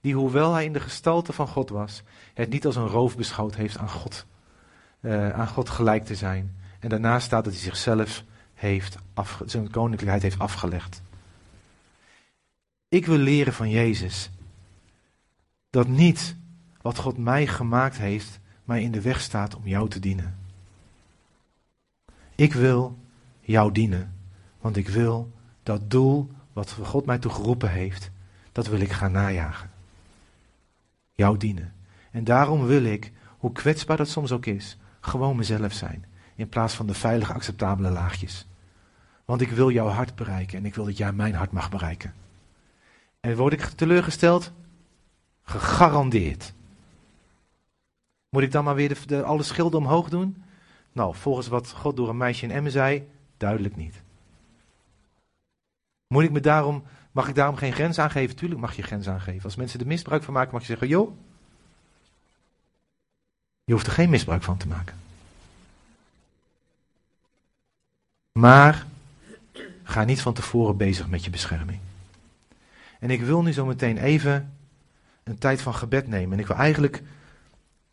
Die, 0.00 0.14
hoewel 0.14 0.52
hij 0.52 0.64
in 0.64 0.72
de 0.72 0.80
gestalte 0.80 1.32
van 1.32 1.48
God 1.48 1.70
was, 1.70 2.02
het 2.34 2.50
niet 2.50 2.66
als 2.66 2.76
een 2.76 2.86
roof 2.86 3.16
beschouwd 3.16 3.54
heeft 3.54 3.78
aan 3.78 3.90
God 3.90 4.26
uh, 5.00 5.30
aan 5.30 5.48
God 5.48 5.68
gelijk 5.68 6.04
te 6.04 6.14
zijn. 6.14 6.56
En 6.78 6.88
daarna 6.88 7.20
staat 7.20 7.44
dat 7.44 7.52
hij 7.52 7.62
zichzelf 7.62 8.24
heeft 8.54 8.96
zijn 9.44 9.70
koninklijkheid 9.70 10.22
heeft 10.22 10.38
afgelegd. 10.38 11.02
Ik 12.88 13.06
wil 13.06 13.16
leren 13.16 13.52
van 13.52 13.70
Jezus 13.70 14.30
dat 15.70 15.88
niet 15.88 16.36
wat 16.88 16.98
God 16.98 17.18
mij 17.18 17.46
gemaakt 17.46 17.98
heeft, 17.98 18.40
mij 18.64 18.82
in 18.82 18.90
de 18.90 19.00
weg 19.00 19.20
staat 19.20 19.56
om 19.56 19.66
jou 19.66 19.88
te 19.88 19.98
dienen. 19.98 20.38
Ik 22.34 22.52
wil 22.52 22.98
jou 23.40 23.72
dienen, 23.72 24.14
want 24.60 24.76
ik 24.76 24.88
wil 24.88 25.32
dat 25.62 25.90
doel 25.90 26.30
wat 26.52 26.72
God 26.72 27.06
mij 27.06 27.18
toe 27.18 27.30
geroepen 27.30 27.70
heeft, 27.70 28.10
dat 28.52 28.66
wil 28.66 28.80
ik 28.80 28.92
gaan 28.92 29.12
najagen. 29.12 29.70
Jou 31.12 31.36
dienen. 31.36 31.72
En 32.10 32.24
daarom 32.24 32.66
wil 32.66 32.84
ik, 32.84 33.12
hoe 33.38 33.52
kwetsbaar 33.52 33.96
dat 33.96 34.08
soms 34.08 34.32
ook 34.32 34.46
is, 34.46 34.78
gewoon 35.00 35.36
mezelf 35.36 35.72
zijn. 35.72 36.04
In 36.34 36.48
plaats 36.48 36.74
van 36.74 36.86
de 36.86 36.94
veilige, 36.94 37.32
acceptabele 37.32 37.90
laagjes. 37.90 38.46
Want 39.24 39.40
ik 39.40 39.50
wil 39.50 39.70
jouw 39.70 39.88
hart 39.88 40.14
bereiken 40.14 40.58
en 40.58 40.64
ik 40.64 40.74
wil 40.74 40.84
dat 40.84 40.96
jij 40.96 41.12
mijn 41.12 41.34
hart 41.34 41.52
mag 41.52 41.70
bereiken. 41.70 42.14
En 43.20 43.36
word 43.36 43.52
ik 43.52 43.60
teleurgesteld? 43.62 44.52
Gegarandeerd. 45.42 46.56
Moet 48.28 48.42
ik 48.42 48.52
dan 48.52 48.64
maar 48.64 48.74
weer 48.74 48.98
de, 49.06 49.22
alle 49.22 49.42
schilden 49.42 49.80
omhoog 49.80 50.08
doen? 50.08 50.42
Nou, 50.92 51.14
volgens 51.14 51.48
wat 51.48 51.70
God 51.70 51.96
door 51.96 52.08
een 52.08 52.16
meisje 52.16 52.44
in 52.44 52.50
Emmen 52.50 52.72
zei, 52.72 53.08
duidelijk 53.36 53.76
niet. 53.76 54.02
Moet 56.06 56.24
ik 56.24 56.30
me 56.30 56.40
daarom, 56.40 56.82
mag 57.12 57.28
ik 57.28 57.34
daarom 57.34 57.56
geen 57.56 57.72
grens 57.72 57.98
aangeven? 57.98 58.36
Tuurlijk 58.36 58.60
mag 58.60 58.76
je 58.76 58.82
grens 58.82 59.08
aangeven. 59.08 59.44
Als 59.44 59.56
mensen 59.56 59.80
er 59.80 59.86
misbruik 59.86 60.22
van 60.22 60.34
maken, 60.34 60.52
mag 60.52 60.60
je 60.60 60.66
zeggen, 60.66 60.88
joh, 60.88 61.16
je 63.64 63.72
hoeft 63.72 63.86
er 63.86 63.92
geen 63.92 64.10
misbruik 64.10 64.42
van 64.42 64.56
te 64.56 64.68
maken. 64.68 64.96
Maar 68.32 68.86
ga 69.82 70.04
niet 70.04 70.22
van 70.22 70.34
tevoren 70.34 70.76
bezig 70.76 71.08
met 71.08 71.24
je 71.24 71.30
bescherming. 71.30 71.80
En 72.98 73.10
ik 73.10 73.22
wil 73.22 73.42
nu 73.42 73.52
zo 73.52 73.66
meteen 73.66 73.98
even 73.98 74.52
een 75.22 75.38
tijd 75.38 75.60
van 75.60 75.74
gebed 75.74 76.06
nemen. 76.06 76.32
En 76.32 76.38
ik 76.38 76.46
wil 76.46 76.56
eigenlijk 76.56 77.02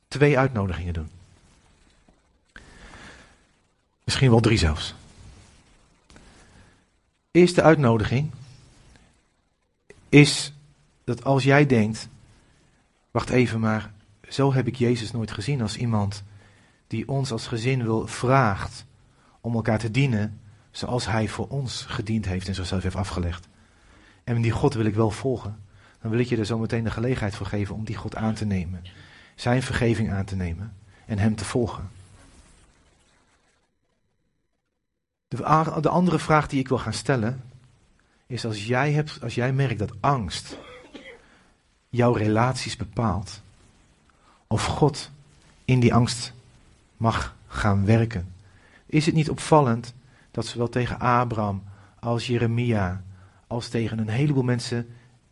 twee 0.08 0.38
uitnodigingen 0.38 0.94
doen. 0.94 1.10
Misschien 4.04 4.30
wel 4.30 4.40
drie 4.40 4.58
zelfs. 4.58 4.94
Eerste 7.32 7.62
uitnodiging 7.62 8.32
is 10.10 10.54
dat 11.04 11.24
als 11.24 11.44
jij 11.44 11.66
denkt, 11.66 12.08
wacht 13.12 13.30
even 13.30 13.60
maar, 13.60 13.92
zo 14.30 14.54
heb 14.54 14.68
ik 14.68 14.76
Jezus 14.76 15.12
nooit 15.12 15.32
gezien 15.32 15.62
als 15.62 15.78
iemand 15.78 16.24
die 16.88 17.08
ons 17.08 17.32
als 17.32 17.48
gezin 17.48 17.84
wil 17.84 18.08
vraagt 18.08 18.86
om 19.42 19.56
elkaar 19.56 19.80
te 19.80 19.92
dienen 19.92 20.40
zoals 20.72 21.06
Hij 21.06 21.28
voor 21.28 21.48
ons 21.48 21.86
gediend 21.88 22.26
heeft 22.26 22.48
en 22.48 22.56
zichzelf 22.56 22.84
heeft 22.84 22.96
afgelegd. 22.96 23.48
En 24.24 24.42
die 24.42 24.52
God 24.52 24.74
wil 24.74 24.86
ik 24.86 24.96
wel 24.96 25.12
volgen. 25.12 25.60
Dan 26.02 26.12
wil 26.12 26.20
ik 26.20 26.28
je 26.28 26.38
er 26.38 26.46
zo 26.46 26.58
meteen 26.58 26.84
de 26.84 26.92
gelegenheid 26.92 27.36
voor 27.36 27.46
geven 27.46 27.76
om 27.76 27.84
die 27.84 27.96
God 27.96 28.16
aan 28.16 28.34
te 28.34 28.46
nemen. 28.46 28.84
Zijn 29.36 29.64
vergeving 29.64 30.12
aan 30.12 30.26
te 30.26 30.36
nemen 30.36 30.74
en 31.06 31.18
Hem 31.18 31.36
te 31.36 31.46
volgen. 31.46 31.90
De, 35.28 35.78
de 35.82 35.90
andere 35.90 36.20
vraag 36.20 36.48
die 36.48 36.60
ik 36.60 36.68
wil 36.68 36.78
gaan 36.78 36.94
stellen 36.94 37.44
is 38.28 38.46
als 38.46 38.66
jij, 38.66 38.92
hebt, 38.92 39.24
als 39.24 39.36
jij 39.36 39.54
merkt 39.54 39.80
dat 39.80 39.94
angst 40.00 40.58
jouw 41.90 42.14
relaties 42.14 42.76
bepaalt, 42.76 43.42
of 44.48 44.66
God 44.66 45.10
in 45.66 45.80
die 45.80 45.94
angst 45.94 46.34
mag 46.98 47.36
gaan 47.48 47.86
werken. 47.86 48.34
Is 48.86 49.06
het 49.06 49.16
niet 49.16 49.30
opvallend 49.30 49.94
dat 50.32 50.46
zowel 50.46 50.70
tegen 50.70 51.00
Abraham 51.00 51.64
als 52.00 52.28
Jeremia, 52.28 53.04
als 53.48 53.68
tegen 53.68 54.00
een 54.00 54.08
heleboel 54.08 54.44
mensen, 54.44 54.88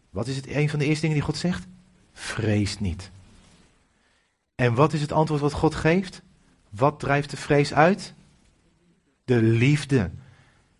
wat 0.10 0.28
is 0.28 0.36
het 0.36 0.47
een 0.47 0.70
van 0.70 0.80
de 0.80 0.86
eerste 0.86 1.01
dingen 1.01 1.16
die 1.16 1.26
God 1.26 1.38
zegt? 1.38 1.68
Vrees 2.14 2.80
niet. 2.80 3.12
En 4.56 4.74
wat 4.74 4.93
is 4.93 5.01
het 5.01 5.12
antwoord 5.12 5.41
wat 5.41 5.54
God 5.54 5.76
geeft? 5.76 6.22
Wat 6.70 6.99
drijft 6.99 7.30
de 7.30 7.38
vrees 7.38 7.74
uit? 7.74 8.14
De 9.26 9.41
liefde. 9.41 10.12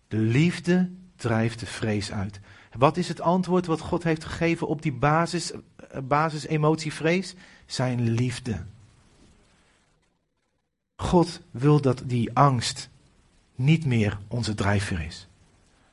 De 0.08 0.18
liefde 0.18 0.92
drijft 1.16 1.60
de 1.60 1.66
vrees 1.66 2.12
uit. 2.12 2.40
Wat 2.78 2.98
is 2.98 3.08
het 3.08 3.22
antwoord 3.22 3.66
wat 3.66 3.80
God 3.80 4.04
heeft 4.04 4.24
gegeven 4.24 4.68
op 4.68 4.82
die 4.82 4.94
basis, 4.94 5.52
eh, 5.52 5.60
basis 6.04 6.46
emotie 6.46 6.94
vrees? 6.94 7.36
Zijn 7.66 8.10
liefde. 8.10 8.64
God 10.96 11.42
wil 11.52 11.82
dat 11.82 12.04
die 12.06 12.36
angst 12.36 12.90
niet 13.56 13.86
meer 13.86 14.18
onze 14.28 14.56
drijfveer 14.56 15.02
is. 15.02 15.28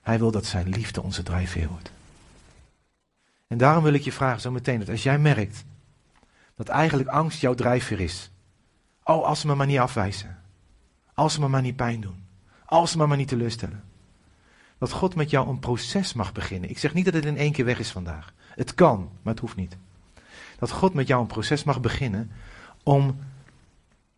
Hij 0.01 0.19
wil 0.19 0.31
dat 0.31 0.47
zijn 0.47 0.69
liefde 0.69 1.03
onze 1.03 1.23
drijfveer 1.23 1.69
wordt. 1.69 1.91
En 3.47 3.59
daarom 3.59 3.83
wil 3.83 3.93
ik 3.93 4.03
je 4.03 4.13
vragen 4.13 4.41
zo 4.41 4.51
meteen 4.51 4.79
dat 4.79 4.89
als 4.89 5.03
jij 5.03 5.19
merkt 5.19 5.65
dat 6.61 6.69
eigenlijk 6.69 7.09
angst 7.09 7.41
jouw 7.41 7.55
drijfveer 7.55 8.01
is. 8.01 8.31
Oh, 9.05 9.25
als 9.25 9.41
ze 9.41 9.47
me 9.47 9.55
maar 9.55 9.67
niet 9.67 9.79
afwijzen. 9.79 10.39
Als 11.15 11.35
ze 11.35 11.41
me 11.41 11.49
maar 11.49 11.63
niet 11.63 11.77
pijn 11.77 12.01
doen. 12.01 12.25
Als 12.65 12.91
ze 12.91 12.97
me 12.97 13.07
maar 13.07 13.17
niet 13.17 13.29
teleurstellen. 13.29 13.85
Dat 14.79 14.93
God 14.93 15.15
met 15.15 15.31
jou 15.31 15.49
een 15.49 15.59
proces 15.59 16.13
mag 16.13 16.33
beginnen. 16.33 16.71
Ik 16.71 16.79
zeg 16.79 16.95
niet 16.95 17.05
dat 17.05 17.15
het 17.15 17.25
in 17.25 17.37
één 17.37 17.53
keer 17.53 17.65
weg 17.65 17.79
is 17.79 17.91
vandaag. 17.91 18.33
Het 18.55 18.75
kan, 18.75 19.11
maar 19.23 19.33
het 19.33 19.43
hoeft 19.43 19.57
niet. 19.57 19.77
Dat 20.59 20.71
God 20.71 20.95
met 20.95 21.07
jou 21.07 21.21
een 21.21 21.27
proces 21.27 21.65
mag 21.65 21.81
beginnen 21.81 22.31
om 22.83 23.19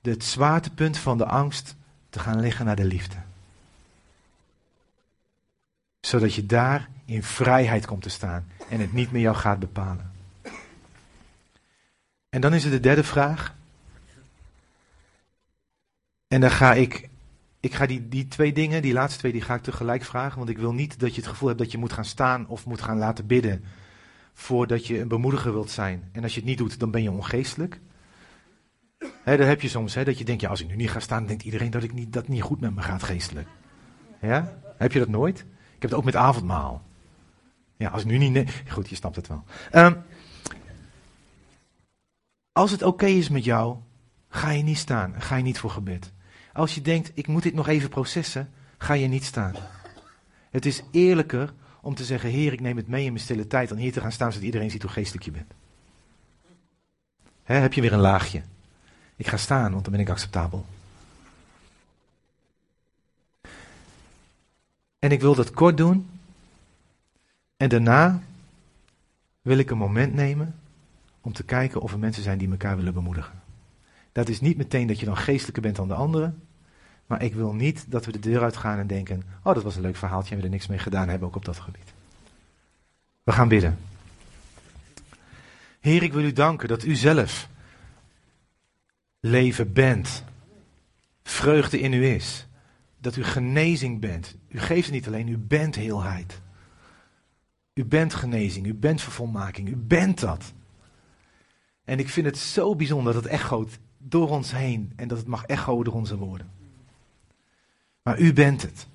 het 0.01 0.25
zwaartepunt 0.25 0.99
van 0.99 1.19
de 1.19 1.27
angst 1.27 1.77
te 2.11 2.19
gaan 2.19 2.41
liggen 2.41 2.65
naar 2.65 2.77
de 2.77 2.85
liefde. 2.85 3.17
Zodat 6.01 6.35
je 6.35 6.47
daar 6.47 6.89
in 7.05 7.23
vrijheid 7.23 7.87
komt 7.87 8.03
te 8.03 8.09
staan 8.09 8.47
en 8.69 8.81
het 8.81 8.93
niet 8.93 9.13
meer 9.13 9.23
jou 9.23 9.37
gaat 9.37 9.59
bepalen. 9.59 10.12
En 12.33 12.41
dan 12.41 12.55
is 12.55 12.65
er 12.65 12.71
de 12.71 12.81
derde 12.81 13.05
vraag. 13.05 13.55
En 16.29 16.41
dan 16.41 16.51
ga 16.51 16.75
ik, 16.75 17.09
ik 17.61 17.75
ga 17.75 17.87
die, 17.87 18.09
die 18.09 18.29
twee 18.29 18.53
dingen, 18.53 18.83
die 18.83 18.93
laatste 18.93 19.19
twee, 19.19 19.33
die 19.33 19.41
ga 19.41 19.55
ik 19.55 19.63
tegelijk 19.63 20.05
vragen. 20.05 20.39
Want 20.39 20.51
ik 20.51 20.59
wil 20.59 20.73
niet 20.73 21.01
dat 21.01 21.15
je 21.15 21.21
het 21.21 21.31
gevoel 21.31 21.49
hebt 21.49 21.61
dat 21.61 21.73
je 21.73 21.79
moet 21.79 21.93
gaan 21.93 22.05
staan 22.05 22.49
of 22.49 22.67
moet 22.67 22.83
gaan 22.83 22.99
laten 22.99 23.27
bidden. 23.27 23.65
Voordat 24.35 24.87
je 24.87 25.01
een 25.01 25.09
bemoediger 25.09 25.53
wilt 25.53 25.71
zijn. 25.71 26.09
En 26.13 26.23
als 26.23 26.33
je 26.35 26.41
het 26.41 26.49
niet 26.49 26.59
doet, 26.59 26.79
dan 26.79 26.91
ben 26.91 27.03
je 27.03 27.11
ongeestelijk. 27.11 27.81
He, 28.99 29.37
dat 29.37 29.47
heb 29.47 29.61
je 29.61 29.69
soms, 29.69 29.95
he, 29.95 30.05
dat 30.05 30.19
je 30.19 30.25
denkt, 30.25 30.43
ja, 30.43 30.49
als 30.49 30.61
ik 30.61 30.69
nu 30.69 30.77
niet 30.77 30.91
ga 30.91 31.01
staan, 31.01 31.27
denkt 31.27 31.43
iedereen 31.43 31.71
dat, 31.71 31.83
ik 31.83 31.93
niet, 31.93 32.13
dat 32.13 32.29
niet 32.29 32.43
goed 32.43 32.61
met 32.61 32.75
me 32.75 32.83
gaat 32.83 33.03
geestelijk. 33.03 33.49
Ja? 34.21 34.59
Heb 34.77 34.93
je 34.93 34.99
dat 34.99 35.09
nooit? 35.09 35.39
Ik 35.39 35.83
heb 35.83 35.91
het 35.91 35.95
ook 35.95 36.05
met 36.05 36.17
avondmaal. 36.17 36.83
Ja, 37.77 37.89
als 37.89 38.03
ik 38.03 38.09
nu 38.09 38.19
niet... 38.19 38.63
Goed, 38.69 38.89
je 38.89 38.95
snapt 38.95 39.17
het 39.17 39.29
wel. 39.29 39.45
Um, 39.73 40.03
als 42.53 42.71
het 42.71 42.83
oké 42.83 43.07
is 43.07 43.29
met 43.29 43.45
jou, 43.45 43.77
ga 44.29 44.51
je 44.51 44.63
niet 44.63 44.79
staan. 44.79 45.23
Ga 45.23 45.37
je 45.37 45.43
niet 45.43 45.59
voor 45.59 45.71
gebed. 45.71 46.13
Als 46.53 46.75
je 46.75 46.81
denkt, 46.81 47.11
ik 47.15 47.27
moet 47.27 47.43
dit 47.43 47.55
nog 47.55 47.69
even 47.69 47.89
processen, 47.89 48.51
ga 48.79 48.95
je 48.95 49.09
niet 49.09 49.25
staan. 49.25 49.55
Het 50.51 50.67
is 50.67 50.83
eerlijker 50.91 51.53
om 51.81 51.95
te 51.95 52.05
zeggen, 52.05 52.31
Heer, 52.31 52.53
ik 52.53 52.61
neem 52.61 52.77
het 52.77 52.89
mee 52.89 53.05
in 53.05 53.13
mijn 53.13 53.25
stille 53.25 53.47
tijd, 53.47 53.69
dan 53.69 53.79
hier 53.79 53.93
te 53.93 54.01
gaan 54.01 54.13
staan 54.13 54.33
zodat 54.33 54.47
iedereen 54.47 54.71
ziet 54.71 54.83
hoe 54.83 54.91
geestelijk 54.91 55.25
je 55.25 55.31
bent. 55.31 55.53
heb 57.43 57.73
je 57.73 57.81
weer 57.81 57.93
een 57.93 57.99
laagje. 57.99 58.43
Ik 59.17 59.27
ga 59.27 59.37
staan, 59.37 59.73
want 59.73 59.85
dan 59.85 59.93
ben 59.93 60.03
ik 60.03 60.11
acceptabel. 60.11 60.67
En 64.99 65.11
ik 65.11 65.21
wil 65.21 65.35
dat 65.35 65.51
kort 65.51 65.77
doen. 65.77 66.11
En 67.57 67.69
daarna 67.69 68.23
wil 69.43 69.59
ik 69.59 69.71
een 69.71 69.79
moment 69.79 70.15
nemen 70.15 70.55
om 71.23 71.33
te 71.33 71.45
kijken 71.45 71.81
of 71.81 71.93
er 71.93 71.99
mensen 71.99 72.23
zijn 72.23 72.39
die 72.39 72.51
elkaar 72.51 72.77
willen 72.77 72.95
bemoedigen. 72.95 73.43
Dat 74.13 74.29
is 74.29 74.41
niet 74.41 74.57
meteen 74.57 74.87
dat 74.87 75.01
je 75.01 75.07
dan 75.07 75.17
geestelijker 75.17 75.63
bent 75.63 75.77
dan 75.77 75.89
de 75.89 75.95
anderen. 75.95 76.43
Maar 77.07 77.23
ik 77.23 77.35
wil 77.35 77.53
niet 77.53 77.91
dat 77.91 78.05
we 78.05 78.13
de 78.13 78.19
deur 78.19 78.43
uitgaan 78.43 78.79
en 78.79 78.87
denken: 78.87 79.23
Oh, 79.43 79.55
dat 79.55 79.63
was 79.63 79.77
een 79.77 79.83
leuk 79.83 79.97
verhaaltje 79.97 80.35
en 80.35 80.41
we 80.41 80.45
er 80.45 80.51
niks 80.51 80.67
mee 80.67 80.79
gedaan 80.79 81.09
hebben, 81.09 81.29
ook 81.29 81.37
op 81.37 81.45
dat 81.45 81.59
gebied. 81.59 81.93
We 83.23 83.33
gaan 83.33 83.49
bidden. 83.49 83.79
Heer, 85.81 86.03
ik 86.03 86.13
wil 86.13 86.25
u 86.25 86.33
danken 86.33 86.69
dat 86.69 86.85
u 86.85 86.95
zelf 86.95 87.49
leven 89.21 89.73
bent. 89.73 90.25
Vreugde 91.23 91.81
in 91.81 91.93
u 91.93 92.07
is. 92.07 92.47
Dat 92.99 93.17
u 93.17 93.25
genezing 93.25 94.01
bent. 94.01 94.37
U 94.49 94.59
geeft 94.59 94.85
het 94.85 94.95
niet 94.95 95.07
alleen, 95.07 95.29
u 95.29 95.39
bent 95.39 95.75
heelheid. 95.75 96.41
U 97.75 97.85
bent 97.85 98.15
genezing, 98.15 98.67
u 98.67 98.75
bent 98.75 99.03
vervolmaking, 99.03 99.69
u 99.69 99.77
bent 99.77 100.21
dat. 100.21 100.53
En 101.85 101.99
ik 101.99 102.09
vind 102.09 102.27
het 102.27 102.39
zo 102.39 102.77
bijzonder 102.77 103.13
dat 103.13 103.23
het 103.23 103.33
echoot 103.33 103.79
door 103.99 104.29
ons 104.29 104.53
heen 104.53 104.93
en 104.97 105.09
dat 105.09 105.19
het 105.19 105.27
mag 105.27 105.45
echoen 105.45 105.85
door 105.85 105.95
onze 105.95 106.17
woorden. 106.17 106.51
Maar 108.03 108.19
u 108.19 108.33
bent 108.33 108.63
het. 108.63 108.87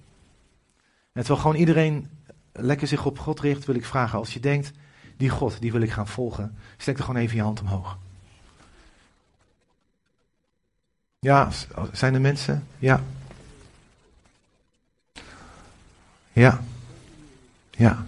En 1.11 1.23
terwijl 1.23 1.39
gewoon 1.39 1.55
iedereen 1.55 2.09
lekker 2.51 2.87
zich 2.87 3.05
op 3.05 3.19
God 3.19 3.39
richt, 3.39 3.65
wil 3.65 3.75
ik 3.75 3.85
vragen, 3.85 4.19
als 4.19 4.33
je 4.33 4.39
denkt, 4.39 4.71
die 5.17 5.29
God, 5.29 5.61
die 5.61 5.71
wil 5.71 5.81
ik 5.81 5.91
gaan 5.91 6.07
volgen, 6.07 6.57
steek 6.77 6.97
er 6.97 7.03
gewoon 7.03 7.21
even 7.21 7.35
je 7.35 7.41
hand 7.41 7.61
omhoog. 7.61 7.97
Ja, 11.19 11.49
zijn 11.91 12.13
er 12.13 12.21
mensen? 12.21 12.67
Ja. 12.79 13.03
Ja. 16.33 16.61
Ja. 17.71 18.05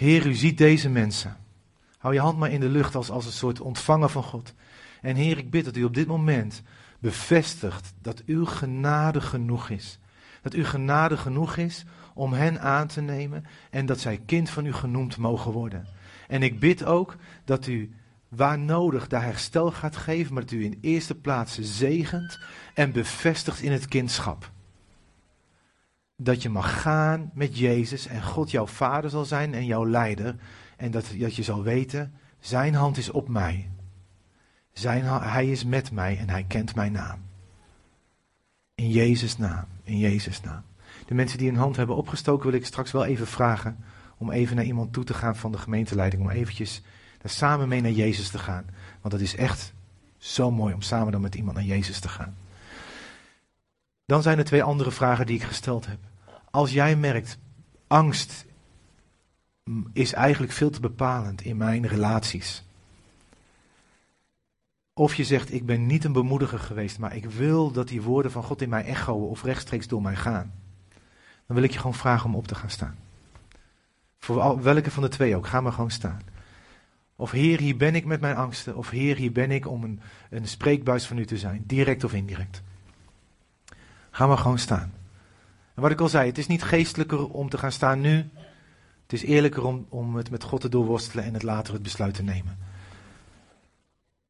Heer, 0.00 0.26
u 0.26 0.34
ziet 0.34 0.58
deze 0.58 0.88
mensen. 0.88 1.36
Hou 1.98 2.14
je 2.14 2.20
hand 2.20 2.38
maar 2.38 2.50
in 2.50 2.60
de 2.60 2.68
lucht 2.68 2.94
als, 2.94 3.10
als 3.10 3.26
een 3.26 3.32
soort 3.32 3.60
ontvanger 3.60 4.08
van 4.08 4.22
God. 4.22 4.54
En 5.00 5.16
Heer, 5.16 5.38
ik 5.38 5.50
bid 5.50 5.64
dat 5.64 5.76
u 5.76 5.84
op 5.84 5.94
dit 5.94 6.06
moment 6.06 6.62
bevestigt 6.98 7.94
dat 8.02 8.22
uw 8.26 8.44
genade 8.44 9.20
genoeg 9.20 9.68
is. 9.68 9.98
Dat 10.42 10.52
uw 10.52 10.64
genade 10.64 11.16
genoeg 11.16 11.56
is 11.56 11.84
om 12.14 12.32
hen 12.32 12.60
aan 12.60 12.86
te 12.86 13.00
nemen 13.00 13.44
en 13.70 13.86
dat 13.86 14.00
zij 14.00 14.20
kind 14.26 14.50
van 14.50 14.66
u 14.66 14.72
genoemd 14.72 15.16
mogen 15.16 15.52
worden. 15.52 15.86
En 16.28 16.42
ik 16.42 16.60
bid 16.60 16.84
ook 16.84 17.16
dat 17.44 17.66
u 17.66 17.94
waar 18.28 18.58
nodig 18.58 19.06
daar 19.06 19.24
herstel 19.24 19.70
gaat 19.70 19.96
geven, 19.96 20.34
maar 20.34 20.42
dat 20.42 20.52
u 20.52 20.64
in 20.64 20.78
eerste 20.80 21.14
plaats 21.14 21.58
zegent 21.60 22.38
en 22.74 22.92
bevestigt 22.92 23.60
in 23.60 23.72
het 23.72 23.88
kindschap 23.88 24.50
dat 26.22 26.42
je 26.42 26.48
mag 26.48 26.80
gaan 26.82 27.30
met 27.34 27.58
Jezus 27.58 28.06
en 28.06 28.22
God 28.22 28.50
jouw 28.50 28.66
vader 28.66 29.10
zal 29.10 29.24
zijn 29.24 29.54
en 29.54 29.64
jouw 29.64 29.86
leider. 29.86 30.36
En 30.76 30.90
dat, 30.90 31.14
dat 31.18 31.36
je 31.36 31.42
zal 31.42 31.62
weten, 31.62 32.12
zijn 32.40 32.74
hand 32.74 32.96
is 32.96 33.10
op 33.10 33.28
mij. 33.28 33.70
Zijn, 34.72 35.04
hij 35.04 35.50
is 35.50 35.64
met 35.64 35.92
mij 35.92 36.18
en 36.18 36.30
hij 36.30 36.44
kent 36.44 36.74
mijn 36.74 36.92
naam. 36.92 37.18
In 38.74 38.90
Jezus' 38.90 39.36
naam, 39.36 39.64
in 39.82 39.98
Jezus' 39.98 40.40
naam. 40.40 40.62
De 41.06 41.14
mensen 41.14 41.38
die 41.38 41.48
een 41.48 41.56
hand 41.56 41.76
hebben 41.76 41.96
opgestoken 41.96 42.50
wil 42.50 42.60
ik 42.60 42.66
straks 42.66 42.92
wel 42.92 43.04
even 43.04 43.26
vragen 43.26 43.78
om 44.16 44.30
even 44.30 44.56
naar 44.56 44.64
iemand 44.64 44.92
toe 44.92 45.04
te 45.04 45.14
gaan 45.14 45.36
van 45.36 45.52
de 45.52 45.58
gemeenteleiding. 45.58 46.22
Om 46.22 46.30
eventjes 46.30 46.82
daar 47.18 47.30
samen 47.30 47.68
mee 47.68 47.80
naar 47.80 47.90
Jezus 47.90 48.28
te 48.28 48.38
gaan. 48.38 48.64
Want 49.00 49.12
het 49.12 49.22
is 49.22 49.36
echt 49.36 49.72
zo 50.18 50.50
mooi 50.50 50.74
om 50.74 50.82
samen 50.82 51.12
dan 51.12 51.20
met 51.20 51.34
iemand 51.34 51.56
naar 51.56 51.64
Jezus 51.64 52.00
te 52.00 52.08
gaan. 52.08 52.36
Dan 54.06 54.22
zijn 54.22 54.38
er 54.38 54.44
twee 54.44 54.62
andere 54.62 54.90
vragen 54.90 55.26
die 55.26 55.36
ik 55.36 55.42
gesteld 55.42 55.86
heb. 55.86 56.09
Als 56.50 56.72
jij 56.72 56.96
merkt, 56.96 57.38
angst 57.86 58.46
is 59.92 60.12
eigenlijk 60.12 60.52
veel 60.52 60.70
te 60.70 60.80
bepalend 60.80 61.42
in 61.42 61.56
mijn 61.56 61.86
relaties. 61.86 62.64
Of 64.92 65.14
je 65.14 65.24
zegt, 65.24 65.52
ik 65.52 65.66
ben 65.66 65.86
niet 65.86 66.04
een 66.04 66.12
bemoediger 66.12 66.58
geweest, 66.58 66.98
maar 66.98 67.16
ik 67.16 67.24
wil 67.24 67.70
dat 67.70 67.88
die 67.88 68.02
woorden 68.02 68.32
van 68.32 68.42
God 68.42 68.62
in 68.62 68.68
mij 68.68 68.84
echoen 68.84 69.28
of 69.28 69.42
rechtstreeks 69.42 69.88
door 69.88 70.02
mij 70.02 70.16
gaan. 70.16 70.52
Dan 71.46 71.56
wil 71.56 71.62
ik 71.62 71.70
je 71.70 71.78
gewoon 71.78 71.94
vragen 71.94 72.26
om 72.26 72.36
op 72.36 72.46
te 72.46 72.54
gaan 72.54 72.70
staan. 72.70 72.96
Voor 74.18 74.62
welke 74.62 74.90
van 74.90 75.02
de 75.02 75.08
twee 75.08 75.36
ook, 75.36 75.46
ga 75.46 75.60
maar 75.60 75.72
gewoon 75.72 75.90
staan. 75.90 76.20
Of 77.16 77.30
Heer, 77.30 77.58
hier 77.58 77.76
ben 77.76 77.94
ik 77.94 78.04
met 78.04 78.20
mijn 78.20 78.36
angsten. 78.36 78.76
Of 78.76 78.90
Heer, 78.90 79.16
hier 79.16 79.32
ben 79.32 79.50
ik 79.50 79.66
om 79.66 79.84
een, 79.84 80.00
een 80.30 80.48
spreekbuis 80.48 81.06
van 81.06 81.18
u 81.18 81.26
te 81.26 81.38
zijn, 81.38 81.62
direct 81.66 82.04
of 82.04 82.12
indirect. 82.12 82.62
Ga 84.10 84.26
maar 84.26 84.38
gewoon 84.38 84.58
staan. 84.58 84.92
En 85.80 85.86
wat 85.86 85.94
ik 85.94 86.00
al 86.00 86.08
zei, 86.08 86.26
het 86.26 86.38
is 86.38 86.46
niet 86.46 86.62
geestelijker 86.62 87.28
om 87.28 87.48
te 87.48 87.58
gaan 87.58 87.72
staan 87.72 88.00
nu. 88.00 88.16
Het 89.02 89.12
is 89.12 89.22
eerlijker 89.22 89.64
om, 89.64 89.86
om 89.88 90.16
het 90.16 90.30
met 90.30 90.42
God 90.42 90.60
te 90.60 90.68
doorworstelen 90.68 91.24
en 91.24 91.34
het 91.34 91.42
later 91.42 91.72
het 91.72 91.82
besluit 91.82 92.14
te 92.14 92.22
nemen. 92.22 92.58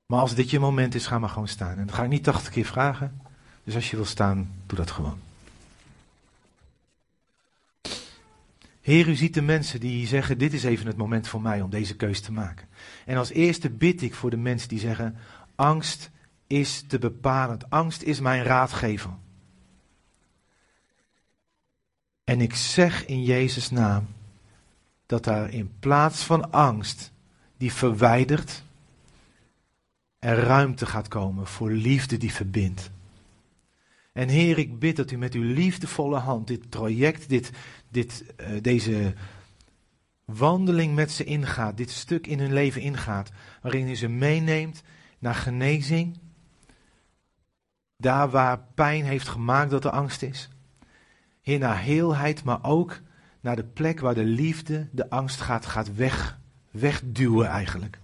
Maar 0.06 0.20
als 0.20 0.34
dit 0.34 0.50
je 0.50 0.58
moment 0.58 0.94
is, 0.94 1.06
ga 1.06 1.18
maar 1.18 1.28
gewoon 1.28 1.48
staan. 1.48 1.78
En 1.78 1.86
dat 1.86 1.94
ga 1.94 2.02
ik 2.02 2.08
niet 2.08 2.24
80 2.24 2.52
keer 2.52 2.64
vragen. 2.64 3.20
Dus 3.64 3.74
als 3.74 3.90
je 3.90 3.96
wil 3.96 4.04
staan, 4.04 4.50
doe 4.66 4.78
dat 4.78 4.90
gewoon. 4.90 5.18
Heer, 8.80 9.08
u 9.08 9.14
ziet 9.14 9.34
de 9.34 9.42
mensen 9.42 9.80
die 9.80 10.06
zeggen: 10.06 10.38
Dit 10.38 10.52
is 10.52 10.64
even 10.64 10.86
het 10.86 10.96
moment 10.96 11.28
voor 11.28 11.42
mij 11.42 11.60
om 11.60 11.70
deze 11.70 11.96
keus 11.96 12.20
te 12.20 12.32
maken. 12.32 12.68
En 13.06 13.16
als 13.16 13.30
eerste 13.30 13.70
bid 13.70 14.02
ik 14.02 14.14
voor 14.14 14.30
de 14.30 14.36
mensen 14.36 14.68
die 14.68 14.80
zeggen: 14.80 15.16
Angst 15.54 16.10
is 16.46 16.84
te 16.86 16.98
bepalend. 16.98 17.70
Angst 17.70 18.02
is 18.02 18.20
mijn 18.20 18.42
raadgever. 18.42 19.10
En 22.30 22.40
ik 22.40 22.54
zeg 22.54 23.06
in 23.06 23.22
Jezus' 23.22 23.70
naam 23.70 24.06
dat 25.06 25.24
daar 25.24 25.50
in 25.50 25.70
plaats 25.78 26.22
van 26.22 26.52
angst 26.52 27.12
die 27.56 27.72
verwijdert, 27.72 28.62
er 30.18 30.38
ruimte 30.38 30.86
gaat 30.86 31.08
komen 31.08 31.46
voor 31.46 31.70
liefde 31.70 32.16
die 32.16 32.32
verbindt. 32.32 32.90
En 34.12 34.28
Heer, 34.28 34.58
ik 34.58 34.78
bid 34.78 34.96
dat 34.96 35.10
u 35.10 35.16
met 35.16 35.34
uw 35.34 35.42
liefdevolle 35.42 36.18
hand 36.18 36.46
dit 36.46 36.70
traject, 36.70 37.28
dit, 37.28 37.50
dit, 37.88 38.24
uh, 38.40 38.62
deze 38.62 39.14
wandeling 40.24 40.94
met 40.94 41.10
ze 41.10 41.24
ingaat, 41.24 41.76
dit 41.76 41.90
stuk 41.90 42.26
in 42.26 42.38
hun 42.38 42.52
leven 42.52 42.80
ingaat, 42.80 43.30
waarin 43.62 43.88
u 43.88 43.96
ze 43.96 44.08
meeneemt 44.08 44.82
naar 45.18 45.34
genezing, 45.34 46.18
daar 47.96 48.30
waar 48.30 48.64
pijn 48.74 49.04
heeft 49.04 49.28
gemaakt 49.28 49.70
dat 49.70 49.84
er 49.84 49.90
angst 49.90 50.22
is. 50.22 50.48
Heer, 51.50 51.58
naar 51.58 51.82
heelheid, 51.82 52.44
maar 52.44 52.58
ook 52.62 53.00
naar 53.40 53.56
de 53.56 53.64
plek 53.64 54.00
waar 54.00 54.14
de 54.14 54.24
liefde 54.24 54.88
de 54.90 55.10
angst 55.10 55.40
gaat, 55.40 55.66
gaat 55.66 55.94
weg, 55.94 56.38
wegduwen 56.70 57.46
eigenlijk. 57.46 57.98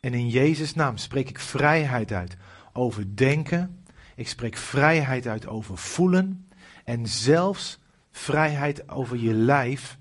En 0.00 0.14
in 0.14 0.28
Jezus' 0.28 0.74
naam 0.74 0.96
spreek 0.96 1.28
ik 1.28 1.38
vrijheid 1.38 2.12
uit 2.12 2.36
over 2.72 3.16
denken. 3.16 3.84
Ik 4.16 4.28
spreek 4.28 4.56
vrijheid 4.56 5.26
uit 5.26 5.46
over 5.46 5.78
voelen. 5.78 6.48
En 6.84 7.06
zelfs 7.06 7.78
vrijheid 8.10 8.88
over 8.88 9.16
je 9.16 9.32
lijf 9.32 9.98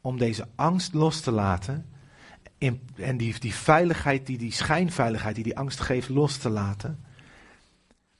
om 0.00 0.18
deze 0.18 0.48
angst 0.54 0.94
los 0.94 1.20
te 1.20 1.30
laten. 1.30 1.86
en 2.96 3.16
die, 3.16 3.38
die 3.38 3.54
veiligheid, 3.54 4.26
die, 4.26 4.38
die 4.38 4.52
schijnveiligheid 4.52 5.34
die 5.34 5.44
die 5.44 5.58
angst 5.58 5.80
geeft, 5.80 6.08
los 6.08 6.36
te 6.36 6.48
laten. 6.50 7.04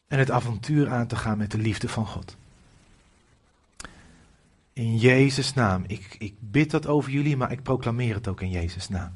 En 0.09 0.19
het 0.19 0.31
avontuur 0.31 0.91
aan 0.91 1.07
te 1.07 1.17
gaan 1.17 1.39
met 1.39 1.51
de 1.51 1.59
liefde 1.59 1.89
van 1.89 2.07
God. 2.07 2.37
In 4.81 4.97
Jezus' 4.97 5.55
naam. 5.55 5.85
Ik, 5.87 6.17
ik 6.19 6.35
bid 6.39 6.71
dat 6.71 6.87
over 6.87 7.11
jullie, 7.11 7.37
maar 7.37 7.53
ik 7.53 7.63
proclameer 7.63 8.15
het 8.15 8.29
ook 8.29 8.41
in 8.41 8.51
Jezus' 8.51 8.89
naam. 8.89 9.13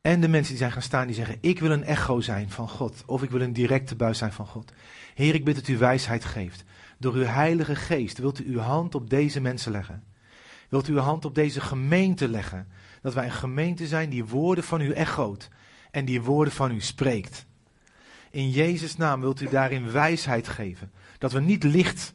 En 0.00 0.20
de 0.20 0.28
mensen 0.28 0.48
die 0.48 0.58
zijn 0.58 0.72
gaan 0.72 0.82
staan, 0.82 1.06
die 1.06 1.16
zeggen: 1.16 1.38
Ik 1.40 1.60
wil 1.60 1.70
een 1.70 1.84
echo 1.84 2.20
zijn 2.20 2.50
van 2.50 2.68
God. 2.68 3.02
Of 3.06 3.22
ik 3.22 3.30
wil 3.30 3.40
een 3.40 3.52
directe 3.52 3.96
buis 3.96 4.18
zijn 4.18 4.32
van 4.32 4.46
God. 4.46 4.72
Heer, 5.14 5.34
ik 5.34 5.44
bid 5.44 5.54
dat 5.54 5.68
u 5.68 5.78
wijsheid 5.78 6.24
geeft. 6.24 6.64
Door 6.98 7.14
uw 7.14 7.24
Heilige 7.24 7.76
Geest 7.76 8.18
wilt 8.18 8.40
u 8.40 8.52
uw 8.52 8.58
hand 8.58 8.94
op 8.94 9.10
deze 9.10 9.40
mensen 9.40 9.72
leggen. 9.72 10.04
Wilt 10.68 10.88
u 10.88 10.92
uw 10.92 10.98
hand 10.98 11.24
op 11.24 11.34
deze 11.34 11.60
gemeente 11.60 12.28
leggen. 12.28 12.68
Dat 13.02 13.14
wij 13.14 13.24
een 13.24 13.32
gemeente 13.32 13.86
zijn 13.86 14.10
die 14.10 14.24
woorden 14.24 14.64
van 14.64 14.80
u 14.80 14.90
echoot. 14.90 15.48
En 15.90 16.04
die 16.04 16.22
woorden 16.22 16.54
van 16.54 16.70
u 16.70 16.80
spreekt. 16.80 17.46
In 18.30 18.50
Jezus' 18.50 18.96
naam 18.96 19.20
wilt 19.20 19.40
u 19.40 19.48
daarin 19.48 19.90
wijsheid 19.90 20.48
geven. 20.48 20.90
Dat 21.18 21.32
we 21.32 21.40
niet 21.40 21.62
licht 21.62 22.14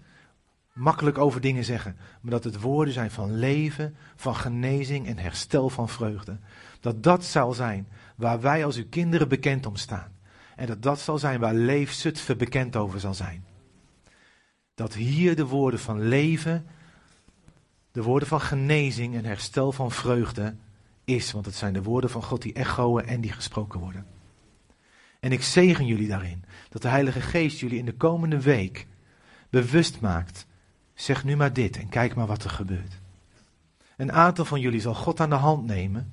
makkelijk 0.74 1.18
over 1.18 1.42
dingen 1.42 1.64
zeggen. 1.64 1.98
Maar 2.22 2.32
dat 2.32 2.44
het 2.44 2.62
woorden 2.62 2.94
zijn 2.94 3.12
van 3.12 3.36
leven, 3.36 3.96
van 4.16 4.36
genezing 4.36 5.08
en 5.08 5.18
herstel 5.18 5.70
van 5.70 5.90
vreugde. 5.90 6.38
Dat 6.80 7.04
dat 7.04 7.24
zal 7.24 7.54
zijn 7.54 7.88
waar 8.16 8.42
wij 8.42 8.66
als 8.66 8.78
uw 8.78 8.90
kinderen 8.90 9.28
bekend 9.28 9.66
om 9.66 9.76
staan. 9.76 10.18
En 10.56 10.68
dat 10.68 10.82
dat 10.82 11.00
zal 11.00 11.18
zijn 11.18 11.40
waar 11.40 11.54
Leef 11.54 11.92
Zutphen 11.92 12.38
bekend 12.38 12.76
over 12.76 13.00
zal 13.00 13.14
zijn. 13.14 13.46
Dat 14.76 14.94
hier 14.94 15.36
de 15.36 15.46
woorden 15.46 15.80
van 15.80 16.08
leven, 16.08 16.66
de 17.92 18.04
woorden 18.04 18.28
van 18.28 18.42
genezing 18.42 19.16
en 19.16 19.26
herstel 19.26 19.72
van 19.72 19.92
vreugde 19.92 20.56
is. 21.06 21.32
Want 21.32 21.46
het 21.46 21.56
zijn 21.56 21.74
de 21.74 21.84
woorden 21.84 22.10
van 22.10 22.24
God 22.24 22.42
die 22.42 22.54
echoen 22.54 23.06
en 23.06 23.22
die 23.22 23.32
gesproken 23.32 23.80
worden. 23.80 24.06
En 25.20 25.32
ik 25.32 25.44
zegen 25.44 25.86
jullie 25.86 26.08
daarin. 26.08 26.44
Dat 26.70 26.82
de 26.82 26.88
Heilige 26.88 27.22
Geest 27.22 27.60
jullie 27.60 27.78
in 27.78 27.86
de 27.86 27.96
komende 27.96 28.42
week 28.42 28.88
bewust 29.50 30.02
maakt. 30.02 30.48
Zeg 31.00 31.24
nu 31.24 31.36
maar 31.36 31.54
dit 31.54 31.78
en 31.78 31.90
kijk 31.90 32.16
maar 32.16 32.28
wat 32.28 32.44
er 32.44 32.50
gebeurt. 32.50 32.94
Een 33.98 34.12
aantal 34.12 34.46
van 34.46 34.60
jullie 34.60 34.82
zal 34.82 34.96
God 34.96 35.20
aan 35.20 35.30
de 35.30 35.36
hand 35.36 35.66
nemen 35.66 36.12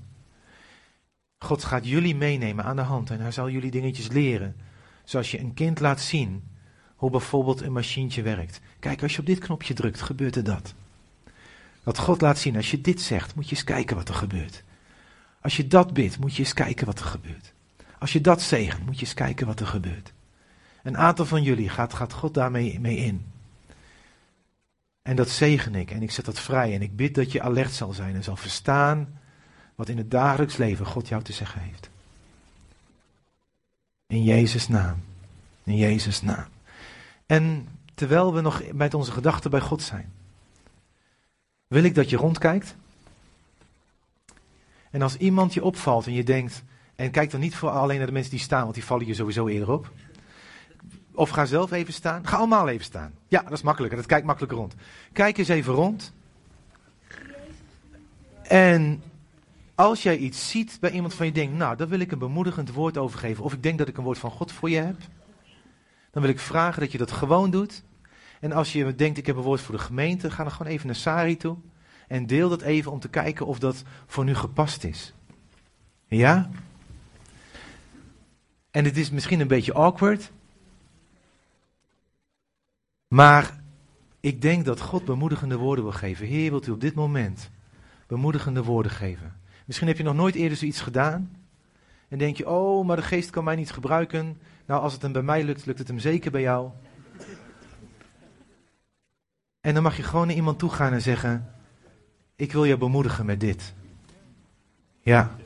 God 1.38 1.64
gaat 1.64 1.86
jullie 1.86 2.16
meenemen 2.16 2.64
aan 2.64 2.76
de 2.76 2.82
hand 2.82 3.10
en 3.10 3.20
hij 3.20 3.30
zal 3.30 3.50
jullie 3.50 3.70
dingetjes 3.70 4.08
leren. 4.08 4.56
Zoals 5.04 5.30
je 5.30 5.40
een 5.40 5.54
kind 5.54 5.80
laat 5.80 6.00
zien 6.00 6.48
hoe 6.96 7.10
bijvoorbeeld 7.10 7.60
een 7.60 7.72
machientje 7.72 8.22
werkt. 8.22 8.60
Kijk, 8.78 9.02
als 9.02 9.12
je 9.12 9.18
op 9.18 9.26
dit 9.26 9.38
knopje 9.38 9.74
drukt, 9.74 10.02
gebeurt 10.02 10.36
er 10.36 10.44
dat. 10.44 10.74
Dat 11.82 11.98
God 11.98 12.20
laat 12.20 12.38
zien, 12.38 12.56
als 12.56 12.70
je 12.70 12.80
dit 12.80 13.00
zegt, 13.00 13.34
moet 13.34 13.48
je 13.48 13.54
eens 13.54 13.64
kijken 13.64 13.96
wat 13.96 14.08
er 14.08 14.14
gebeurt. 14.14 14.62
Als 15.40 15.56
je 15.56 15.66
dat 15.66 15.92
bidt, 15.92 16.18
moet 16.18 16.34
je 16.34 16.42
eens 16.42 16.54
kijken 16.54 16.86
wat 16.86 16.98
er 16.98 17.06
gebeurt. 17.06 17.52
Als 17.98 18.12
je 18.12 18.20
dat 18.20 18.42
zegt, 18.42 18.84
moet 18.84 18.98
je 18.98 19.04
eens 19.04 19.14
kijken 19.14 19.46
wat 19.46 19.60
er 19.60 19.66
gebeurt. 19.66 20.12
Een 20.82 20.96
aantal 20.96 21.24
van 21.26 21.42
jullie 21.42 21.68
gaat, 21.68 21.94
gaat 21.94 22.12
God 22.12 22.34
daarmee 22.34 22.80
mee 22.80 22.96
in. 22.96 23.24
En 25.06 25.16
dat 25.16 25.28
zegen 25.28 25.74
ik 25.74 25.90
en 25.90 26.02
ik 26.02 26.10
zet 26.10 26.24
dat 26.24 26.40
vrij 26.40 26.74
en 26.74 26.82
ik 26.82 26.96
bid 26.96 27.14
dat 27.14 27.32
je 27.32 27.42
alert 27.42 27.72
zal 27.72 27.92
zijn 27.92 28.14
en 28.14 28.24
zal 28.24 28.36
verstaan 28.36 29.18
wat 29.74 29.88
in 29.88 29.96
het 29.96 30.10
dagelijks 30.10 30.56
leven 30.56 30.86
God 30.86 31.08
jou 31.08 31.22
te 31.22 31.32
zeggen 31.32 31.60
heeft. 31.60 31.90
In 34.06 34.24
Jezus' 34.24 34.68
naam. 34.68 35.02
In 35.64 35.76
Jezus' 35.76 36.22
naam. 36.22 36.46
En 37.26 37.68
terwijl 37.94 38.34
we 38.34 38.40
nog 38.40 38.62
met 38.72 38.94
onze 38.94 39.12
gedachten 39.12 39.50
bij 39.50 39.60
God 39.60 39.82
zijn, 39.82 40.12
wil 41.66 41.84
ik 41.84 41.94
dat 41.94 42.10
je 42.10 42.16
rondkijkt. 42.16 42.76
En 44.90 45.02
als 45.02 45.16
iemand 45.16 45.54
je 45.54 45.64
opvalt 45.64 46.06
en 46.06 46.12
je 46.12 46.24
denkt, 46.24 46.62
en 46.96 47.10
kijk 47.10 47.30
dan 47.30 47.40
niet 47.40 47.56
voor 47.56 47.70
alleen 47.70 47.98
naar 47.98 48.06
de 48.06 48.12
mensen 48.12 48.30
die 48.30 48.40
staan, 48.40 48.62
want 48.62 48.74
die 48.74 48.84
vallen 48.84 49.06
je 49.06 49.14
sowieso 49.14 49.46
eerder 49.46 49.70
op. 49.70 49.90
Of 51.16 51.30
ga 51.30 51.44
zelf 51.44 51.72
even 51.72 51.92
staan. 51.92 52.26
Ga 52.26 52.36
allemaal 52.36 52.68
even 52.68 52.84
staan. 52.84 53.12
Ja, 53.28 53.42
dat 53.42 53.52
is 53.52 53.62
makkelijker. 53.62 53.98
Dat 53.98 54.06
kijkt 54.06 54.26
makkelijker 54.26 54.58
rond. 54.58 54.74
Kijk 55.12 55.38
eens 55.38 55.48
even 55.48 55.74
rond. 55.74 56.12
En 58.42 59.02
als 59.74 60.02
jij 60.02 60.16
iets 60.16 60.50
ziet 60.50 60.76
bij 60.80 60.90
iemand 60.90 61.14
van 61.14 61.26
je 61.26 61.32
denkt, 61.32 61.54
nou, 61.54 61.76
daar 61.76 61.88
wil 61.88 62.00
ik 62.00 62.12
een 62.12 62.18
bemoedigend 62.18 62.72
woord 62.72 62.98
over 62.98 63.18
geven. 63.18 63.44
Of 63.44 63.52
ik 63.52 63.62
denk 63.62 63.78
dat 63.78 63.88
ik 63.88 63.96
een 63.96 64.04
woord 64.04 64.18
van 64.18 64.30
God 64.30 64.52
voor 64.52 64.70
je 64.70 64.78
heb. 64.78 64.96
Dan 66.10 66.22
wil 66.22 66.30
ik 66.30 66.38
vragen 66.38 66.80
dat 66.80 66.92
je 66.92 66.98
dat 66.98 67.12
gewoon 67.12 67.50
doet. 67.50 67.82
En 68.40 68.52
als 68.52 68.72
je 68.72 68.94
denkt, 68.94 69.18
ik 69.18 69.26
heb 69.26 69.36
een 69.36 69.42
woord 69.42 69.60
voor 69.60 69.74
de 69.74 69.80
gemeente, 69.80 70.30
ga 70.30 70.42
dan 70.42 70.52
gewoon 70.52 70.72
even 70.72 70.86
naar 70.86 70.96
Sari 70.96 71.36
toe. 71.36 71.56
En 72.08 72.26
deel 72.26 72.48
dat 72.48 72.62
even 72.62 72.92
om 72.92 73.00
te 73.00 73.08
kijken 73.08 73.46
of 73.46 73.58
dat 73.58 73.82
voor 74.06 74.24
nu 74.24 74.34
gepast 74.34 74.84
is. 74.84 75.14
Ja? 76.06 76.50
En 78.70 78.84
het 78.84 78.96
is 78.96 79.10
misschien 79.10 79.40
een 79.40 79.48
beetje 79.48 79.74
awkward. 79.74 80.30
Maar 83.08 83.60
ik 84.20 84.42
denk 84.42 84.64
dat 84.64 84.80
God 84.80 85.04
bemoedigende 85.04 85.56
woorden 85.56 85.84
wil 85.84 85.92
geven. 85.92 86.26
Heer, 86.26 86.50
wilt 86.50 86.66
u 86.66 86.70
op 86.70 86.80
dit 86.80 86.94
moment 86.94 87.50
bemoedigende 88.06 88.62
woorden 88.62 88.92
geven? 88.92 89.36
Misschien 89.64 89.88
heb 89.88 89.96
je 89.96 90.02
nog 90.02 90.14
nooit 90.14 90.34
eerder 90.34 90.56
zoiets 90.56 90.80
gedaan. 90.80 91.36
En 92.08 92.18
denk 92.18 92.36
je, 92.36 92.48
oh, 92.48 92.86
maar 92.86 92.96
de 92.96 93.02
geest 93.02 93.30
kan 93.30 93.44
mij 93.44 93.56
niet 93.56 93.72
gebruiken. 93.72 94.38
Nou, 94.66 94.82
als 94.82 94.92
het 94.92 95.02
hem 95.02 95.12
bij 95.12 95.22
mij 95.22 95.44
lukt, 95.44 95.66
lukt 95.66 95.78
het 95.78 95.88
hem 95.88 95.98
zeker 95.98 96.30
bij 96.30 96.40
jou. 96.40 96.70
En 99.60 99.74
dan 99.74 99.82
mag 99.82 99.96
je 99.96 100.02
gewoon 100.02 100.26
naar 100.26 100.36
iemand 100.36 100.58
toe 100.58 100.70
gaan 100.70 100.92
en 100.92 101.02
zeggen: 101.02 101.54
Ik 102.36 102.52
wil 102.52 102.64
je 102.64 102.76
bemoedigen 102.76 103.26
met 103.26 103.40
dit. 103.40 103.74
Ja. 105.00 105.36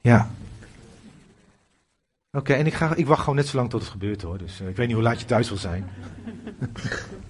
Ja. 0.00 0.30
Oké, 2.32 2.52
en 2.52 2.66
ik, 2.66 2.74
ga, 2.74 2.94
ik 2.94 3.06
wacht 3.06 3.20
gewoon 3.20 3.34
net 3.34 3.46
zo 3.46 3.56
lang 3.56 3.70
tot 3.70 3.80
het 3.80 3.90
gebeurt 3.90 4.22
hoor. 4.22 4.38
Dus 4.38 4.60
uh, 4.60 4.68
ik 4.68 4.76
weet 4.76 4.86
niet 4.86 4.96
hoe 4.96 5.04
laat 5.04 5.20
je 5.20 5.26
thuis 5.26 5.48
wil 5.48 5.58
zijn. 5.58 5.90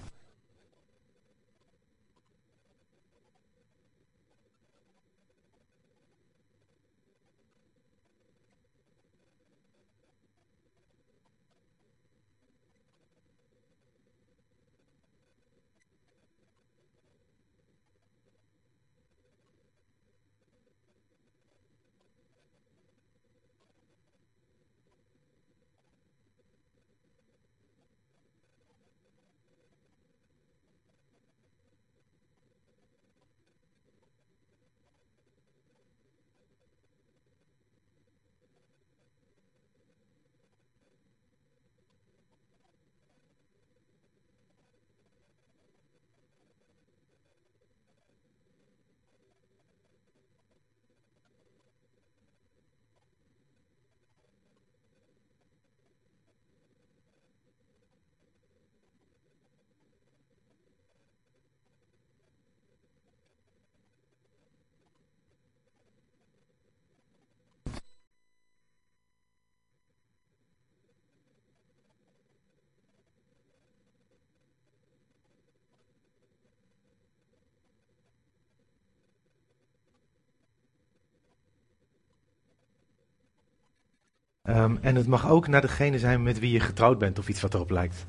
Ehm, 84.51 84.77
en 84.81 84.95
het 84.97 85.07
mag 85.07 85.29
ook 85.29 85.49
naar 85.49 85.61
degene 85.61 85.99
zijn 85.99 86.23
met 86.23 86.39
wie 86.39 86.53
je 86.53 86.61
getrouwd 86.61 86.99
bent 86.99 87.19
of 87.19 87.29
iets 87.29 87.41
wat 87.41 87.55
erop 87.55 87.71
lijkt. 87.71 88.07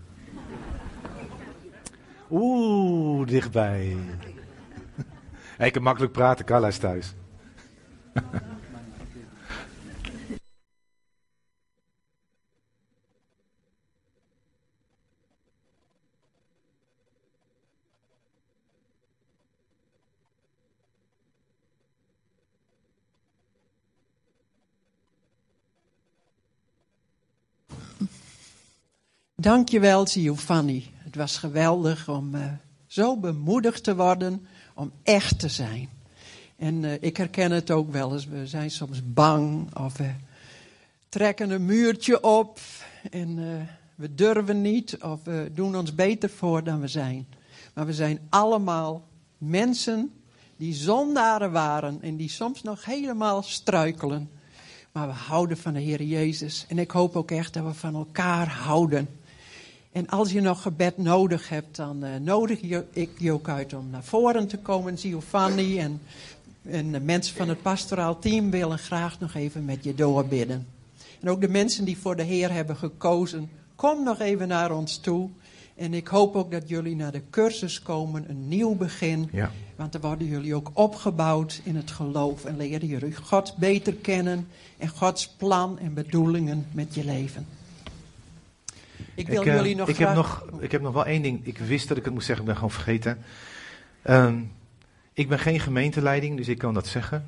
Oeh, 2.29 3.27
dichtbij. 3.27 3.97
ik 5.57 5.79
makkelijk 5.79 6.11
praten, 6.13 6.45
Carla 6.45 6.67
is 6.67 6.77
thuis. 6.77 7.15
Dankjewel, 29.41 30.05
Giovanni. 30.05 30.91
Het 30.97 31.15
was 31.15 31.37
geweldig 31.37 32.09
om 32.09 32.35
uh, 32.35 32.45
zo 32.87 33.17
bemoedigd 33.17 33.83
te 33.83 33.95
worden 33.95 34.45
om 34.73 34.91
echt 35.03 35.39
te 35.39 35.47
zijn. 35.47 35.89
En 36.57 36.83
uh, 36.83 36.93
ik 36.99 37.17
herken 37.17 37.51
het 37.51 37.71
ook 37.71 37.91
wel 37.91 38.13
eens. 38.13 38.25
We 38.25 38.47
zijn 38.47 38.71
soms 38.71 39.01
bang 39.03 39.75
of 39.77 39.97
we 39.97 40.09
trekken 41.09 41.49
een 41.49 41.65
muurtje 41.65 42.23
op 42.23 42.59
en 43.11 43.37
uh, 43.37 43.45
we 43.95 44.15
durven 44.15 44.61
niet 44.61 44.97
of 44.97 45.23
we 45.23 45.51
doen 45.53 45.75
ons 45.75 45.95
beter 45.95 46.29
voor 46.29 46.63
dan 46.63 46.79
we 46.79 46.87
zijn. 46.87 47.27
Maar 47.73 47.85
we 47.85 47.93
zijn 47.93 48.19
allemaal 48.29 49.07
mensen 49.37 50.11
die 50.57 50.73
zondaren 50.73 51.51
waren 51.51 52.01
en 52.01 52.15
die 52.15 52.29
soms 52.29 52.61
nog 52.63 52.85
helemaal 52.85 53.43
struikelen. 53.43 54.29
Maar 54.91 55.07
we 55.07 55.13
houden 55.13 55.57
van 55.57 55.73
de 55.73 55.79
Heer 55.79 56.03
Jezus. 56.03 56.65
En 56.67 56.79
ik 56.79 56.91
hoop 56.91 57.15
ook 57.15 57.31
echt 57.31 57.53
dat 57.53 57.63
we 57.63 57.73
van 57.73 57.95
elkaar 57.95 58.49
houden. 58.49 59.07
En 59.91 60.07
als 60.07 60.31
je 60.31 60.41
nog 60.41 60.61
gebed 60.61 60.97
nodig 60.97 61.49
hebt, 61.49 61.75
dan 61.75 62.03
uh, 62.03 62.09
nodig 62.21 62.61
je, 62.61 62.83
ik 62.91 63.09
je 63.17 63.31
ook 63.31 63.49
uit 63.49 63.73
om 63.73 63.89
naar 63.89 64.03
voren 64.03 64.47
te 64.47 64.57
komen. 64.57 64.97
Giovanni 64.97 65.79
en, 65.79 66.01
en 66.61 66.91
de 66.91 66.99
mensen 66.99 67.35
van 67.35 67.49
het 67.49 67.61
pastoraal 67.61 68.19
team 68.19 68.51
willen 68.51 68.77
graag 68.77 69.19
nog 69.19 69.33
even 69.33 69.65
met 69.65 69.83
je 69.83 69.95
doorbidden. 69.95 70.67
En 71.21 71.29
ook 71.29 71.41
de 71.41 71.49
mensen 71.49 71.85
die 71.85 71.97
voor 71.97 72.15
de 72.15 72.23
Heer 72.23 72.51
hebben 72.51 72.75
gekozen, 72.75 73.49
kom 73.75 74.03
nog 74.03 74.19
even 74.19 74.47
naar 74.47 74.71
ons 74.71 74.97
toe. 74.97 75.29
En 75.75 75.93
ik 75.93 76.07
hoop 76.07 76.35
ook 76.35 76.51
dat 76.51 76.69
jullie 76.69 76.95
naar 76.95 77.11
de 77.11 77.21
cursus 77.29 77.81
komen, 77.81 78.29
een 78.29 78.47
nieuw 78.47 78.75
begin. 78.75 79.29
Ja. 79.31 79.51
Want 79.75 79.91
dan 79.91 80.01
worden 80.01 80.27
jullie 80.27 80.55
ook 80.55 80.71
opgebouwd 80.73 81.61
in 81.63 81.75
het 81.75 81.91
geloof 81.91 82.45
en 82.45 82.57
leren 82.57 82.87
jullie 82.87 83.15
God 83.15 83.55
beter 83.57 83.93
kennen 83.93 84.47
en 84.77 84.87
Gods 84.87 85.27
plan 85.27 85.79
en 85.79 85.93
bedoelingen 85.93 86.65
met 86.71 86.95
je 86.95 87.05
leven. 87.05 87.47
Ik 89.21 89.27
wil 89.27 89.45
uh, 89.45 89.55
jullie 89.55 89.75
nog 89.75 89.87
ik 89.87 89.97
Heb 89.97 90.13
nog, 90.13 90.45
ik 90.59 90.71
heb 90.71 90.81
nog 90.81 90.93
wel 90.93 91.05
één 91.05 91.21
ding. 91.21 91.45
Ik 91.45 91.57
wist 91.57 91.87
dat 91.87 91.97
ik 91.97 92.05
het 92.05 92.13
moest 92.13 92.25
zeggen, 92.25 92.45
ik 92.45 92.51
ben 92.51 92.59
gewoon 92.59 92.75
vergeten. 92.75 93.17
Um, 94.03 94.51
ik 95.13 95.29
ben 95.29 95.39
geen 95.39 95.59
gemeenteleiding, 95.59 96.37
dus 96.37 96.47
ik 96.47 96.57
kan 96.57 96.73
dat 96.73 96.87
zeggen. 96.87 97.25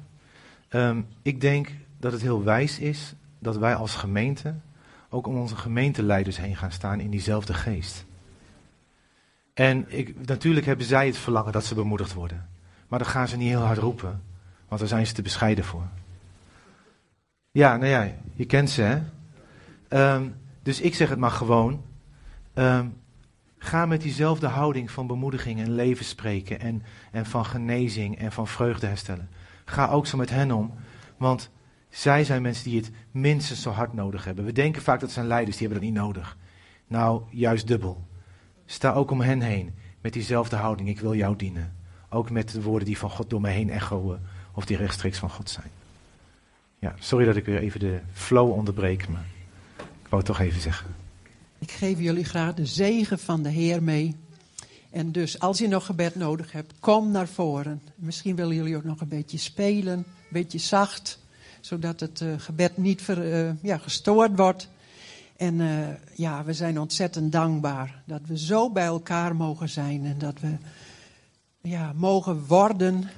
Um, 0.69 1.07
ik 1.21 1.41
denk 1.41 1.69
dat 1.97 2.11
het 2.11 2.21
heel 2.21 2.43
wijs 2.43 2.79
is 2.79 3.13
dat 3.39 3.57
wij 3.57 3.75
als 3.75 3.95
gemeente 3.95 4.55
ook 5.09 5.27
om 5.27 5.37
onze 5.37 5.55
gemeenteleiders 5.55 6.37
heen 6.37 6.55
gaan 6.55 6.71
staan 6.71 6.99
in 6.99 7.09
diezelfde 7.09 7.53
geest. 7.53 8.05
En 9.53 9.85
ik, 9.87 10.25
natuurlijk 10.25 10.65
hebben 10.65 10.85
zij 10.85 11.05
het 11.05 11.17
verlangen 11.17 11.51
dat 11.51 11.65
ze 11.65 11.75
bemoedigd 11.75 12.13
worden. 12.13 12.49
Maar 12.87 12.99
dan 12.99 13.07
gaan 13.07 13.27
ze 13.27 13.37
niet 13.37 13.49
heel 13.49 13.59
hard 13.59 13.77
roepen, 13.77 14.23
want 14.67 14.79
daar 14.79 14.89
zijn 14.89 15.07
ze 15.07 15.13
te 15.13 15.21
bescheiden 15.21 15.63
voor. 15.63 15.87
Ja, 17.51 17.77
nou 17.77 17.89
ja, 17.89 18.11
je 18.33 18.45
kent 18.45 18.69
ze 18.69 18.81
hè. 18.81 20.15
Um, 20.15 20.35
dus 20.63 20.81
ik 20.81 20.95
zeg 20.95 21.09
het 21.09 21.19
maar 21.19 21.31
gewoon. 21.31 21.83
Um, 22.53 23.01
ga 23.57 23.85
met 23.85 24.01
diezelfde 24.01 24.47
houding 24.47 24.91
van 24.91 25.07
bemoediging 25.07 25.59
en 25.59 25.71
leven 25.71 26.05
spreken. 26.05 26.59
En, 26.59 26.83
en 27.11 27.25
van 27.25 27.45
genezing 27.45 28.17
en 28.17 28.31
van 28.31 28.47
vreugde 28.47 28.87
herstellen. 28.87 29.29
Ga 29.65 29.89
ook 29.89 30.05
zo 30.05 30.17
met 30.17 30.29
hen 30.29 30.51
om. 30.51 30.73
Want 31.17 31.49
zij 31.89 32.23
zijn 32.23 32.41
mensen 32.41 32.63
die 32.63 32.79
het 32.79 32.91
minstens 33.11 33.61
zo 33.61 33.69
hard 33.69 33.93
nodig 33.93 34.25
hebben. 34.25 34.45
We 34.45 34.51
denken 34.51 34.81
vaak 34.81 34.99
dat 34.99 35.11
zijn 35.11 35.27
leiders, 35.27 35.57
die 35.57 35.67
hebben 35.67 35.85
dat 35.85 35.93
niet 35.93 36.03
nodig. 36.03 36.37
Nou, 36.87 37.21
juist 37.29 37.67
dubbel. 37.67 38.07
Sta 38.65 38.93
ook 38.93 39.11
om 39.11 39.21
hen 39.21 39.41
heen 39.41 39.73
met 40.01 40.13
diezelfde 40.13 40.55
houding. 40.55 40.89
Ik 40.89 40.99
wil 40.99 41.15
jou 41.15 41.35
dienen. 41.35 41.75
Ook 42.09 42.29
met 42.29 42.51
de 42.51 42.61
woorden 42.61 42.87
die 42.87 42.97
van 42.97 43.09
God 43.09 43.29
door 43.29 43.41
mij 43.41 43.53
heen 43.53 43.69
echoen. 43.69 44.17
Of 44.53 44.65
die 44.65 44.77
rechtstreeks 44.77 45.17
van 45.17 45.29
God 45.29 45.49
zijn. 45.49 45.67
Ja, 46.79 46.93
sorry 46.99 47.25
dat 47.25 47.35
ik 47.35 47.45
weer 47.45 47.59
even 47.59 47.79
de 47.79 47.99
flow 48.13 48.51
onderbreek. 48.51 49.07
Maar 49.07 49.25
wou 50.13 50.25
toch 50.25 50.39
even 50.39 50.61
zeggen. 50.61 50.95
Ik 51.59 51.71
geef 51.71 51.99
jullie 51.99 52.23
graag 52.23 52.53
de 52.53 52.65
zegen 52.65 53.19
van 53.19 53.43
de 53.43 53.49
Heer 53.49 53.83
mee. 53.83 54.15
En 54.89 55.11
dus 55.11 55.39
als 55.39 55.57
je 55.57 55.67
nog 55.67 55.85
gebed 55.85 56.15
nodig 56.15 56.51
hebt, 56.51 56.73
kom 56.79 57.11
naar 57.11 57.27
voren. 57.27 57.81
Misschien 57.95 58.35
willen 58.35 58.55
jullie 58.55 58.75
ook 58.75 58.83
nog 58.83 59.01
een 59.01 59.07
beetje 59.07 59.37
spelen, 59.37 59.97
een 59.97 60.05
beetje 60.29 60.57
zacht, 60.57 61.19
zodat 61.61 61.99
het 61.99 62.21
uh, 62.21 62.33
gebed 62.37 62.77
niet 62.77 63.01
ver, 63.01 63.45
uh, 63.47 63.51
ja, 63.61 63.77
gestoord 63.77 64.37
wordt. 64.37 64.69
En 65.37 65.59
uh, 65.59 65.87
ja, 66.15 66.43
we 66.43 66.53
zijn 66.53 66.79
ontzettend 66.79 67.31
dankbaar 67.31 68.03
dat 68.05 68.21
we 68.27 68.37
zo 68.37 68.71
bij 68.71 68.85
elkaar 68.85 69.35
mogen 69.35 69.69
zijn 69.69 70.05
en 70.05 70.17
dat 70.17 70.39
we 70.39 70.55
ja, 71.61 71.93
mogen 71.95 72.45
worden 72.45 73.09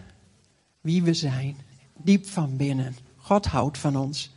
wie 0.82 1.04
we 1.04 1.14
zijn, 1.14 1.56
diep 1.98 2.28
van 2.28 2.58
binnen. 2.58 2.96
God 3.16 3.46
houdt 3.46 3.78
van 3.78 3.96
ons. 3.96 4.35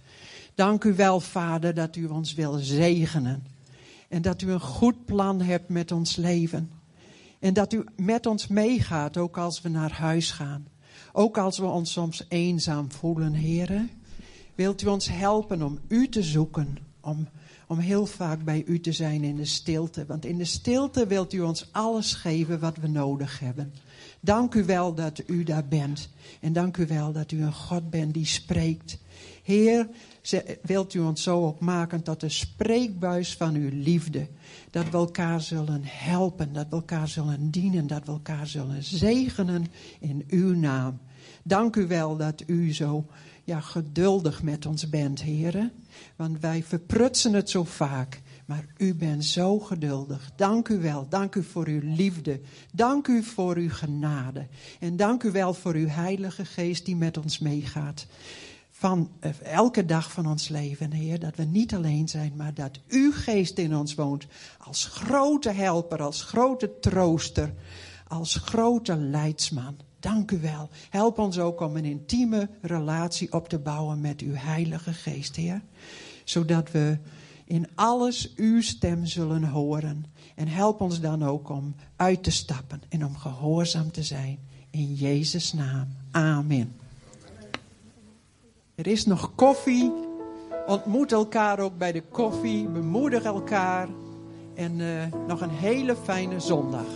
Dank 0.59 0.85
u 0.85 0.95
wel, 0.95 1.21
Vader, 1.21 1.75
dat 1.75 1.97
u 1.97 2.07
ons 2.07 2.35
wil 2.35 2.53
zegenen. 2.53 3.47
En 4.09 4.23
dat 4.23 4.43
u 4.43 4.51
een 4.51 4.61
goed 4.61 5.05
plan 5.05 5.41
hebt 5.41 5.69
met 5.69 5.93
ons 5.93 6.17
leven. 6.17 6.71
En 7.39 7.55
dat 7.55 7.73
u 7.73 7.85
met 7.97 8.27
ons 8.27 8.47
meegaat, 8.47 9.17
ook 9.17 9.37
als 9.37 9.61
we 9.61 9.69
naar 9.69 9.93
huis 9.93 10.31
gaan. 10.31 10.67
Ook 11.13 11.39
als 11.39 11.59
we 11.59 11.67
ons 11.67 11.93
soms 11.93 12.25
eenzaam 12.29 12.93
voelen, 12.93 13.33
heren. 13.33 13.91
Wilt 14.55 14.83
u 14.83 14.87
ons 14.87 15.09
helpen 15.09 15.63
om 15.63 15.79
u 15.89 16.09
te 16.09 16.23
zoeken, 16.23 16.79
om, 17.01 17.29
om 17.67 17.79
heel 17.79 18.07
vaak 18.07 18.45
bij 18.45 18.63
u 18.67 18.81
te 18.81 18.93
zijn 18.93 19.25
in 19.25 19.37
de 19.37 19.45
stilte. 19.45 20.07
Want 20.07 20.25
in 20.25 20.39
de 20.39 20.45
stilte 20.45 21.07
wilt 21.07 21.33
u 21.33 21.41
ons 21.41 21.69
alles 21.73 22.15
geven 22.15 22.61
wat 22.61 22.77
we 22.77 22.89
nodig 22.89 23.41
hebben. 23.41 23.73
Dank 24.21 24.55
u 24.55 24.65
wel 24.65 24.95
dat 24.95 25.23
u 25.27 25.43
daar 25.43 25.69
bent. 25.69 26.09
En 26.41 26.53
dank 26.53 26.77
u 26.77 26.87
wel 26.87 27.13
dat 27.13 27.33
u 27.33 27.43
een 27.43 27.55
God 27.55 27.91
bent 27.91 28.15
die 28.15 28.27
spreekt. 28.27 28.99
Heer, 29.43 29.89
wilt 30.63 30.95
u 30.95 30.99
ons 30.99 31.23
zo 31.23 31.47
ook 31.47 31.61
maken 31.61 32.03
tot 32.03 32.21
de 32.21 32.29
spreekbuis 32.29 33.35
van 33.35 33.55
uw 33.55 33.71
liefde. 33.73 34.27
Dat 34.71 34.85
we 34.85 34.97
elkaar 34.97 35.41
zullen 35.41 35.83
helpen, 35.85 36.53
dat 36.53 36.67
we 36.71 36.77
elkaar 36.77 37.09
zullen 37.09 37.51
dienen, 37.51 37.87
dat 37.87 38.05
we 38.05 38.13
elkaar 38.13 38.47
zullen 38.47 38.83
zegenen 38.83 39.67
in 40.01 40.25
uw 40.29 40.55
naam. 40.55 40.99
Dank 41.43 41.77
u 41.77 41.87
wel 41.87 42.17
dat 42.17 42.43
u 42.47 42.75
zo 42.75 43.07
ja, 43.45 43.61
geduldig 43.61 44.43
met 44.43 44.67
ons 44.67 44.89
bent, 44.89 45.23
heren. 45.23 45.73
Want 46.17 46.41
wij 46.41 46.63
verprutsen 46.63 47.33
het 47.33 47.51
zo 47.51 47.65
vaak. 47.65 48.21
Maar 48.47 48.67
u 48.77 48.95
bent 48.95 49.25
zo 49.25 49.59
geduldig. 49.59 50.31
Dank 50.37 50.69
u 50.69 50.81
wel. 50.81 51.07
Dank 51.09 51.35
u 51.35 51.43
voor 51.43 51.67
uw 51.67 51.81
liefde. 51.83 52.41
Dank 52.73 53.07
u 53.07 53.23
voor 53.23 53.57
uw 53.57 53.71
genade. 53.71 54.47
En 54.81 54.97
dank 54.97 55.23
u 55.23 55.31
wel 55.31 55.55
voor 55.55 55.75
uw 55.75 55.89
Heilige 55.89 56.45
Geest 56.45 56.85
die 56.85 56.97
met 56.97 57.17
ons 57.19 57.39
meegaat 57.39 58.07
van 58.79 59.11
eh, 59.21 59.31
elke 59.43 59.85
dag 59.85 60.13
van 60.13 60.27
ons 60.27 60.49
leven, 60.49 60.93
Heer, 60.93 61.19
dat 61.19 61.37
we 61.37 61.45
niet 61.45 61.75
alleen 61.75 62.09
zijn, 62.09 62.33
maar 62.37 62.55
dat 62.55 62.81
uw 62.89 63.13
geest 63.13 63.59
in 63.59 63.77
ons 63.77 63.95
woont 63.95 64.27
als 64.59 64.85
grote 64.85 65.51
helper, 65.51 66.03
als 66.03 66.23
grote 66.23 66.79
trooster, 66.81 67.55
als 68.09 68.35
grote 68.35 68.97
leidsman. 68.97 69.77
Dank 70.01 70.31
u 70.31 70.41
wel. 70.41 70.69
Help 70.91 71.19
ons 71.19 71.39
ook 71.39 71.61
om 71.61 71.77
een 71.77 71.85
intieme 71.85 72.49
relatie 72.63 73.33
op 73.33 73.49
te 73.49 73.59
bouwen 73.59 74.01
met 74.01 74.21
uw 74.21 74.35
Heilige 74.35 74.93
Geest, 74.93 75.37
Heer. 75.37 75.63
Zodat 76.25 76.71
we 76.71 76.99
in 77.45 77.69
alles 77.75 78.35
uw 78.35 78.61
stem 78.61 79.07
zullen 79.07 79.45
horen. 79.45 80.05
En 80.35 80.49
help 80.49 80.81
ons 80.81 81.01
dan 81.01 81.25
ook 81.25 81.49
om 81.49 81.75
uit 81.97 82.23
te 82.23 82.31
stappen 82.31 82.83
en 82.89 83.05
om 83.05 83.17
gehoorzaam 83.17 83.91
te 83.91 84.03
zijn. 84.03 84.39
In 84.71 84.95
Jezus' 84.95 85.53
naam. 85.53 85.89
Amen. 86.11 86.88
Er 88.79 88.87
is 88.87 89.07
nog 89.07 89.35
koffie. 89.35 89.93
Ontmoet 90.67 91.13
elkaar 91.13 91.59
ook 91.59 91.79
bij 91.79 91.93
de 91.93 92.03
koffie. 92.03 92.69
Bemoedig 92.69 93.23
elkaar. 93.25 93.89
En 94.55 94.79
uh, 94.79 95.03
nog 95.27 95.41
een 95.41 95.51
hele 95.51 95.97
fijne 95.97 96.41
zondag. 96.41 96.87